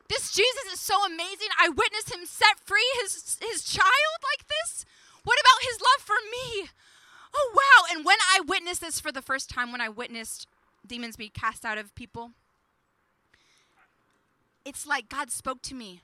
This 0.09 0.31
Jesus 0.31 0.73
is 0.73 0.79
so 0.79 1.05
amazing. 1.05 1.47
I 1.59 1.69
witnessed 1.69 2.13
him 2.13 2.25
set 2.25 2.59
free 2.63 2.85
his, 3.01 3.37
his 3.41 3.63
child 3.63 4.19
like 4.21 4.47
this. 4.47 4.85
What 5.23 5.39
about 5.39 5.67
his 5.67 5.79
love 5.81 6.05
for 6.05 6.17
me? 6.31 6.69
Oh, 7.35 7.51
wow. 7.55 7.95
And 7.95 8.05
when 8.05 8.17
I 8.33 8.41
witnessed 8.41 8.81
this 8.81 8.99
for 8.99 9.11
the 9.11 9.21
first 9.21 9.49
time, 9.49 9.71
when 9.71 9.81
I 9.81 9.89
witnessed 9.89 10.47
demons 10.87 11.15
be 11.15 11.29
cast 11.29 11.65
out 11.65 11.77
of 11.77 11.93
people. 11.95 12.31
It's 14.65 14.85
like 14.85 15.09
God 15.09 15.31
spoke 15.31 15.61
to 15.63 15.75
me. 15.75 16.01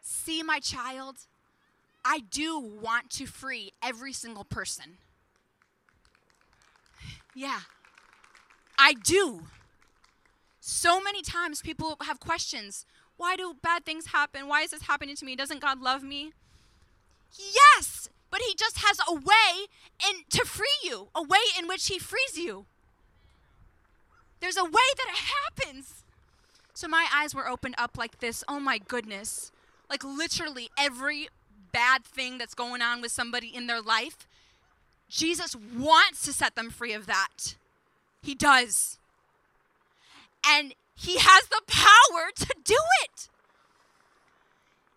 See, 0.00 0.42
my 0.42 0.58
child, 0.58 1.16
I 2.04 2.20
do 2.30 2.58
want 2.58 3.10
to 3.10 3.26
free 3.26 3.72
every 3.82 4.12
single 4.12 4.44
person. 4.44 4.98
Yeah, 7.34 7.60
I 8.78 8.94
do. 8.94 9.44
So 10.60 11.00
many 11.00 11.22
times 11.22 11.60
people 11.60 11.96
have 12.02 12.20
questions. 12.20 12.86
Why 13.16 13.36
do 13.36 13.54
bad 13.62 13.84
things 13.84 14.06
happen? 14.06 14.48
Why 14.48 14.62
is 14.62 14.70
this 14.70 14.82
happening 14.82 15.16
to 15.16 15.24
me? 15.24 15.36
Doesn't 15.36 15.60
God 15.60 15.80
love 15.80 16.02
me? 16.02 16.32
Yes, 17.36 18.08
but 18.30 18.40
he 18.40 18.54
just 18.54 18.78
has 18.78 18.98
a 19.08 19.14
way 19.14 19.66
in 20.08 20.24
to 20.30 20.44
free 20.44 20.66
you, 20.82 21.08
a 21.14 21.22
way 21.22 21.38
in 21.58 21.68
which 21.68 21.86
he 21.86 21.98
frees 21.98 22.36
you. 22.36 22.66
There's 24.40 24.56
a 24.56 24.64
way 24.64 24.70
that 24.70 25.06
it 25.08 25.16
happens. 25.16 26.04
So 26.74 26.88
my 26.88 27.06
eyes 27.14 27.34
were 27.34 27.48
opened 27.48 27.76
up 27.78 27.96
like 27.96 28.18
this. 28.20 28.44
Oh 28.48 28.60
my 28.60 28.78
goodness. 28.78 29.52
Like 29.88 30.04
literally 30.04 30.70
every 30.78 31.28
bad 31.72 32.04
thing 32.04 32.38
that's 32.38 32.54
going 32.54 32.82
on 32.82 33.00
with 33.00 33.12
somebody 33.12 33.48
in 33.48 33.66
their 33.66 33.80
life 33.80 34.26
Jesus 35.08 35.54
wants 35.54 36.22
to 36.22 36.32
set 36.32 36.56
them 36.56 36.70
free 36.70 36.92
of 36.92 37.06
that. 37.06 37.56
He 38.22 38.34
does. 38.34 38.98
And 40.46 40.74
he 40.96 41.18
has 41.18 41.46
the 41.46 41.62
power 41.66 42.30
to 42.34 42.54
do 42.64 42.78
it. 43.04 43.28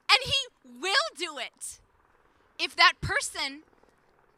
And 0.09 0.19
he 0.23 0.79
will 0.81 0.93
do 1.17 1.37
it 1.37 1.79
if 2.57 2.75
that 2.75 2.93
person 3.01 3.61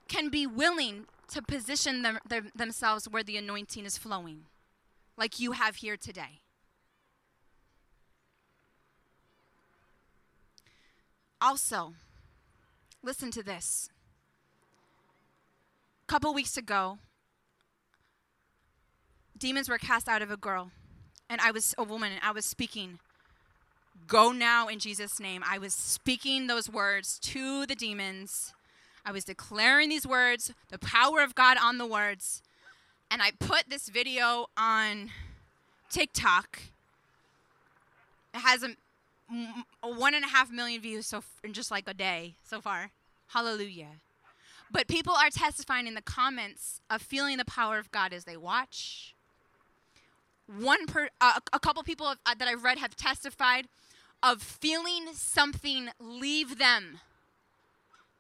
can 0.08 0.30
be 0.30 0.46
willing 0.46 1.06
to 1.30 1.42
position 1.42 2.02
them, 2.02 2.20
them, 2.28 2.52
themselves 2.56 3.08
where 3.08 3.24
the 3.24 3.38
anointing 3.38 3.86
is 3.86 3.98
flowing, 3.98 4.46
like 5.20 5.40
you 5.40 5.52
have 5.52 5.76
here 5.76 5.98
today. 5.98 6.40
Also, 11.42 11.94
listen 13.04 13.30
to 13.32 13.44
this. 13.44 13.90
A 16.04 16.12
couple 16.12 16.34
weeks 16.34 16.58
ago, 16.58 17.00
demons 19.38 19.70
were 19.70 19.78
cast 19.78 20.08
out 20.08 20.22
of 20.22 20.32
a 20.32 20.38
girl, 20.38 20.72
and 21.30 21.40
I 21.42 21.52
was 21.52 21.76
a 21.78 21.84
woman, 21.84 22.14
and 22.14 22.22
I 22.24 22.32
was 22.32 22.46
speaking, 22.46 23.00
Go 24.08 24.32
now 24.32 24.68
in 24.68 24.80
Jesus' 24.80 25.20
name. 25.20 25.44
I 25.46 25.58
was 25.58 25.74
speaking 25.74 26.48
those 26.48 26.70
words 26.70 27.20
to 27.20 27.66
the 27.66 27.76
demons. 27.76 28.54
I 29.06 29.12
was 29.12 29.24
declaring 29.24 29.90
these 29.90 30.08
words, 30.08 30.54
the 30.70 30.80
power 30.80 31.22
of 31.22 31.36
God 31.36 31.58
on 31.62 31.78
the 31.78 31.86
words. 31.86 32.42
And 33.12 33.22
I 33.22 33.32
put 33.40 33.70
this 33.70 33.90
video 33.90 34.48
on 34.56 35.10
TikTok. 35.90 36.60
It 38.34 38.40
has 38.40 38.64
a, 38.64 38.76
a 39.82 39.90
one 39.92 40.14
and 40.14 40.24
a 40.24 40.28
half 40.28 40.52
million 40.52 40.82
views 40.82 41.08
so 41.08 41.24
in 41.44 41.54
just 41.54 41.72
like 41.72 41.88
a 41.88 41.94
day 41.94 42.36
so 42.44 42.62
far. 42.62 42.92
Hallelujah. 43.28 43.88
But 44.72 44.88
people 44.88 45.14
are 45.14 45.30
testifying 45.32 45.88
in 45.88 45.96
the 45.96 46.02
comments 46.02 46.82
of 46.90 47.02
feeling 47.02 47.38
the 47.38 47.46
power 47.46 47.80
of 47.80 47.92
God 47.92 48.14
as 48.14 48.26
they 48.26 48.38
watch. 48.38 49.16
One 50.46 50.86
per, 50.86 51.10
uh, 51.20 51.40
a 51.54 51.60
couple 51.60 51.82
people 51.84 52.08
have, 52.08 52.20
uh, 52.26 52.36
that 52.38 52.48
I've 52.48 52.64
read 52.64 52.78
have 52.78 52.96
testified 52.96 53.68
of 54.22 54.42
feeling 54.42 55.08
something 55.14 55.90
leave 56.00 56.58
them 56.58 57.00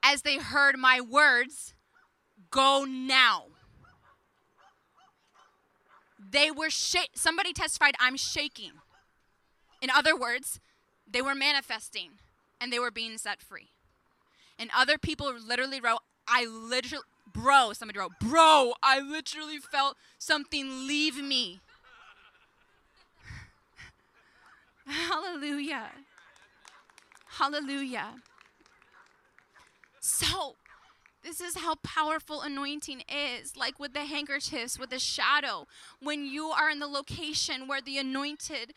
as 0.04 0.22
they 0.22 0.38
heard 0.38 0.78
my 0.78 1.02
words 1.02 1.74
go 2.52 2.86
now. 2.88 3.46
They 6.20 6.51
were 6.51 6.70
somebody 6.70 7.53
testified 7.53 7.95
I'm 7.99 8.17
shaking. 8.17 8.74
In 9.82 9.89
other 9.89 10.15
words, 10.15 10.59
they 11.09 11.22
were 11.22 11.36
manifesting 11.36 12.11
and 12.59 12.74
they 12.74 12.80
were 12.80 12.91
being 12.91 13.17
set 13.17 13.41
free. 13.41 13.70
And 14.57 14.70
other 14.76 14.97
people 14.97 15.34
literally 15.34 15.80
wrote 15.80 16.01
I 16.28 16.45
literally 16.45 17.05
bro, 17.32 17.74
somebody 17.74 17.99
wrote, 17.99 18.20
"Bro, 18.20 18.74
I 18.84 18.99
literally 18.99 19.57
felt 19.59 19.97
something 20.17 20.88
leave 20.88 21.24
me." 21.24 21.61
Hallelujah. 24.86 25.91
Hallelujah. 27.26 28.15
So, 29.99 30.55
this 31.24 31.41
is 31.41 31.57
how 31.57 31.76
powerful 31.76 32.41
anointing 32.41 33.03
is. 33.09 33.57
Like 33.57 33.80
with 33.80 33.93
the 33.93 34.05
handkerchiefs, 34.05 34.80
with 34.80 34.89
the 34.89 34.99
shadow. 34.99 35.67
When 36.01 36.26
you 36.26 36.47
are 36.47 36.70
in 36.70 36.80
the 36.80 36.88
location 36.88 37.67
where 37.67 37.82
the 37.82 37.97
anointed 37.97 38.74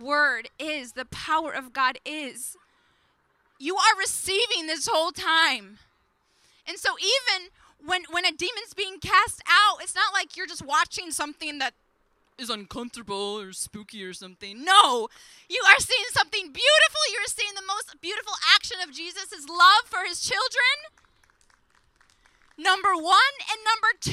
word 0.00 0.50
is, 0.58 0.92
the 0.92 1.04
power 1.04 1.52
of 1.52 1.72
God 1.72 1.98
is, 2.04 2.56
you 3.58 3.76
are 3.76 3.98
receiving 3.98 4.66
this 4.66 4.88
whole 4.90 5.10
time. 5.10 5.78
And 6.66 6.78
so, 6.78 6.90
even 6.98 7.48
when, 7.84 8.02
when 8.10 8.24
a 8.24 8.30
demon's 8.30 8.74
being 8.76 8.98
cast 9.00 9.42
out, 9.48 9.82
it's 9.82 9.94
not 9.94 10.12
like 10.12 10.36
you're 10.36 10.46
just 10.46 10.64
watching 10.64 11.10
something 11.10 11.58
that 11.58 11.74
is 12.38 12.50
uncomfortable 12.50 13.40
or 13.40 13.52
spooky 13.52 14.04
or 14.04 14.12
something. 14.12 14.64
No, 14.64 15.08
you 15.48 15.60
are 15.66 15.80
seeing 15.80 16.04
something 16.12 16.44
beautiful. 16.44 17.02
You're 17.12 17.26
seeing 17.26 17.54
the 17.56 17.66
most 17.66 18.00
beautiful 18.00 18.34
action 18.54 18.76
of 18.86 18.94
Jesus' 18.94 19.48
love 19.48 19.86
for 19.86 20.06
his 20.06 20.20
children. 20.20 21.07
Number 22.58 22.94
one. 22.94 23.34
And 23.50 23.60
number 23.64 23.96
two, 24.00 24.12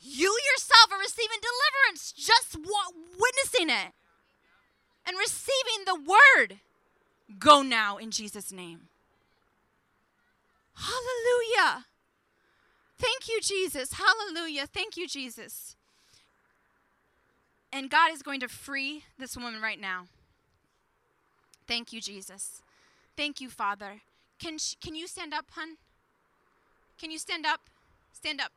you 0.00 0.38
yourself 0.52 0.92
are 0.92 0.98
receiving 0.98 1.38
deliverance, 1.42 2.12
just 2.12 2.56
witnessing 2.56 3.68
it 3.68 3.92
and 5.06 5.18
receiving 5.18 5.84
the 5.84 5.94
word. 5.94 6.60
Go 7.38 7.62
now 7.62 7.96
in 7.96 8.10
Jesus' 8.10 8.52
name. 8.52 8.88
Hallelujah. 10.76 11.86
Thank 12.98 13.28
you, 13.28 13.40
Jesus. 13.40 13.94
Hallelujah. 13.94 14.66
Thank 14.66 14.96
you, 14.96 15.06
Jesus. 15.06 15.76
And 17.72 17.90
God 17.90 18.12
is 18.12 18.22
going 18.22 18.40
to 18.40 18.48
free 18.48 19.04
this 19.18 19.36
woman 19.36 19.60
right 19.60 19.80
now. 19.80 20.06
Thank 21.66 21.92
you, 21.92 22.00
Jesus. 22.00 22.62
Thank 23.16 23.40
you, 23.40 23.48
Father. 23.48 24.02
Can, 24.38 24.58
can 24.82 24.94
you 24.94 25.06
stand 25.06 25.32
up, 25.34 25.46
hun? 25.50 25.76
Can 26.98 27.10
you 27.10 27.18
stand 27.18 27.44
up? 27.46 27.60
Stand 28.12 28.40
up. 28.40 28.52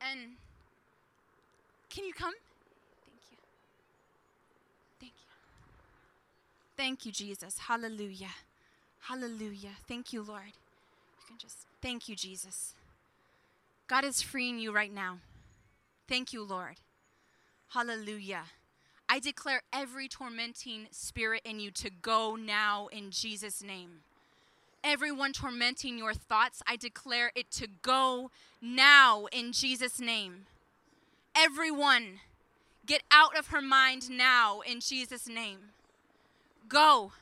And 0.00 0.32
can 1.88 2.04
you 2.04 2.12
come? 2.12 2.34
Thank 3.06 3.22
you. 3.30 3.38
Thank 5.00 5.12
you. 5.12 5.28
Thank 6.76 7.06
you, 7.06 7.12
Jesus. 7.12 7.58
Hallelujah. 7.58 8.34
Hallelujah. 9.00 9.72
Thank 9.86 10.12
you, 10.12 10.22
Lord. 10.22 10.46
You 10.46 11.26
can 11.26 11.38
just, 11.38 11.66
thank 11.82 12.08
you, 12.08 12.16
Jesus. 12.16 12.74
God 13.86 14.04
is 14.04 14.22
freeing 14.22 14.58
you 14.58 14.72
right 14.72 14.92
now. 14.92 15.18
Thank 16.08 16.32
you, 16.32 16.42
Lord. 16.42 16.76
Hallelujah. 17.70 18.44
I 19.08 19.18
declare 19.18 19.62
every 19.72 20.06
tormenting 20.06 20.86
spirit 20.92 21.42
in 21.44 21.58
you 21.58 21.70
to 21.72 21.90
go 21.90 22.36
now 22.36 22.86
in 22.92 23.10
Jesus' 23.10 23.62
name. 23.62 24.02
Everyone 24.82 25.32
tormenting 25.32 25.98
your 25.98 26.14
thoughts, 26.14 26.62
I 26.66 26.76
declare 26.76 27.32
it 27.34 27.50
to 27.52 27.68
go 27.82 28.30
now 28.62 29.26
in 29.30 29.52
Jesus' 29.52 30.00
name. 30.00 30.46
Everyone, 31.36 32.20
get 32.86 33.02
out 33.12 33.36
of 33.38 33.48
her 33.48 33.60
mind 33.60 34.08
now 34.10 34.60
in 34.60 34.80
Jesus' 34.80 35.28
name. 35.28 35.76
Go. 36.66 37.12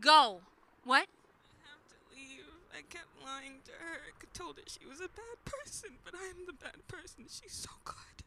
Go. 0.00 0.40
What? 0.84 1.08
I 1.08 1.68
have 1.68 1.84
to 1.88 1.96
leave. 2.16 2.48
I 2.72 2.80
kept 2.88 3.12
lying 3.22 3.60
to 3.66 3.72
her. 3.72 4.00
I 4.08 4.26
told 4.32 4.56
her 4.56 4.64
she 4.66 4.88
was 4.88 5.00
a 5.00 5.12
bad 5.12 5.44
person, 5.44 5.90
but 6.04 6.14
I'm 6.14 6.46
the 6.46 6.54
bad 6.54 6.88
person. 6.88 7.24
She's 7.28 7.52
so 7.52 7.70
good. 7.84 8.24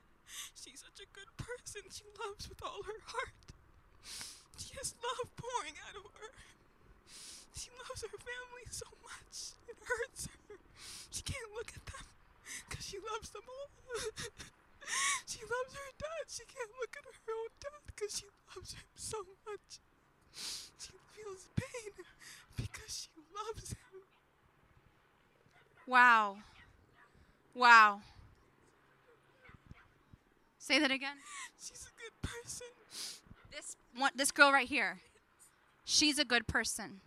She's 0.53 0.85
such 0.85 1.01
a 1.01 1.09
good 1.13 1.33
person. 1.35 1.81
She 1.89 2.05
loves 2.23 2.47
with 2.47 2.61
all 2.61 2.83
her 2.85 3.01
heart. 3.05 3.33
She 4.57 4.75
has 4.77 4.93
love 5.01 5.29
pouring 5.35 5.73
out 5.89 5.97
of 5.97 6.11
her. 6.21 6.29
She 7.53 7.69
loves 7.77 8.01
her 8.01 8.17
family 8.17 8.65
so 8.69 8.87
much. 9.05 9.53
It 9.69 9.77
hurts 9.81 10.27
her. 10.27 10.57
She 11.11 11.21
can't 11.21 11.51
look 11.53 11.69
at 11.75 11.85
them 11.85 12.05
because 12.67 12.85
she 12.85 12.97
loves 12.97 13.29
them 13.29 13.43
all. 13.47 13.69
she 15.29 15.41
loves 15.41 15.73
her 15.73 15.89
dad. 15.97 16.25
She 16.27 16.43
can't 16.45 16.73
look 16.81 16.97
at 16.97 17.05
her 17.05 17.33
own 17.33 17.53
dad 17.61 17.81
because 17.85 18.17
she 18.17 18.25
loves 18.55 18.73
him 18.73 18.89
so 18.95 19.17
much. 19.45 19.79
She 20.33 20.93
feels 21.13 21.49
pain 21.55 21.93
because 22.57 23.07
she 23.07 23.21
loves 23.33 23.71
him. 23.71 24.01
Wow. 25.85 26.37
Wow. 27.53 28.01
Say 30.57 30.79
that 30.79 30.91
again. 30.91 31.17
She's 31.59 31.85
a 31.85 31.93
good 31.99 32.21
person. 32.21 32.67
This 33.51 33.75
one, 33.97 34.11
this 34.15 34.31
girl 34.31 34.51
right 34.51 34.67
here. 34.67 35.01
She's 35.83 36.17
a 36.17 36.25
good 36.25 36.47
person. 36.47 37.01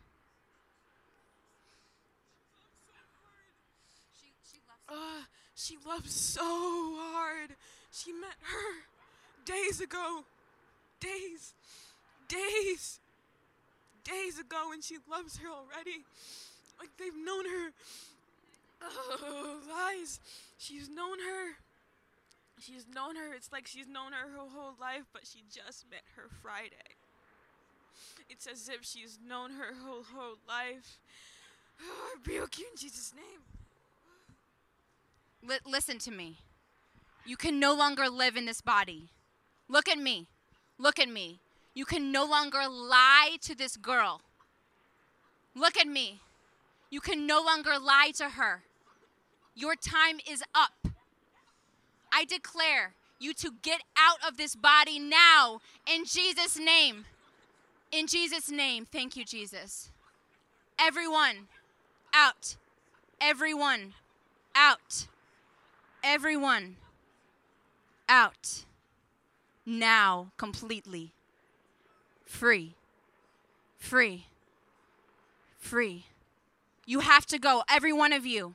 She, 4.21 4.27
she 4.45 4.59
loves 4.69 4.76
Uh, 4.89 5.23
she 5.55 5.77
loves 5.87 6.13
so 6.13 6.43
hard. 6.43 7.51
She 7.91 8.13
met 8.13 8.37
her 8.43 8.85
days 9.45 9.81
ago. 9.81 10.25
Days. 11.01 11.55
Days. 12.29 13.01
Days 14.05 14.39
ago, 14.39 14.71
and 14.73 14.85
she 14.85 14.99
loves 15.11 15.39
her 15.39 15.49
already. 15.49 16.05
Like 16.79 16.91
they've 16.99 17.17
known 17.17 17.45
her. 17.47 17.73
Oh, 18.83 19.59
lies. 19.69 20.21
She's 20.59 20.89
known 20.89 21.19
her. 21.19 21.57
She's 22.61 22.87
known 22.93 23.17
her. 23.17 23.35
It's 23.35 23.51
like 23.53 23.67
she's 23.67 23.89
known 23.89 24.13
her 24.13 24.31
her 24.31 24.49
whole 24.49 24.75
life, 24.81 25.05
but 25.13 25.23
she 25.27 25.41
just 25.51 25.91
met 25.91 26.03
her 26.17 26.29
Friday. 26.43 26.97
It's 28.29 28.47
as 28.47 28.69
if 28.69 28.85
she's 28.85 29.19
known 29.27 29.53
her 29.53 29.75
whole 29.85 30.05
whole 30.15 30.37
life. 30.49 30.99
I 31.81 32.15
rebuke 32.17 32.59
you 32.59 32.67
in 32.71 32.79
Jesus' 32.79 33.13
name. 33.15 33.56
Li- 35.47 35.59
listen 35.65 35.99
to 36.01 36.11
me. 36.11 36.39
You 37.25 37.37
can 37.37 37.59
no 37.59 37.75
longer 37.75 38.09
live 38.09 38.37
in 38.37 38.47
this 38.47 38.61
body. 38.61 39.09
Look 39.69 39.89
at 39.89 39.99
me. 39.99 40.29
Look 40.79 40.99
at 40.99 41.09
me. 41.09 41.41
You 41.75 41.85
can 41.85 42.11
no 42.13 42.25
longer 42.25 42.69
lie 42.69 43.37
to 43.43 43.55
this 43.55 43.77
girl. 43.77 44.23
Look 45.55 45.77
at 45.77 45.87
me. 45.87 46.21
You 46.91 47.01
can 47.01 47.27
no 47.27 47.43
longer 47.43 47.79
lie 47.79 48.13
to 48.17 48.31
her. 48.31 48.63
Your 49.55 49.75
time 49.75 50.19
is 50.31 50.43
up. 50.55 50.89
I 52.13 52.25
declare 52.25 52.95
you 53.19 53.35
to 53.35 53.51
get 53.63 53.81
out 53.97 54.19
of 54.27 54.37
this 54.37 54.55
body 54.55 54.99
now 54.99 55.61
in 55.87 56.05
Jesus' 56.05 56.59
name. 56.59 57.07
In 57.91 58.07
Jesus' 58.07 58.51
name. 58.51 58.87
Thank 58.87 59.17
you, 59.17 59.25
Jesus. 59.25 59.91
Everyone, 60.79 61.49
out. 62.15 62.57
Everyone, 63.21 63.95
out. 64.55 65.07
Everyone, 66.09 66.77
out. 68.09 68.65
Now, 69.67 70.29
completely. 70.37 71.11
Free. 72.25 72.77
Free. 73.77 74.27
Free. 75.59 76.07
You 76.87 77.01
have 77.01 77.27
to 77.27 77.41
go, 77.41 77.65
every 77.69 77.93
one 77.93 78.13
of 78.13 78.25
you. 78.25 78.55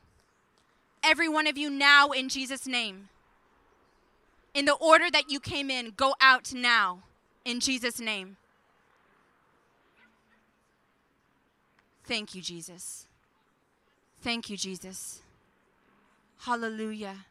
Every 1.04 1.28
one 1.28 1.46
of 1.46 1.58
you 1.58 1.70
now 1.70 2.12
in 2.12 2.30
Jesus' 2.30 2.66
name. 2.66 3.10
In 4.54 4.64
the 4.64 4.76
order 4.76 5.12
that 5.12 5.30
you 5.30 5.42
came 5.42 5.70
in, 5.70 5.92
go 5.98 6.16
out 6.22 6.54
now 6.54 7.00
in 7.44 7.60
Jesus' 7.60 8.00
name. 8.00 8.38
Thank 12.06 12.34
you, 12.34 12.42
Jesus. 12.42 13.08
Thank 14.22 14.50
you, 14.50 14.56
Jesus. 14.56 15.20
Hallelujah. 16.40 17.26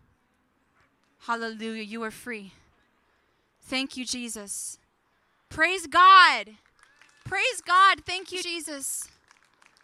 Hallelujah. 1.26 1.82
You 1.82 2.02
are 2.02 2.10
free. 2.10 2.52
Thank 3.62 3.96
you, 3.96 4.04
Jesus. 4.04 4.78
Praise 5.48 5.86
God. 5.86 6.56
Praise 7.24 7.60
God. 7.64 8.00
Thank 8.06 8.32
you, 8.32 8.42
Jesus. 8.42 9.08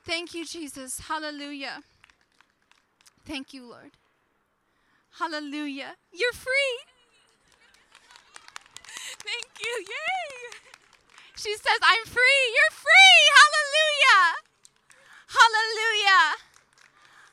Thank 0.05 0.35
you, 0.35 0.45
Jesus. 0.45 1.01
Hallelujah. 1.01 1.81
Thank 3.25 3.53
you, 3.53 3.69
Lord. 3.69 3.93
Hallelujah. 5.19 5.97
You're 6.13 6.33
free. 6.33 6.79
Thank 9.19 9.47
you. 9.61 9.85
Yay. 9.89 10.57
She 11.37 11.55
says, 11.55 11.79
I'm 11.83 12.07
free. 12.07 12.45
You're 12.55 12.77
free. 12.77 13.19
Hallelujah. 13.39 14.37
Hallelujah. 15.29 16.37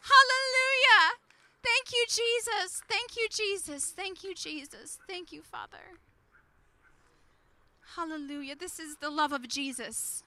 Hallelujah. 0.01 1.22
Thank 1.63 1.91
you, 1.93 2.05
Jesus. 2.07 2.81
Thank 2.89 3.15
you, 3.15 3.27
Jesus. 3.29 3.93
Thank 3.95 4.23
you, 4.23 4.35
Jesus. 4.35 4.99
Thank 5.07 5.31
you, 5.31 5.41
Father. 5.41 5.97
Hallelujah. 7.95 8.55
This 8.55 8.79
is 8.79 8.97
the 8.97 9.09
love 9.09 9.31
of 9.31 9.47
Jesus. 9.47 10.23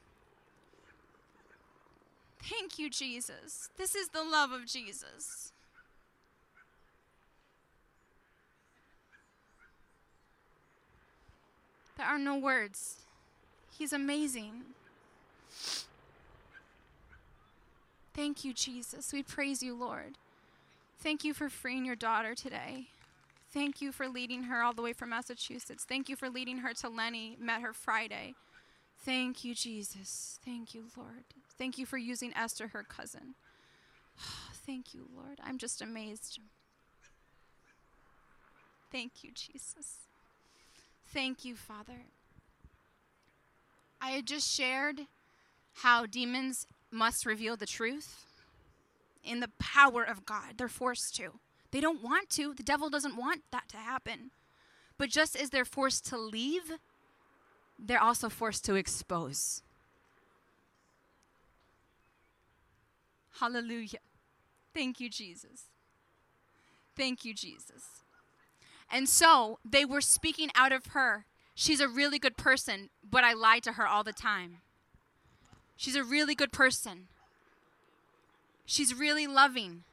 Thank 2.43 2.79
you, 2.79 2.89
Jesus. 2.89 3.71
This 3.77 3.95
is 3.95 4.09
the 4.09 4.23
love 4.23 4.53
of 4.53 4.67
Jesus. 4.67 5.53
There 11.97 12.07
are 12.07 12.19
no 12.19 12.37
words. 12.37 12.97
He's 13.77 13.93
amazing. 13.93 14.63
Thank 18.15 18.45
you, 18.45 18.55
Jesus. 18.55 19.13
We 19.13 19.23
praise 19.23 19.63
you, 19.63 19.75
Lord. 19.75 20.17
Thank 21.07 21.23
you 21.23 21.35
for 21.35 21.49
freeing 21.49 21.85
your 21.85 21.95
daughter 21.95 22.35
today. 22.35 22.89
Thank 23.55 23.81
you 23.81 23.93
for 23.93 24.09
leading 24.09 24.43
her 24.43 24.61
all 24.61 24.75
the 24.75 24.83
way 24.83 24.93
from 24.93 25.11
Massachusetts. 25.11 25.87
Thank 25.89 26.09
you 26.09 26.17
for 26.17 26.29
leading 26.29 26.59
her 26.59 26.75
to 26.75 26.89
Lenny. 26.89 27.37
Met 27.39 27.61
her 27.61 27.73
Friday. 27.73 28.35
Thank 29.05 29.45
you, 29.45 29.55
Jesus. 29.55 30.41
Thank 30.45 30.75
you, 30.75 30.87
Lord. 30.97 31.23
Thank 31.57 31.79
you 31.79 31.87
for 31.87 31.97
using 31.97 32.33
Esther, 32.35 32.67
her 32.73 32.83
cousin. 32.83 33.37
Thank 34.67 34.95
you, 34.95 35.07
Lord. 35.15 35.39
I'm 35.45 35.59
just 35.59 35.81
amazed. 35.81 36.41
Thank 38.91 39.23
you, 39.23 39.31
Jesus. 39.33 39.99
Thank 41.15 41.45
you, 41.45 41.55
Father. 41.55 42.07
I 44.03 44.11
had 44.11 44.27
just 44.27 44.53
shared 44.53 45.03
how 45.73 46.07
demons 46.07 46.67
must 46.91 47.25
reveal 47.25 47.57
the 47.57 47.65
truth 47.65 48.26
in 49.27 49.41
the 49.41 49.51
power 49.59 50.03
of 50.03 50.25
God. 50.25 50.55
They're 50.57 50.69
forced 50.69 51.17
to. 51.17 51.41
They 51.71 51.81
don't 51.81 52.03
want 52.03 52.31
to. 52.31 52.55
The 52.55 52.63
devil 52.63 52.89
doesn't 52.89 53.17
want 53.17 53.43
that 53.51 53.69
to 53.71 53.77
happen. 53.77 54.31
But 54.99 55.11
just 55.11 55.37
as 55.37 55.51
they're 55.51 55.65
forced 55.65 56.07
to 56.07 56.17
leave, 56.17 56.73
they're 57.79 58.03
also 58.03 58.29
forced 58.29 58.65
to 58.67 58.75
expose. 58.75 59.63
Hallelujah. 63.41 63.99
Thank 64.73 65.01
you, 65.01 65.11
Jesus. 65.11 65.65
Thank 66.97 67.25
you, 67.25 67.35
Jesus. 67.35 68.03
And 68.91 69.09
so 69.09 69.59
they 69.65 69.85
were 69.85 70.01
speaking 70.01 70.51
out 70.55 70.73
of 70.73 70.87
her. 70.87 71.27
She's 71.55 71.81
a 71.81 71.89
really 71.89 72.19
good 72.19 72.37
person, 72.37 72.91
but 73.09 73.25
I 73.25 73.33
lied 73.33 73.63
to 73.65 73.73
her 73.73 73.87
all 73.87 74.05
the 74.05 74.13
time. 74.13 74.59
She's 75.77 75.97
a 75.97 76.05
really 76.05 76.35
good 76.35 76.53
person. 76.53 77.09
She's 78.67 78.93
really 78.93 79.27
loving. 79.27 79.85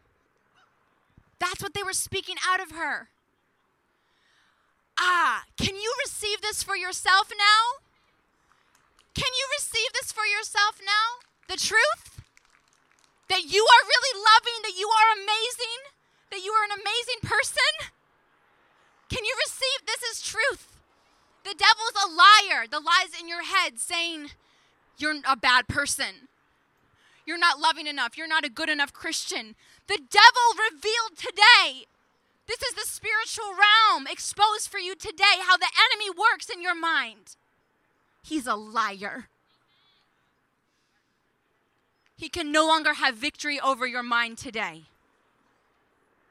That's 1.39 1.61
what 1.61 1.73
they 1.73 1.83
were 1.83 1.93
speaking 1.93 2.35
out 2.47 2.59
of 2.59 2.71
her. 2.71 3.09
Ah, 4.99 5.43
can 5.57 5.75
you 5.75 5.93
receive 6.05 6.41
this 6.41 6.63
for 6.63 6.75
yourself 6.75 7.29
now? 7.29 7.83
Can 9.13 9.29
you 9.29 9.45
receive 9.57 9.93
this 9.93 10.11
for 10.11 10.25
yourself 10.25 10.81
now? 10.81 11.21
The 11.47 11.61
truth? 11.61 12.21
That 13.29 13.45
you 13.45 13.61
are 13.61 13.87
really 13.87 14.19
loving, 14.19 14.59
that 14.63 14.77
you 14.77 14.89
are 14.89 15.13
amazing, 15.13 15.79
that 16.31 16.43
you 16.43 16.51
are 16.51 16.65
an 16.65 16.73
amazing 16.73 17.21
person? 17.21 17.93
Can 19.09 19.23
you 19.23 19.35
receive 19.45 19.85
this 19.85 20.01
is 20.01 20.21
truth? 20.21 20.81
The 21.43 21.53
devil's 21.53 21.97
a 22.03 22.09
liar. 22.09 22.65
The 22.69 22.79
lies 22.79 23.19
in 23.19 23.27
your 23.27 23.43
head 23.43 23.79
saying 23.79 24.31
you're 24.97 25.15
a 25.27 25.35
bad 25.35 25.67
person. 25.67 26.27
You're 27.25 27.37
not 27.37 27.59
loving 27.59 27.87
enough. 27.87 28.17
You're 28.17 28.27
not 28.27 28.45
a 28.45 28.49
good 28.49 28.69
enough 28.69 28.93
Christian. 28.93 29.55
The 29.87 29.99
devil 30.09 30.71
revealed 30.71 31.17
today. 31.17 31.85
This 32.47 32.61
is 32.61 32.73
the 32.73 32.85
spiritual 32.85 33.53
realm 33.53 34.07
exposed 34.07 34.69
for 34.69 34.79
you 34.79 34.95
today, 34.95 35.39
how 35.47 35.57
the 35.57 35.71
enemy 35.91 36.09
works 36.09 36.49
in 36.49 36.61
your 36.61 36.75
mind. 36.75 37.35
He's 38.21 38.47
a 38.47 38.55
liar. 38.55 39.27
He 42.17 42.29
can 42.29 42.51
no 42.51 42.65
longer 42.65 42.93
have 42.93 43.15
victory 43.15 43.59
over 43.59 43.87
your 43.87 44.03
mind 44.03 44.37
today. 44.37 44.83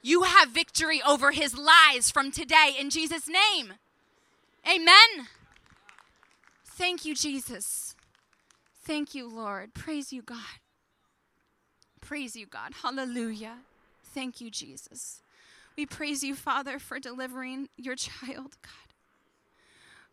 You 0.02 0.22
have 0.22 0.50
victory 0.50 1.00
over 1.06 1.30
his 1.30 1.56
lies 1.56 2.10
from 2.10 2.30
today 2.30 2.74
in 2.78 2.90
Jesus' 2.90 3.28
name. 3.28 3.74
Amen. 4.66 5.28
Thank 6.64 7.04
you, 7.04 7.14
Jesus. 7.14 7.94
Thank 8.84 9.14
you, 9.14 9.28
Lord. 9.28 9.74
Praise 9.74 10.12
you, 10.12 10.22
God. 10.22 10.61
Praise 12.12 12.36
you, 12.36 12.44
God. 12.44 12.74
Hallelujah. 12.82 13.60
Thank 14.04 14.42
you, 14.42 14.50
Jesus. 14.50 15.22
We 15.78 15.86
praise 15.86 16.22
you, 16.22 16.34
Father, 16.34 16.78
for 16.78 16.98
delivering 17.00 17.70
your 17.78 17.96
child, 17.96 18.58
God. 18.60 18.92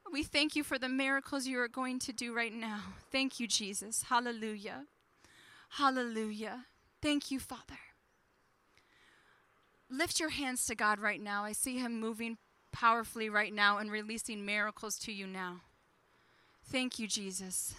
We 0.10 0.24
thank 0.24 0.56
you 0.56 0.64
for 0.64 0.80
the 0.80 0.88
miracles 0.88 1.46
you 1.46 1.60
are 1.60 1.68
going 1.68 2.00
to 2.00 2.14
do 2.14 2.34
right 2.34 2.54
now. 2.54 2.84
Thank 3.12 3.42
you, 3.42 3.48
Jesus. 3.48 4.04
Hallelujah. 4.04 4.86
Hallelujah. 5.72 6.68
Thank 7.02 7.32
you, 7.32 7.38
Father. 7.38 7.80
Lift 9.90 10.22
your 10.22 10.30
hands 10.30 10.66
to 10.68 10.76
God 10.76 11.00
right 11.02 11.22
now. 11.22 11.44
I 11.44 11.52
see 11.52 11.80
Him 11.80 12.00
moving 12.00 12.38
powerfully 12.72 13.30
right 13.30 13.54
now 13.54 13.78
and 13.78 13.92
releasing 13.92 14.46
miracles 14.46 14.98
to 15.00 15.12
you 15.12 15.28
now. 15.28 15.64
Thank 16.64 16.98
you, 16.98 17.10
Jesus. 17.10 17.76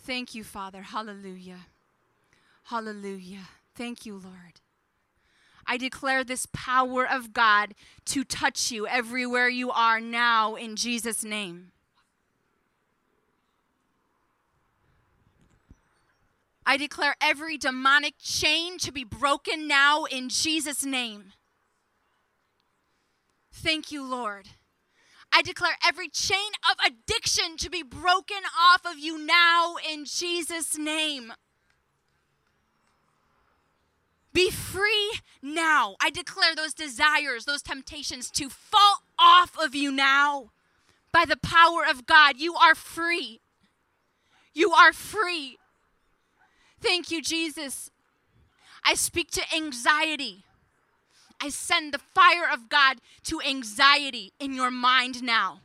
Thank 0.00 0.34
you, 0.34 0.42
Father. 0.42 0.82
Hallelujah. 0.82 1.58
Hallelujah. 2.64 3.48
Thank 3.74 4.06
you, 4.06 4.14
Lord. 4.14 4.60
I 5.66 5.76
declare 5.76 6.24
this 6.24 6.46
power 6.52 7.06
of 7.06 7.32
God 7.32 7.74
to 8.06 8.24
touch 8.24 8.70
you 8.70 8.86
everywhere 8.86 9.48
you 9.48 9.70
are 9.70 10.00
now 10.00 10.54
in 10.56 10.76
Jesus' 10.76 11.22
name. 11.22 11.72
I 16.66 16.76
declare 16.76 17.16
every 17.20 17.56
demonic 17.56 18.14
chain 18.20 18.78
to 18.78 18.92
be 18.92 19.02
broken 19.02 19.66
now 19.66 20.04
in 20.04 20.28
Jesus' 20.28 20.84
name. 20.84 21.32
Thank 23.52 23.90
you, 23.90 24.04
Lord. 24.04 24.48
I 25.32 25.42
declare 25.42 25.76
every 25.86 26.08
chain 26.08 26.50
of 26.70 26.76
addiction 26.84 27.56
to 27.58 27.70
be 27.70 27.82
broken 27.82 28.42
off 28.58 28.84
of 28.84 28.98
you 28.98 29.18
now 29.18 29.76
in 29.92 30.04
Jesus' 30.04 30.76
name. 30.76 31.32
Be 34.32 34.50
free 34.50 35.20
now. 35.42 35.96
I 36.00 36.10
declare 36.10 36.54
those 36.54 36.74
desires, 36.74 37.44
those 37.44 37.62
temptations 37.62 38.30
to 38.32 38.48
fall 38.48 39.02
off 39.18 39.56
of 39.58 39.74
you 39.74 39.90
now 39.90 40.50
by 41.12 41.24
the 41.24 41.36
power 41.36 41.84
of 41.88 42.06
God. 42.06 42.36
You 42.38 42.54
are 42.54 42.74
free. 42.74 43.40
You 44.54 44.72
are 44.72 44.92
free. 44.92 45.58
Thank 46.80 47.10
you, 47.10 47.20
Jesus. 47.20 47.90
I 48.84 48.94
speak 48.94 49.30
to 49.32 49.42
anxiety. 49.54 50.44
I 51.40 51.48
send 51.48 51.92
the 51.92 51.98
fire 51.98 52.48
of 52.52 52.68
God 52.68 52.98
to 53.24 53.40
anxiety 53.40 54.32
in 54.38 54.54
your 54.54 54.70
mind 54.70 55.22
now. 55.22 55.60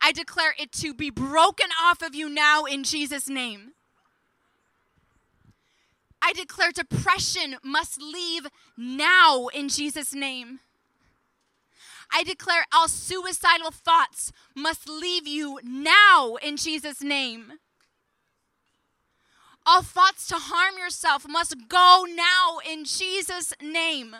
I 0.00 0.12
declare 0.12 0.54
it 0.58 0.72
to 0.72 0.94
be 0.94 1.10
broken 1.10 1.68
off 1.82 2.02
of 2.02 2.14
you 2.14 2.28
now 2.28 2.64
in 2.64 2.84
Jesus' 2.84 3.28
name. 3.28 3.73
I 6.26 6.32
declare 6.32 6.72
depression 6.72 7.56
must 7.62 8.00
leave 8.00 8.46
now 8.78 9.48
in 9.48 9.68
Jesus' 9.68 10.14
name. 10.14 10.60
I 12.10 12.24
declare 12.24 12.64
all 12.72 12.88
suicidal 12.88 13.70
thoughts 13.70 14.32
must 14.54 14.88
leave 14.88 15.26
you 15.26 15.60
now 15.62 16.36
in 16.42 16.56
Jesus' 16.56 17.02
name. 17.02 17.58
All 19.66 19.82
thoughts 19.82 20.26
to 20.28 20.36
harm 20.36 20.78
yourself 20.78 21.26
must 21.28 21.68
go 21.68 22.06
now 22.08 22.58
in 22.66 22.84
Jesus' 22.84 23.52
name. 23.60 24.16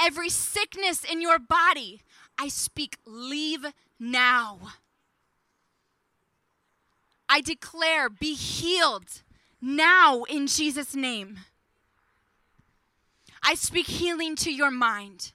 Every 0.00 0.30
sickness 0.30 1.04
in 1.04 1.20
your 1.20 1.38
body, 1.38 2.00
I 2.38 2.48
speak, 2.48 2.96
leave 3.04 3.66
now. 4.00 4.58
I 7.28 7.42
declare, 7.42 8.08
be 8.08 8.34
healed 8.34 9.22
now 9.62 10.24
in 10.24 10.46
Jesus' 10.48 10.94
name. 10.94 11.38
I 13.42 13.54
speak 13.54 13.86
healing 13.86 14.36
to 14.36 14.52
your 14.52 14.70
mind, 14.70 15.32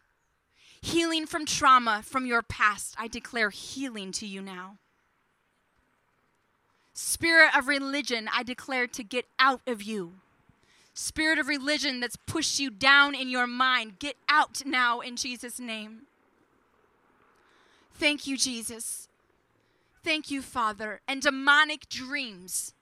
healing 0.82 1.25
from 1.25 1.45
trauma 1.45 2.01
from 2.03 2.25
your 2.25 2.41
past. 2.41 2.95
I 2.97 3.07
declare 3.07 3.49
healing 3.49 4.11
to 4.13 4.28
you 4.28 4.41
now. 4.41 4.78
Spirit 6.93 7.55
of 7.55 7.67
religion, 7.67 8.30
I 8.34 8.43
declare 8.43 8.88
to 8.88 9.03
get 9.03 9.25
out 9.39 9.61
of 9.67 9.84
you. 9.84 10.13
Spirit 10.93 11.38
of 11.38 11.47
religion 11.47 11.99
that's 11.99 12.15
pushed 12.15 12.59
you 12.59 12.71
down 12.71 13.13
in 13.13 13.30
your 13.30 13.45
mind, 13.45 13.99
get 13.99 14.15
out 14.28 14.63
now 14.65 14.99
in 14.99 15.15
Jesus' 15.15 15.59
name. 15.59 16.07
Thank 17.93 18.25
you, 18.25 18.36
Jesus. 18.36 19.07
Thank 20.03 20.32
you, 20.32 20.41
Father. 20.41 21.01
And 21.07 21.21
demonic 21.21 21.88
dreams. 21.89 22.73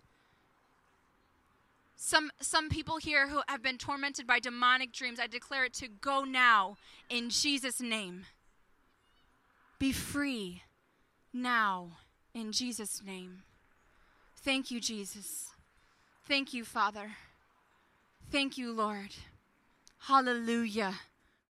Some, 2.05 2.29
some 2.39 2.69
people 2.69 2.97
here 2.97 3.29
who 3.29 3.41
have 3.47 3.63
been 3.63 3.79
tormented 3.79 4.27
by 4.27 4.37
demonic 4.37 4.93
dreams, 4.93 5.19
I 5.19 5.25
declare 5.25 5.65
it 5.65 5.73
to 5.73 5.87
go 5.87 6.23
now 6.23 6.77
in 7.09 7.31
Jesus' 7.31 7.81
name. 7.81 8.27
Be 9.79 9.91
free 9.91 10.61
now 11.33 11.97
in 12.35 12.51
Jesus' 12.51 13.01
name. 13.03 13.41
Thank 14.37 14.69
you, 14.69 14.79
Jesus. 14.79 15.49
Thank 16.27 16.53
you, 16.53 16.63
Father. 16.63 17.13
Thank 18.31 18.55
you, 18.55 18.71
Lord. 18.71 19.15
Hallelujah. 20.01 20.93